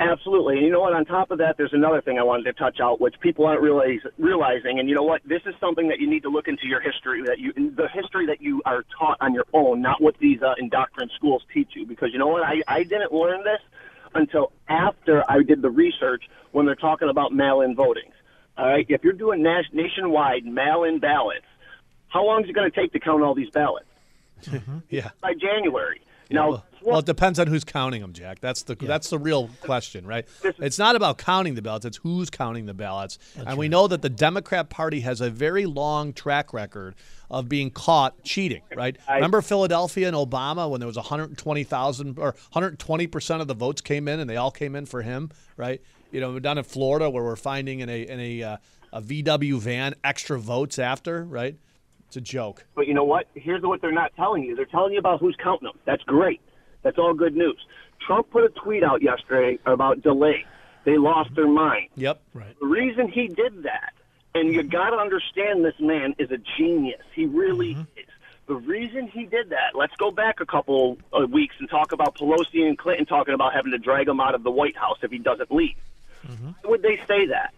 Absolutely. 0.00 0.58
And 0.58 0.64
you 0.64 0.70
know 0.70 0.80
what? 0.80 0.92
On 0.92 1.04
top 1.04 1.30
of 1.32 1.38
that, 1.38 1.56
there's 1.56 1.72
another 1.72 2.00
thing 2.00 2.18
I 2.18 2.22
wanted 2.22 2.44
to 2.44 2.52
touch 2.52 2.78
out, 2.80 3.00
which 3.00 3.18
people 3.20 3.46
aren't 3.46 3.60
realize, 3.60 3.98
realizing. 4.16 4.78
And 4.78 4.88
you 4.88 4.94
know 4.94 5.02
what? 5.02 5.22
This 5.24 5.42
is 5.44 5.54
something 5.58 5.88
that 5.88 5.98
you 5.98 6.08
need 6.08 6.22
to 6.22 6.28
look 6.28 6.46
into 6.46 6.66
your 6.66 6.80
history, 6.80 7.22
that 7.24 7.40
you, 7.40 7.52
the 7.52 7.88
history 7.92 8.26
that 8.26 8.40
you 8.40 8.62
are 8.64 8.84
taught 8.96 9.18
on 9.20 9.34
your 9.34 9.46
own, 9.52 9.82
not 9.82 10.00
what 10.00 10.16
these 10.18 10.40
uh, 10.40 10.54
indoctrined 10.58 11.10
schools 11.16 11.42
teach 11.52 11.70
you. 11.74 11.84
Because 11.84 12.10
you 12.12 12.18
know 12.18 12.28
what? 12.28 12.44
I, 12.44 12.62
I 12.68 12.84
didn't 12.84 13.12
learn 13.12 13.42
this 13.42 13.60
until 14.14 14.52
after 14.68 15.24
I 15.28 15.42
did 15.42 15.62
the 15.62 15.70
research 15.70 16.22
when 16.52 16.64
they're 16.64 16.76
talking 16.76 17.08
about 17.08 17.32
mail-in 17.32 17.74
voting. 17.74 18.10
All 18.56 18.66
right. 18.66 18.86
If 18.88 19.02
you're 19.02 19.12
doing 19.12 19.42
nas- 19.42 19.66
nationwide 19.72 20.44
mail-in 20.44 21.00
ballots, 21.00 21.46
how 22.06 22.24
long 22.24 22.44
is 22.44 22.50
it 22.50 22.52
going 22.52 22.70
to 22.70 22.80
take 22.80 22.92
to 22.92 23.00
count 23.00 23.22
all 23.22 23.34
these 23.34 23.50
ballots? 23.50 23.86
Yeah. 24.88 25.10
By 25.20 25.34
January. 25.34 26.00
Now, 26.30 26.50
Well, 26.50 26.64
well, 26.82 26.98
it 26.98 27.06
depends 27.06 27.38
on 27.38 27.46
who's 27.46 27.64
counting 27.64 28.02
them, 28.02 28.12
Jack. 28.12 28.40
That's 28.40 28.62
the 28.62 28.74
that's 28.74 29.10
the 29.10 29.18
real 29.18 29.48
question, 29.62 30.06
right? 30.06 30.26
It's 30.58 30.78
not 30.78 30.94
about 30.94 31.18
counting 31.18 31.54
the 31.54 31.62
ballots; 31.62 31.84
it's 31.86 31.96
who's 31.98 32.30
counting 32.30 32.66
the 32.66 32.74
ballots. 32.74 33.18
and 33.36 33.58
we 33.58 33.68
know 33.68 33.88
that 33.88 34.02
the 34.02 34.08
Democrat 34.10 34.68
Party 34.70 35.00
has 35.00 35.20
a 35.20 35.30
very 35.30 35.66
long 35.66 36.12
track 36.12 36.52
record 36.52 36.94
of 37.30 37.48
being 37.48 37.70
caught 37.70 38.22
cheating, 38.22 38.62
right? 38.76 38.96
Remember 39.16 39.42
Philadelphia 39.42 40.06
and 40.06 40.16
Obama 40.16 40.70
when 40.70 40.80
there 40.80 40.86
was 40.86 40.96
120,000 40.96 42.18
or 42.18 42.24
120 42.52 43.06
percent 43.06 43.40
of 43.42 43.48
the 43.48 43.54
votes 43.54 43.80
came 43.80 44.06
in, 44.08 44.20
and 44.20 44.28
they 44.28 44.36
all 44.36 44.50
came 44.50 44.76
in 44.76 44.86
for 44.86 45.02
him, 45.02 45.30
right? 45.56 45.80
You 46.12 46.20
know, 46.20 46.38
down 46.38 46.58
in 46.58 46.64
Florida 46.64 47.10
where 47.10 47.24
we're 47.24 47.36
finding 47.36 47.80
in 47.80 47.88
a 47.88 48.02
in 48.02 48.20
a 48.20 48.42
uh, 48.42 48.56
a 48.92 49.02
VW 49.02 49.58
van 49.58 49.94
extra 50.04 50.38
votes 50.38 50.78
after, 50.78 51.24
right? 51.24 51.56
It's 52.08 52.16
a 52.16 52.20
joke. 52.22 52.64
But 52.74 52.86
you 52.86 52.94
know 52.94 53.04
what? 53.04 53.28
Here's 53.34 53.62
what 53.62 53.82
they're 53.82 53.92
not 53.92 54.16
telling 54.16 54.42
you. 54.42 54.56
They're 54.56 54.64
telling 54.64 54.94
you 54.94 54.98
about 54.98 55.20
who's 55.20 55.36
counting 55.36 55.66
them. 55.66 55.78
That's 55.84 56.02
great. 56.04 56.40
That's 56.82 56.98
all 56.98 57.12
good 57.12 57.36
news. 57.36 57.58
Trump 58.06 58.30
put 58.30 58.44
a 58.44 58.48
tweet 58.48 58.82
out 58.82 59.02
yesterday 59.02 59.58
about 59.66 60.00
delay. 60.00 60.46
They 60.84 60.96
lost 60.96 61.34
their 61.34 61.48
mind. 61.48 61.90
Yep. 61.96 62.22
Right. 62.32 62.58
The 62.58 62.66
reason 62.66 63.08
he 63.08 63.28
did 63.28 63.64
that, 63.64 63.92
and 64.34 64.54
you 64.54 64.62
got 64.62 64.90
to 64.90 64.96
understand 64.96 65.64
this 65.64 65.78
man 65.78 66.14
is 66.18 66.30
a 66.30 66.38
genius. 66.56 67.02
He 67.14 67.26
really 67.26 67.74
mm-hmm. 67.74 67.98
is. 67.98 68.06
The 68.46 68.54
reason 68.54 69.08
he 69.08 69.26
did 69.26 69.50
that, 69.50 69.74
let's 69.74 69.94
go 69.96 70.10
back 70.10 70.40
a 70.40 70.46
couple 70.46 70.96
of 71.12 71.30
weeks 71.30 71.56
and 71.58 71.68
talk 71.68 71.92
about 71.92 72.14
Pelosi 72.14 72.66
and 72.66 72.78
Clinton 72.78 73.04
talking 73.04 73.34
about 73.34 73.52
having 73.52 73.72
to 73.72 73.78
drag 73.78 74.08
him 74.08 74.20
out 74.20 74.34
of 74.34 74.42
the 74.42 74.50
White 74.50 74.76
House 74.76 74.96
if 75.02 75.10
he 75.10 75.18
doesn't 75.18 75.52
leave. 75.52 75.76
Mm-hmm. 76.26 76.52
Why 76.62 76.70
would 76.70 76.82
they 76.82 76.98
say 77.06 77.26
that? 77.26 77.52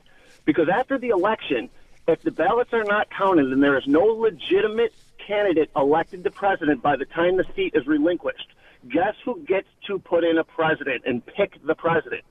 Because 0.44 0.68
after 0.68 0.98
the 0.98 1.10
election, 1.10 1.70
if 2.10 2.22
the 2.22 2.30
ballots 2.30 2.72
are 2.72 2.84
not 2.84 3.08
counted 3.10 3.46
and 3.52 3.62
there 3.62 3.78
is 3.78 3.86
no 3.86 4.04
legitimate 4.04 4.92
candidate 5.26 5.70
elected 5.76 6.24
to 6.24 6.30
president 6.30 6.82
by 6.82 6.96
the 6.96 7.04
time 7.04 7.36
the 7.36 7.44
seat 7.54 7.72
is 7.74 7.86
relinquished, 7.86 8.48
guess 8.88 9.14
who 9.24 9.40
gets 9.46 9.68
to 9.86 9.98
put 9.98 10.24
in 10.24 10.38
a 10.38 10.44
president 10.44 11.02
and 11.06 11.24
pick 11.24 11.54
the 11.64 11.74
president? 11.74 12.22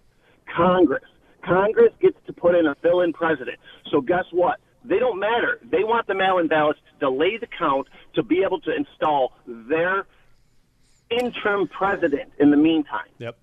Congress. 0.56 1.04
Congress 1.44 1.94
gets 2.02 2.18
to 2.28 2.34
put 2.34 2.56
in 2.56 2.66
a 2.68 2.76
fill 2.76 3.02
in 3.02 3.14
president. 3.14 3.58
So 3.92 4.02
guess 4.02 4.26
what? 4.32 4.60
They 4.84 5.00
don't 5.00 5.20
matter. 5.20 5.60
They 5.64 5.84
want 5.84 6.08
the 6.08 6.16
mail 6.16 6.38
in 6.40 6.48
ballots 6.48 6.80
to 6.94 7.06
delay 7.06 7.38
the 7.38 7.48
count 7.48 7.88
to 8.16 8.24
be 8.24 8.44
able 8.44 8.60
to 8.62 8.76
install 8.76 9.34
their 9.48 10.06
interim 11.10 11.68
president 11.68 12.32
in 12.40 12.52
the 12.52 12.58
meantime. 12.58 13.08
Yep. 13.18 13.38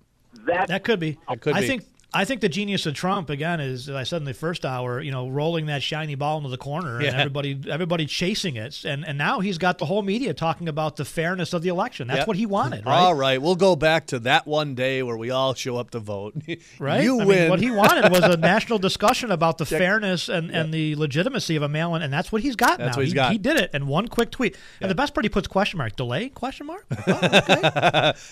That, 0.45 0.67
That 0.67 0.83
could 0.83 0.99
be. 0.99 1.17
That 1.27 1.41
could 1.41 1.55
I 1.55 1.61
be. 1.61 1.67
think. 1.67 1.83
I 2.13 2.23
think 2.23 2.39
the 2.39 2.47
genius 2.49 2.85
of 2.85 2.93
Trump 2.93 3.29
again 3.29 3.59
is, 3.59 3.89
as 3.89 3.95
I 3.95 4.03
said 4.03 4.17
in 4.17 4.23
the 4.23 4.33
first 4.33 4.65
hour, 4.65 5.01
you 5.01 5.11
know, 5.11 5.27
rolling 5.27 5.65
that 5.65 5.83
shiny 5.83 6.15
ball 6.15 6.37
into 6.37 6.47
the 6.49 6.57
corner 6.57 7.01
Yeah. 7.01 7.09
and 7.09 7.17
everybody, 7.17 7.59
everybody 7.69 8.05
chasing 8.05 8.55
it, 8.55 8.85
and 8.85 9.05
and 9.05 9.17
now 9.17 9.41
he's 9.41 9.57
got 9.57 9.77
the 9.77 9.85
whole 9.85 10.01
media 10.01 10.33
talking 10.33 10.69
about 10.69 10.95
the 10.95 11.03
fairness 11.05 11.51
of 11.53 11.63
the 11.63 11.69
election. 11.69 12.07
That's 12.07 12.19
Yep. 12.19 12.27
what 12.29 12.37
he 12.37 12.45
wanted, 12.45 12.85
right? 12.85 12.95
All 12.97 13.13
right, 13.13 13.41
we'll 13.41 13.57
go 13.57 13.75
back 13.75 14.07
to 14.07 14.19
that 14.19 14.47
one 14.47 14.73
day 14.73 15.03
where 15.03 15.17
we 15.17 15.31
all 15.31 15.53
show 15.53 15.75
up 15.77 15.91
to 15.91 15.99
vote. 15.99 16.33
Right? 16.79 17.03
You 17.03 17.19
I 17.21 17.25
win. 17.25 17.39
Mean, 17.41 17.49
what 17.49 17.59
he 17.59 17.71
wanted 17.71 18.11
was 18.11 18.21
a 18.23 18.37
national 18.37 18.79
discussion 18.79 19.31
about 19.31 19.57
the 19.57 19.65
fairness 19.81 20.29
and, 20.29 20.49
and 20.51 20.73
the 20.73 20.95
legitimacy 20.95 21.55
of 21.55 21.63
a 21.63 21.69
mail-in, 21.69 22.01
and 22.01 22.11
that's 22.13 22.31
what 22.31 22.41
he's 22.41 22.55
got 22.55 22.77
That's 22.77 22.95
now. 22.95 22.99
what 22.99 23.03
he's 23.05 23.11
he, 23.11 23.15
got. 23.15 23.31
he 23.33 23.37
did 23.37 23.57
it 23.57 23.71
in 23.73 23.87
one 23.87 24.07
quick 24.07 24.31
tweet. 24.31 24.55
And 24.79 24.89
the 24.89 24.95
best 24.95 25.13
part, 25.13 25.25
he 25.25 25.29
puts 25.29 25.47
question 25.47 25.77
mark 25.77 25.95
delay 25.95 26.29
question 26.29 26.67
mark. 26.67 26.85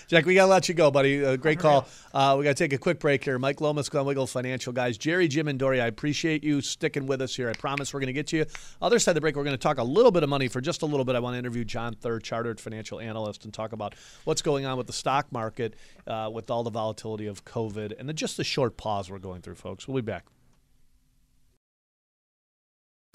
Jack, 0.08 0.24
we 0.26 0.34
gotta 0.34 0.46
let 0.50 0.68
you 0.68 0.74
go, 0.74 0.90
buddy. 0.90 1.24
Uh, 1.24 1.36
great 1.36 1.58
call. 1.58 1.86
Uh, 2.14 2.36
we 2.38 2.44
gotta 2.44 2.54
take 2.54 2.72
a 2.72 2.78
quick 2.78 2.98
break 3.00 3.22
here. 3.24 3.38
Mike 3.38 3.60
Lomas, 3.76 3.90
Glenn 3.90 4.06
Wiggle, 4.06 4.26
financial 4.26 4.72
guys. 4.72 4.96
Jerry, 4.96 5.28
Jim, 5.28 5.48
and 5.48 5.58
Dory. 5.58 5.82
I 5.82 5.86
appreciate 5.86 6.42
you 6.42 6.62
sticking 6.62 7.06
with 7.06 7.20
us 7.20 7.36
here. 7.36 7.50
I 7.50 7.52
promise 7.52 7.92
we're 7.92 8.00
gonna 8.00 8.14
get 8.14 8.26
to 8.28 8.38
you. 8.38 8.46
Other 8.80 8.98
side 8.98 9.10
of 9.10 9.16
the 9.16 9.20
break, 9.20 9.36
we're 9.36 9.44
gonna 9.44 9.58
talk 9.58 9.76
a 9.76 9.84
little 9.84 10.10
bit 10.10 10.22
of 10.22 10.30
money 10.30 10.48
for 10.48 10.62
just 10.62 10.80
a 10.80 10.86
little 10.86 11.04
bit. 11.04 11.14
I 11.14 11.18
want 11.18 11.34
to 11.34 11.38
interview 11.38 11.62
John 11.62 11.92
Thurr, 11.94 12.18
chartered 12.18 12.58
financial 12.58 12.98
analyst, 12.98 13.44
and 13.44 13.52
talk 13.52 13.74
about 13.74 13.94
what's 14.24 14.40
going 14.40 14.64
on 14.64 14.78
with 14.78 14.86
the 14.86 14.94
stock 14.94 15.30
market 15.30 15.74
uh, 16.06 16.30
with 16.32 16.50
all 16.50 16.62
the 16.62 16.70
volatility 16.70 17.26
of 17.26 17.44
COVID 17.44 17.92
and 18.00 18.08
the, 18.08 18.14
just 18.14 18.38
the 18.38 18.44
short 18.44 18.78
pause 18.78 19.10
we're 19.10 19.18
going 19.18 19.42
through, 19.42 19.56
folks. 19.56 19.86
We'll 19.86 19.96
be 19.96 20.06
back. 20.10 20.24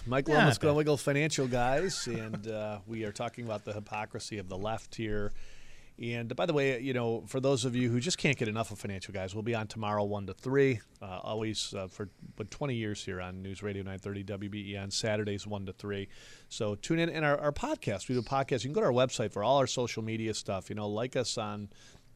Mike 0.06 0.28
Yeah, 0.28 0.38
Lomas, 0.38 0.60
Glenn. 0.60 0.76
Wiggle, 0.76 0.98
financial 0.98 1.48
guys, 1.48 2.06
and 2.06 2.48
uh, 2.48 2.82
we 2.86 3.04
are 3.04 3.12
talking 3.12 3.46
about 3.46 3.66
the 3.66 3.74
hypocrisy 3.74 4.38
of 4.38 4.48
the 4.48 4.60
left 4.60 4.94
here. 4.94 5.32
And 6.00 6.36
by 6.36 6.48
the 6.48 6.54
way, 6.54 6.80
you 6.80 6.94
know, 6.94 7.24
for 7.28 7.40
those 7.40 7.64
of 7.64 7.76
you 7.76 7.90
who 7.90 8.00
just 8.00 8.18
can't 8.18 8.38
get 8.38 8.48
enough 8.48 8.72
of 8.72 8.80
financial 8.80 9.14
guys, 9.14 9.36
we'll 9.36 9.44
be 9.44 9.54
on 9.54 9.68
tomorrow, 9.68 10.04
one 10.04 10.26
to 10.28 10.34
three. 10.34 10.80
Uh, 11.02 11.20
always 11.22 11.74
uh, 11.76 11.88
for 11.88 12.10
but 12.36 12.50
20 12.50 12.74
years 12.74 13.04
here 13.04 13.22
on 13.22 13.44
News 13.44 13.62
Radio 13.62 13.84
930 13.84 14.24
WBEN 14.50 14.82
on 14.82 14.92
Saturdays, 14.92 15.46
one 15.46 15.66
to 15.68 15.74
three. 15.74 16.08
So 16.50 16.74
tune 16.76 16.98
in 16.98 17.10
and 17.10 17.24
our, 17.24 17.40
our 17.40 17.52
podcast. 17.52 18.10
We 18.10 18.16
do 18.16 18.22
a 18.22 18.24
podcast. 18.24 18.64
You 18.64 18.70
can 18.70 18.74
go 18.74 18.82
to 18.82 18.88
our 18.88 18.94
website 18.94 19.32
for 19.32 19.44
all 19.44 19.58
our 19.58 19.68
social 19.68 20.04
media 20.04 20.34
stuff. 20.34 20.70
You 20.70 20.76
know, 20.76 20.88
like 20.88 21.16
us 21.16 21.38
on 21.38 21.70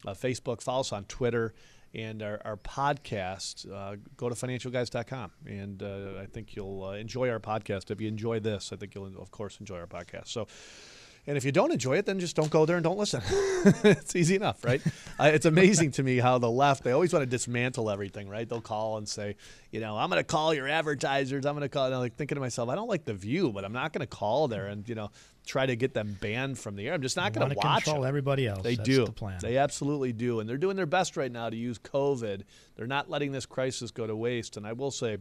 uh, 0.06 0.14
Facebook, 0.14 0.62
follow 0.62 0.82
us 0.82 0.92
on 0.92 1.06
Twitter, 1.06 1.54
and 1.94 2.24
our, 2.24 2.42
our 2.44 2.58
podcast. 2.58 3.72
Uh, 3.72 3.98
go 4.18 4.30
to 4.30 4.36
financialguys.com, 4.36 5.32
and 5.46 5.84
uh, 5.84 6.22
I 6.22 6.26
think 6.26 6.56
you'll 6.56 6.84
uh, 6.84 6.94
enjoy 6.94 7.30
our 7.30 7.40
podcast. 7.40 7.92
If 7.92 8.02
you 8.02 8.08
enjoy 8.08 8.40
this, 8.40 8.72
I 8.74 8.78
think 8.78 8.96
you'll 8.96 9.22
of 9.22 9.30
course 9.32 9.60
enjoy 9.60 9.78
our 9.78 9.88
podcast. 9.88 10.30
So. 10.30 10.48
And 11.28 11.38
if 11.38 11.44
you 11.44 11.52
don't 11.52 11.72
enjoy 11.72 11.98
it, 11.98 12.06
then 12.06 12.20
just 12.20 12.36
don't 12.36 12.52
go 12.52 12.66
there 12.66 12.78
and 12.78 12.84
don't 12.84 12.98
listen. 12.98 13.22
it's 13.84 14.16
easy 14.16 14.36
enough, 14.36 14.64
right? 14.64 14.82
uh, 15.20 15.32
it's 15.34 15.46
amazing 15.46 15.92
to 15.92 16.04
me 16.04 16.18
how 16.18 16.38
the 16.38 16.50
left, 16.50 16.84
they 16.84 16.92
always 16.92 17.12
want 17.14 17.24
to 17.24 17.30
dismantle 17.30 17.90
everything, 17.90 18.30
right? 18.30 18.48
They'll 18.48 18.62
call 18.62 18.98
and 18.98 19.10
say, 19.10 19.36
you 19.72 19.80
know, 19.80 19.98
I'm 19.98 20.10
going 20.10 20.20
to 20.20 20.24
call 20.24 20.54
your 20.54 20.68
advertisers. 20.68 21.46
I'm 21.46 21.56
going 21.56 21.64
to 21.64 21.70
call. 21.70 21.86
And 21.86 21.96
I'm 21.96 22.02
like 22.02 22.16
thinking 22.16 22.36
to 22.36 22.42
myself, 22.42 22.70
I 22.70 22.76
don't 22.76 22.88
like 22.88 23.06
the 23.06 23.16
view, 23.16 23.52
but 23.52 23.66
I'm 23.66 23.74
not 23.74 23.92
going 23.92 24.02
to 24.02 24.08
call 24.08 24.48
there 24.48 24.68
and, 24.68 24.88
you 24.88 24.94
know, 24.94 25.10
try 25.48 25.66
to 25.66 25.76
get 25.76 25.94
them 25.94 26.16
banned 26.22 26.60
from 26.60 26.76
the 26.76 26.88
air. 26.88 26.94
I'm 26.94 27.02
just 27.02 27.18
not 27.18 27.34
going 27.34 27.50
to 27.50 27.56
watch 27.56 27.86
control 27.86 28.02
them. 28.02 28.10
everybody 28.10 28.48
else. 28.48 28.62
They 28.62 28.76
That's 28.76 28.88
do. 28.88 29.06
The 29.06 29.12
plan. 29.12 29.40
They 29.42 29.58
absolutely 29.58 30.14
do. 30.14 30.40
And 30.40 30.50
they're 30.50 30.58
doing 30.58 30.76
their 30.76 30.86
best 30.86 31.18
right 31.18 31.32
now 31.32 31.50
to 31.50 31.56
use 31.56 31.80
COVID. 31.80 32.44
They're 32.76 32.88
not 32.88 33.10
letting 33.10 33.32
this 33.32 33.48
crisis 33.48 33.90
go 33.90 34.06
to 34.06 34.16
waste. 34.16 34.58
And 34.58 34.68
I 34.68 34.74
will 34.74 34.92
say, 34.92 35.18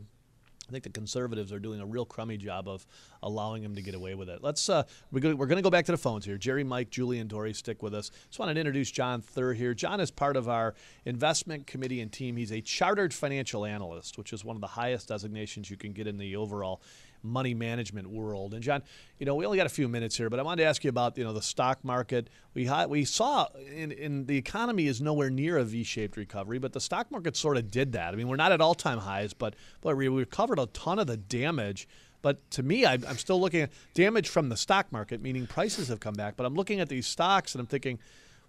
I 0.68 0.72
think 0.72 0.84
the 0.84 0.90
conservatives 0.90 1.52
are 1.52 1.58
doing 1.58 1.80
a 1.80 1.86
real 1.86 2.04
crummy 2.04 2.36
job 2.36 2.68
of 2.68 2.86
allowing 3.22 3.62
him 3.62 3.74
to 3.74 3.82
get 3.82 3.94
away 3.94 4.14
with 4.14 4.28
it. 4.28 4.42
Let's 4.42 4.68
uh, 4.68 4.84
we're 5.10 5.20
going 5.20 5.36
to 5.36 5.62
go 5.62 5.70
back 5.70 5.84
to 5.86 5.92
the 5.92 5.98
phones 5.98 6.24
here. 6.24 6.38
Jerry, 6.38 6.64
Mike, 6.64 6.90
Julie, 6.90 7.18
and 7.18 7.28
Dory 7.28 7.52
stick 7.52 7.82
with 7.82 7.94
us. 7.94 8.10
Just 8.28 8.38
wanted 8.38 8.54
to 8.54 8.60
introduce 8.60 8.90
John 8.90 9.20
Thur 9.20 9.52
here. 9.52 9.74
John 9.74 10.00
is 10.00 10.10
part 10.10 10.36
of 10.36 10.48
our 10.48 10.74
investment 11.04 11.66
committee 11.66 12.00
and 12.00 12.12
team. 12.12 12.36
He's 12.36 12.52
a 12.52 12.60
chartered 12.60 13.12
financial 13.12 13.64
analyst, 13.64 14.18
which 14.18 14.32
is 14.32 14.44
one 14.44 14.56
of 14.56 14.60
the 14.60 14.68
highest 14.68 15.08
designations 15.08 15.70
you 15.70 15.76
can 15.76 15.92
get 15.92 16.06
in 16.06 16.18
the 16.18 16.36
overall 16.36 16.80
money 17.24 17.54
management 17.54 18.08
world. 18.08 18.54
And 18.54 18.62
John, 18.62 18.82
you 19.18 19.26
know, 19.26 19.34
we 19.34 19.46
only 19.46 19.58
got 19.58 19.66
a 19.66 19.70
few 19.70 19.88
minutes 19.88 20.16
here, 20.16 20.30
but 20.30 20.38
I 20.38 20.42
wanted 20.42 20.62
to 20.62 20.68
ask 20.68 20.84
you 20.84 20.90
about 20.90 21.16
you 21.18 21.24
know 21.24 21.32
the 21.32 21.42
stock 21.42 21.84
market. 21.84 22.28
We 22.52 22.70
we 22.88 23.04
saw 23.04 23.48
in, 23.74 23.90
in 23.92 24.26
the 24.26 24.36
economy 24.36 24.86
is 24.86 25.00
nowhere 25.00 25.30
near 25.30 25.58
a 25.58 25.64
V-shaped 25.64 26.16
recovery, 26.16 26.58
but 26.58 26.72
the 26.72 26.80
stock 26.80 27.10
market 27.10 27.36
sort 27.36 27.56
of 27.56 27.70
did 27.70 27.92
that. 27.92 28.12
I 28.12 28.16
mean, 28.16 28.28
we're 28.28 28.36
not 28.36 28.52
at 28.52 28.60
all-time 28.60 28.98
highs, 28.98 29.32
but 29.32 29.54
boy, 29.80 29.94
we 29.94 30.08
recovered 30.08 30.58
a 30.58 30.66
ton 30.66 30.98
of 30.98 31.06
the 31.06 31.16
damage. 31.16 31.88
But 32.22 32.50
to 32.52 32.62
me, 32.62 32.86
I, 32.86 32.94
I'm 32.94 33.18
still 33.18 33.38
looking 33.38 33.60
at 33.60 33.70
damage 33.92 34.30
from 34.30 34.48
the 34.48 34.56
stock 34.56 34.90
market, 34.90 35.20
meaning 35.20 35.46
prices 35.46 35.88
have 35.88 36.00
come 36.00 36.14
back. 36.14 36.36
But 36.36 36.46
I'm 36.46 36.54
looking 36.54 36.80
at 36.80 36.88
these 36.88 37.06
stocks 37.06 37.54
and 37.54 37.60
I'm 37.60 37.66
thinking, 37.66 37.98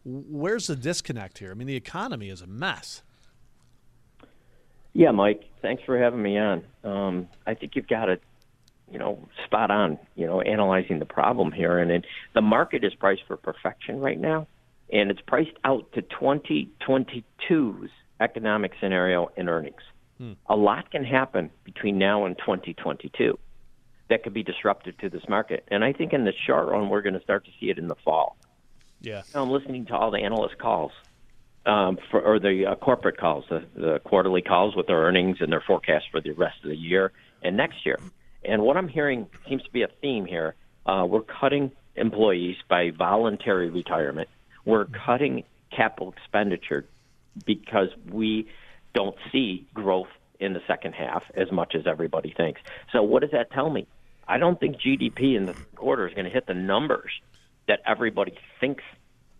where's 0.05 0.67
the 0.67 0.77
disconnect 0.77 1.39
here? 1.39 1.51
I 1.51 1.55
mean, 1.55 1.67
the 1.67 1.75
economy 1.75 2.29
is 2.29 2.41
a 2.41 2.47
mess. 2.47 3.01
Yeah, 4.93 5.11
Mike. 5.11 5.43
Thanks 5.61 5.83
for 5.83 5.99
having 5.99 6.21
me 6.21 6.37
on. 6.37 6.63
Um, 6.85 7.27
I 7.45 7.53
think 7.53 7.75
you've 7.75 7.87
got 7.87 8.07
it, 8.07 8.21
you 8.91 8.99
know, 8.99 9.27
spot 9.45 9.71
on. 9.71 9.97
You 10.15 10.27
know, 10.27 10.41
analyzing 10.41 10.99
the 10.99 11.05
problem 11.05 11.51
here, 11.51 11.79
and 11.79 11.91
it, 11.91 12.05
the 12.33 12.41
market 12.41 12.83
is 12.83 12.93
priced 12.95 13.23
for 13.27 13.37
perfection 13.37 13.99
right 13.99 14.19
now, 14.19 14.47
and 14.91 15.11
it's 15.11 15.21
priced 15.21 15.55
out 15.63 15.91
to 15.93 16.01
2022's 16.01 17.89
economic 18.19 18.71
scenario 18.79 19.29
and 19.35 19.49
earnings. 19.49 19.81
A 20.47 20.55
lot 20.55 20.91
can 20.91 21.03
happen 21.03 21.49
between 21.65 21.97
now 21.97 22.25
and 22.25 22.37
2022 22.37 23.37
that 24.09 24.23
could 24.23 24.33
be 24.33 24.43
disruptive 24.43 24.97
to 24.99 25.09
this 25.09 25.23
market, 25.27 25.65
and 25.69 25.83
I 25.83 25.91
think 25.93 26.13
in 26.13 26.25
the 26.25 26.33
short 26.45 26.67
run 26.67 26.89
we're 26.89 27.01
going 27.01 27.15
to 27.15 27.21
start 27.21 27.45
to 27.45 27.51
see 27.59 27.69
it 27.69 27.77
in 27.77 27.87
the 27.87 27.95
fall. 28.03 28.37
Yeah. 29.01 29.23
I'm 29.33 29.49
listening 29.49 29.85
to 29.87 29.95
all 29.95 30.11
the 30.11 30.19
analyst 30.19 30.57
calls, 30.57 30.91
um, 31.65 31.97
for, 32.11 32.21
or 32.21 32.39
the 32.39 32.65
uh, 32.67 32.75
corporate 32.75 33.17
calls, 33.17 33.45
the, 33.49 33.65
the 33.75 33.99
quarterly 34.03 34.41
calls 34.41 34.75
with 34.75 34.87
their 34.87 34.97
earnings 34.97 35.37
and 35.39 35.51
their 35.51 35.63
forecast 35.65 36.05
for 36.11 36.21
the 36.21 36.31
rest 36.31 36.57
of 36.63 36.69
the 36.69 36.75
year 36.75 37.11
and 37.41 37.57
next 37.57 37.85
year. 37.85 37.99
And 38.47 38.61
what 38.61 38.77
I'm 38.77 38.87
hearing 38.87 39.27
seems 39.47 39.63
to 39.63 39.71
be 39.71 39.81
a 39.83 39.87
theme 40.01 40.25
here. 40.25 40.55
Uh, 40.85 41.05
we're 41.07 41.21
cutting 41.21 41.71
employees 41.95 42.57
by 42.69 42.91
voluntary 42.91 43.69
retirement. 43.69 44.29
We're 44.65 44.85
cutting 44.85 45.43
capital 45.71 46.13
expenditure 46.17 46.85
because 47.45 47.89
we 48.11 48.47
don't 48.93 49.15
see 49.31 49.67
growth 49.73 50.07
in 50.39 50.53
the 50.53 50.61
second 50.67 50.93
half 50.93 51.23
as 51.35 51.51
much 51.51 51.75
as 51.75 51.87
everybody 51.87 52.33
thinks. 52.35 52.61
So, 52.91 53.03
what 53.03 53.21
does 53.21 53.31
that 53.31 53.51
tell 53.51 53.69
me? 53.69 53.87
I 54.27 54.37
don't 54.37 54.59
think 54.59 54.77
GDP 54.77 55.35
in 55.35 55.45
the 55.45 55.55
quarter 55.75 56.07
is 56.07 56.13
going 56.13 56.25
to 56.25 56.31
hit 56.31 56.47
the 56.47 56.53
numbers 56.53 57.11
that 57.67 57.81
everybody 57.85 58.37
thinks 58.59 58.83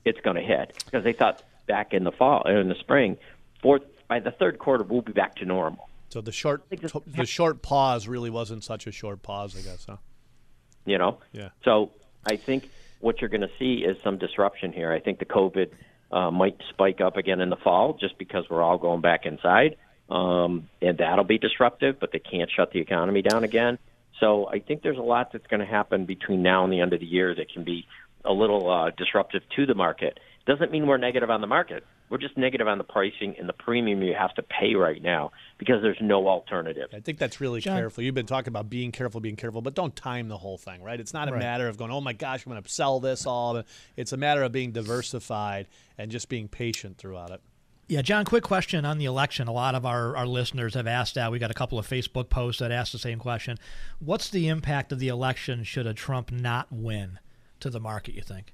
it's 0.04 0.20
going 0.22 0.36
to 0.36 0.42
hit 0.42 0.74
because 0.86 1.04
they 1.04 1.14
thought 1.14 1.44
back 1.68 1.94
in 1.94 2.04
the 2.04 2.12
fall 2.12 2.44
in 2.48 2.70
the 2.70 2.76
spring, 2.76 3.18
fourth 3.62 3.84
by 4.08 4.20
the 4.20 4.32
third 4.32 4.60
quarter 4.60 4.84
we'll 4.84 5.02
be 5.02 5.12
back 5.12 5.36
to 5.36 5.46
normal. 5.46 5.90
So 6.16 6.22
the 6.22 6.32
short 6.32 6.64
the 7.08 7.26
short 7.26 7.62
pause 7.62 8.08
really 8.08 8.30
wasn't 8.30 8.64
such 8.64 8.88
a 8.88 8.92
short 8.94 9.22
pause, 9.22 9.54
I 9.54 9.70
guess, 9.70 9.86
huh? 9.86 9.98
You 10.86 10.98
know. 10.98 11.18
Yeah. 11.34 11.50
So 11.66 11.92
I 12.26 12.38
think 12.38 12.70
what 13.02 13.20
you're 13.20 13.30
going 13.30 13.42
to 13.42 13.52
see 13.60 13.84
is 13.84 13.98
some 14.02 14.18
disruption 14.18 14.72
here. 14.72 14.94
I 14.94 15.02
think 15.02 15.20
the 15.20 15.26
COVID 15.26 15.72
uh, 16.14 16.32
might 16.32 16.56
spike 16.70 17.02
up 17.02 17.18
again 17.18 17.42
in 17.42 17.50
the 17.50 17.58
fall 17.58 17.98
just 18.00 18.18
because 18.18 18.46
we're 18.50 18.64
all 18.64 18.78
going 18.78 19.02
back 19.02 19.26
inside, 19.26 19.76
um, 20.10 20.70
and 20.82 21.00
that'll 21.00 21.26
be 21.26 21.38
disruptive. 21.38 22.00
But 22.00 22.14
they 22.14 22.20
can't 22.20 22.50
shut 22.50 22.72
the 22.72 22.80
economy 22.80 23.22
down 23.22 23.44
again. 23.44 23.78
So 24.22 24.48
I 24.48 24.60
think 24.60 24.84
there's 24.84 24.98
a 24.98 25.02
lot 25.02 25.34
that's 25.34 25.48
going 25.48 25.60
to 25.60 25.66
happen 25.66 26.06
between 26.06 26.42
now 26.42 26.64
and 26.64 26.72
the 26.72 26.80
end 26.80 26.94
of 26.94 27.02
the 27.02 27.06
year 27.06 27.36
that 27.36 27.52
can 27.52 27.66
be 27.66 27.88
a 28.24 28.32
little 28.32 28.72
uh, 28.72 28.92
disruptive 28.92 29.42
to 29.58 29.66
the 29.66 29.76
market. 29.76 30.18
Doesn't 30.48 30.72
mean 30.72 30.88
we're 30.88 30.96
negative 30.96 31.30
on 31.30 31.42
the 31.42 31.48
market. 31.48 31.84
We're 32.10 32.20
just 32.20 32.38
negative 32.38 32.68
on 32.68 32.78
the 32.78 32.84
pricing 32.84 33.36
and 33.40 33.50
the 33.50 33.54
premium 33.54 34.04
you 34.04 34.14
have 34.14 34.34
to 34.36 34.44
pay 34.44 34.76
right 34.76 35.02
now 35.02 35.32
because 35.58 35.82
there's 35.82 35.98
no 36.02 36.28
alternative. 36.28 36.90
I 36.94 37.00
think 37.00 37.18
that's 37.18 37.42
really 37.42 37.62
John- 37.62 37.78
careful. 37.78 38.04
You've 38.04 38.14
been 38.16 38.28
talking 38.28 38.50
about 38.50 38.70
being 38.70 38.92
careful, 38.92 39.20
being 39.22 39.36
careful, 39.36 39.62
but 39.64 39.74
don't 39.74 39.96
time 39.96 40.28
the 40.28 40.38
whole 40.38 40.58
thing, 40.60 40.84
right? 40.84 41.00
It's 41.00 41.14
not 41.14 41.28
a 41.30 41.32
Right. 41.32 41.40
matter 41.40 41.68
of 41.68 41.78
going, 41.78 41.90
oh 41.92 42.02
my 42.02 42.14
gosh, 42.14 42.46
I'm 42.46 42.52
going 42.52 42.62
to 42.62 42.70
sell 42.70 43.00
this 43.00 43.26
all. 43.26 43.64
It's 43.98 44.14
a 44.14 44.18
matter 44.18 44.44
of 44.44 44.52
being 44.52 44.72
diversified 44.72 45.68
and 45.98 46.12
just 46.12 46.30
being 46.30 46.48
patient 46.48 46.98
throughout 46.98 47.32
it. 47.32 47.42
Yeah, 47.88 48.02
John, 48.02 48.26
quick 48.26 48.44
question 48.44 48.84
on 48.86 48.98
the 48.98 49.06
election. 49.06 49.48
A 49.48 49.52
lot 49.52 49.76
of 49.76 49.86
our, 49.86 50.16
our 50.18 50.26
listeners 50.26 50.74
have 50.74 50.88
asked 50.88 51.16
that. 51.16 51.32
We 51.32 51.38
got 51.40 51.52
a 51.52 51.56
couple 51.56 51.78
of 51.78 51.88
Facebook 51.88 52.30
posts 52.30 52.60
that 52.60 52.72
asked 52.72 52.92
the 52.94 52.98
same 53.00 53.20
question. 53.20 53.58
What's 54.00 54.30
the 54.30 54.48
impact 54.48 54.92
of 54.92 54.98
the 55.00 55.08
election 55.08 55.64
should 55.64 55.86
a 55.86 55.94
Trump 55.94 56.32
not 56.32 56.68
win 56.72 57.20
to 57.60 57.70
the 57.70 57.80
market, 57.80 58.16
you 58.16 58.22
think? 58.24 58.54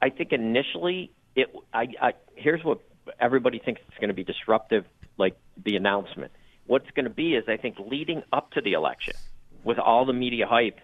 I 0.00 0.10
think 0.10 0.32
initially 0.32 1.10
it. 1.36 1.54
I, 1.72 1.88
I 2.00 2.12
here's 2.34 2.64
what 2.64 2.80
everybody 3.20 3.58
thinks 3.58 3.80
it's 3.88 3.98
going 3.98 4.08
to 4.08 4.14
be 4.14 4.24
disruptive, 4.24 4.84
like 5.16 5.36
the 5.62 5.76
announcement. 5.76 6.32
What's 6.66 6.90
going 6.90 7.04
to 7.04 7.10
be 7.10 7.34
is 7.34 7.44
I 7.48 7.56
think 7.56 7.76
leading 7.78 8.22
up 8.32 8.50
to 8.52 8.60
the 8.60 8.72
election, 8.72 9.14
with 9.62 9.78
all 9.78 10.04
the 10.04 10.12
media 10.12 10.46
hype, 10.46 10.80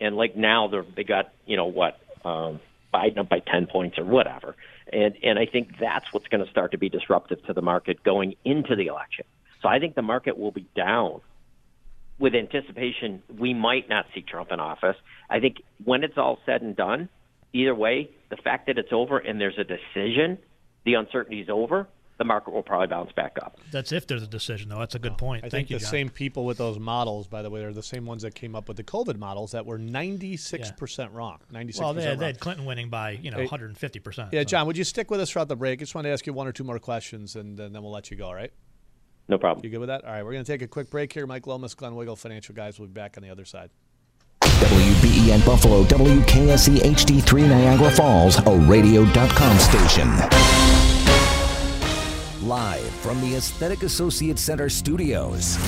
and 0.00 0.16
like 0.16 0.36
now 0.36 0.68
they're 0.68 0.84
they 0.94 1.04
got 1.04 1.32
you 1.44 1.56
know 1.56 1.66
what 1.66 1.98
um, 2.24 2.60
Biden 2.94 3.18
up 3.18 3.28
by 3.28 3.40
ten 3.40 3.66
points 3.66 3.98
or 3.98 4.04
whatever, 4.04 4.56
and 4.92 5.16
and 5.22 5.38
I 5.38 5.46
think 5.46 5.78
that's 5.78 6.12
what's 6.12 6.28
going 6.28 6.44
to 6.44 6.50
start 6.50 6.72
to 6.72 6.78
be 6.78 6.88
disruptive 6.88 7.44
to 7.46 7.52
the 7.52 7.62
market 7.62 8.02
going 8.02 8.36
into 8.44 8.76
the 8.76 8.86
election. 8.86 9.26
So 9.60 9.68
I 9.68 9.78
think 9.78 9.94
the 9.94 10.02
market 10.02 10.38
will 10.38 10.52
be 10.52 10.66
down 10.74 11.20
with 12.18 12.34
anticipation 12.34 13.22
we 13.38 13.52
might 13.52 13.88
not 13.88 14.06
see 14.14 14.22
Trump 14.22 14.50
in 14.50 14.60
office. 14.60 14.96
I 15.28 15.40
think 15.40 15.62
when 15.84 16.02
it's 16.02 16.16
all 16.16 16.38
said 16.46 16.62
and 16.62 16.74
done, 16.74 17.08
either 17.52 17.74
way, 17.74 18.10
the 18.30 18.36
fact 18.36 18.66
that 18.66 18.78
it's 18.78 18.92
over 18.92 19.18
and 19.18 19.40
there's 19.40 19.58
a 19.58 19.64
decision, 19.64 20.38
the 20.84 20.94
uncertainty's 20.94 21.48
over, 21.48 21.88
the 22.18 22.24
market 22.24 22.54
will 22.54 22.62
probably 22.62 22.86
bounce 22.86 23.12
back 23.12 23.36
up. 23.42 23.58
That's 23.70 23.92
if 23.92 24.06
there's 24.06 24.22
a 24.22 24.26
decision, 24.26 24.70
though. 24.70 24.78
That's 24.78 24.94
a 24.94 24.98
good 24.98 25.18
point. 25.18 25.44
I 25.44 25.48
Thank 25.50 25.68
think 25.68 25.70
you, 25.70 25.76
the 25.76 25.80
John. 25.82 25.90
same 25.90 26.08
people 26.08 26.46
with 26.46 26.56
those 26.56 26.78
models, 26.78 27.26
by 27.26 27.42
the 27.42 27.50
way, 27.50 27.62
are 27.62 27.72
the 27.74 27.82
same 27.82 28.06
ones 28.06 28.22
that 28.22 28.34
came 28.34 28.56
up 28.56 28.68
with 28.68 28.78
the 28.78 28.82
COVID 28.84 29.18
models 29.18 29.52
that 29.52 29.66
were 29.66 29.78
96% 29.78 31.12
wrong. 31.12 31.38
96% 31.52 31.80
Well, 31.80 31.94
they 31.94 32.02
had, 32.02 32.08
wrong. 32.10 32.18
they 32.18 32.26
had 32.26 32.40
Clinton 32.40 32.64
winning 32.64 32.88
by 32.88 33.10
you 33.10 33.30
know 33.30 33.36
Hey, 33.36 33.44
150 33.44 33.98
percent. 34.00 34.32
Yeah, 34.32 34.44
John, 34.44 34.66
would 34.66 34.78
you 34.78 34.84
stick 34.84 35.10
with 35.10 35.20
us 35.20 35.30
throughout 35.30 35.48
the 35.48 35.56
break? 35.56 35.80
I 35.80 35.82
just 35.82 35.94
want 35.94 36.06
to 36.06 36.10
ask 36.10 36.26
you 36.26 36.32
one 36.32 36.46
or 36.46 36.52
two 36.52 36.64
more 36.64 36.78
questions, 36.78 37.36
and, 37.36 37.60
and 37.60 37.74
then 37.74 37.82
we'll 37.82 37.92
let 37.92 38.10
you 38.10 38.16
go, 38.16 38.26
all 38.26 38.34
right? 38.34 38.52
No 39.28 39.36
problem. 39.38 39.64
You 39.64 39.70
good 39.70 39.80
with 39.80 39.88
that? 39.88 40.04
All 40.04 40.10
right, 40.12 40.24
we're 40.24 40.32
going 40.32 40.44
to 40.44 40.50
take 40.50 40.62
a 40.62 40.68
quick 40.68 40.88
break 40.88 41.12
here. 41.12 41.26
Mike 41.26 41.46
Lomas, 41.46 41.74
Glenn 41.74 41.96
Wiggle, 41.96 42.16
Financial 42.16 42.54
Guys. 42.54 42.78
We'll 42.78 42.88
be 42.88 42.94
back 42.94 43.16
on 43.18 43.22
the 43.22 43.30
other 43.30 43.44
side. 43.44 43.70
WBEN 44.42 45.44
Buffalo, 45.44 45.84
WKSE 45.84 46.78
HD3 46.78 47.48
Niagara 47.48 47.90
Falls, 47.90 48.38
a 48.46 48.56
radio.com 48.66 49.58
station. 49.58 50.08
Live 52.46 52.88
from 53.00 53.20
the 53.20 53.34
Aesthetic 53.36 53.82
Associates 53.82 54.42
Center 54.42 54.68
studios. 54.68 55.58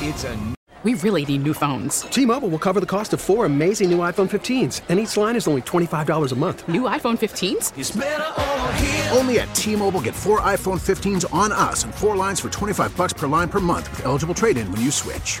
It's 0.00 0.24
a 0.24 0.54
We 0.82 0.92
really 0.94 1.24
need 1.24 1.44
new 1.44 1.54
phones. 1.54 2.02
T-Mobile 2.02 2.50
will 2.50 2.58
cover 2.58 2.78
the 2.78 2.84
cost 2.84 3.14
of 3.14 3.20
four 3.20 3.46
amazing 3.46 3.88
new 3.88 3.98
iPhone 3.98 4.28
15s, 4.28 4.82
and 4.90 5.00
each 5.00 5.16
line 5.16 5.34
is 5.34 5.48
only 5.48 5.62
$25 5.62 6.32
a 6.32 6.34
month. 6.34 6.68
New 6.68 6.82
iPhone 6.82 7.16
15s? 7.18 7.72
Only 9.16 9.38
at 9.38 9.54
T-Mobile 9.54 10.02
get 10.02 10.14
four 10.14 10.42
iPhone 10.42 10.78
15s 10.78 11.24
on 11.32 11.52
us 11.52 11.84
and 11.84 11.94
four 11.94 12.16
lines 12.16 12.38
for 12.38 12.50
25 12.50 12.94
bucks 12.98 13.14
per 13.14 13.26
line 13.26 13.48
per 13.48 13.60
month 13.60 13.88
with 13.92 14.04
eligible 14.04 14.34
trade-in 14.34 14.70
when 14.72 14.82
you 14.82 14.90
switch. 14.90 15.40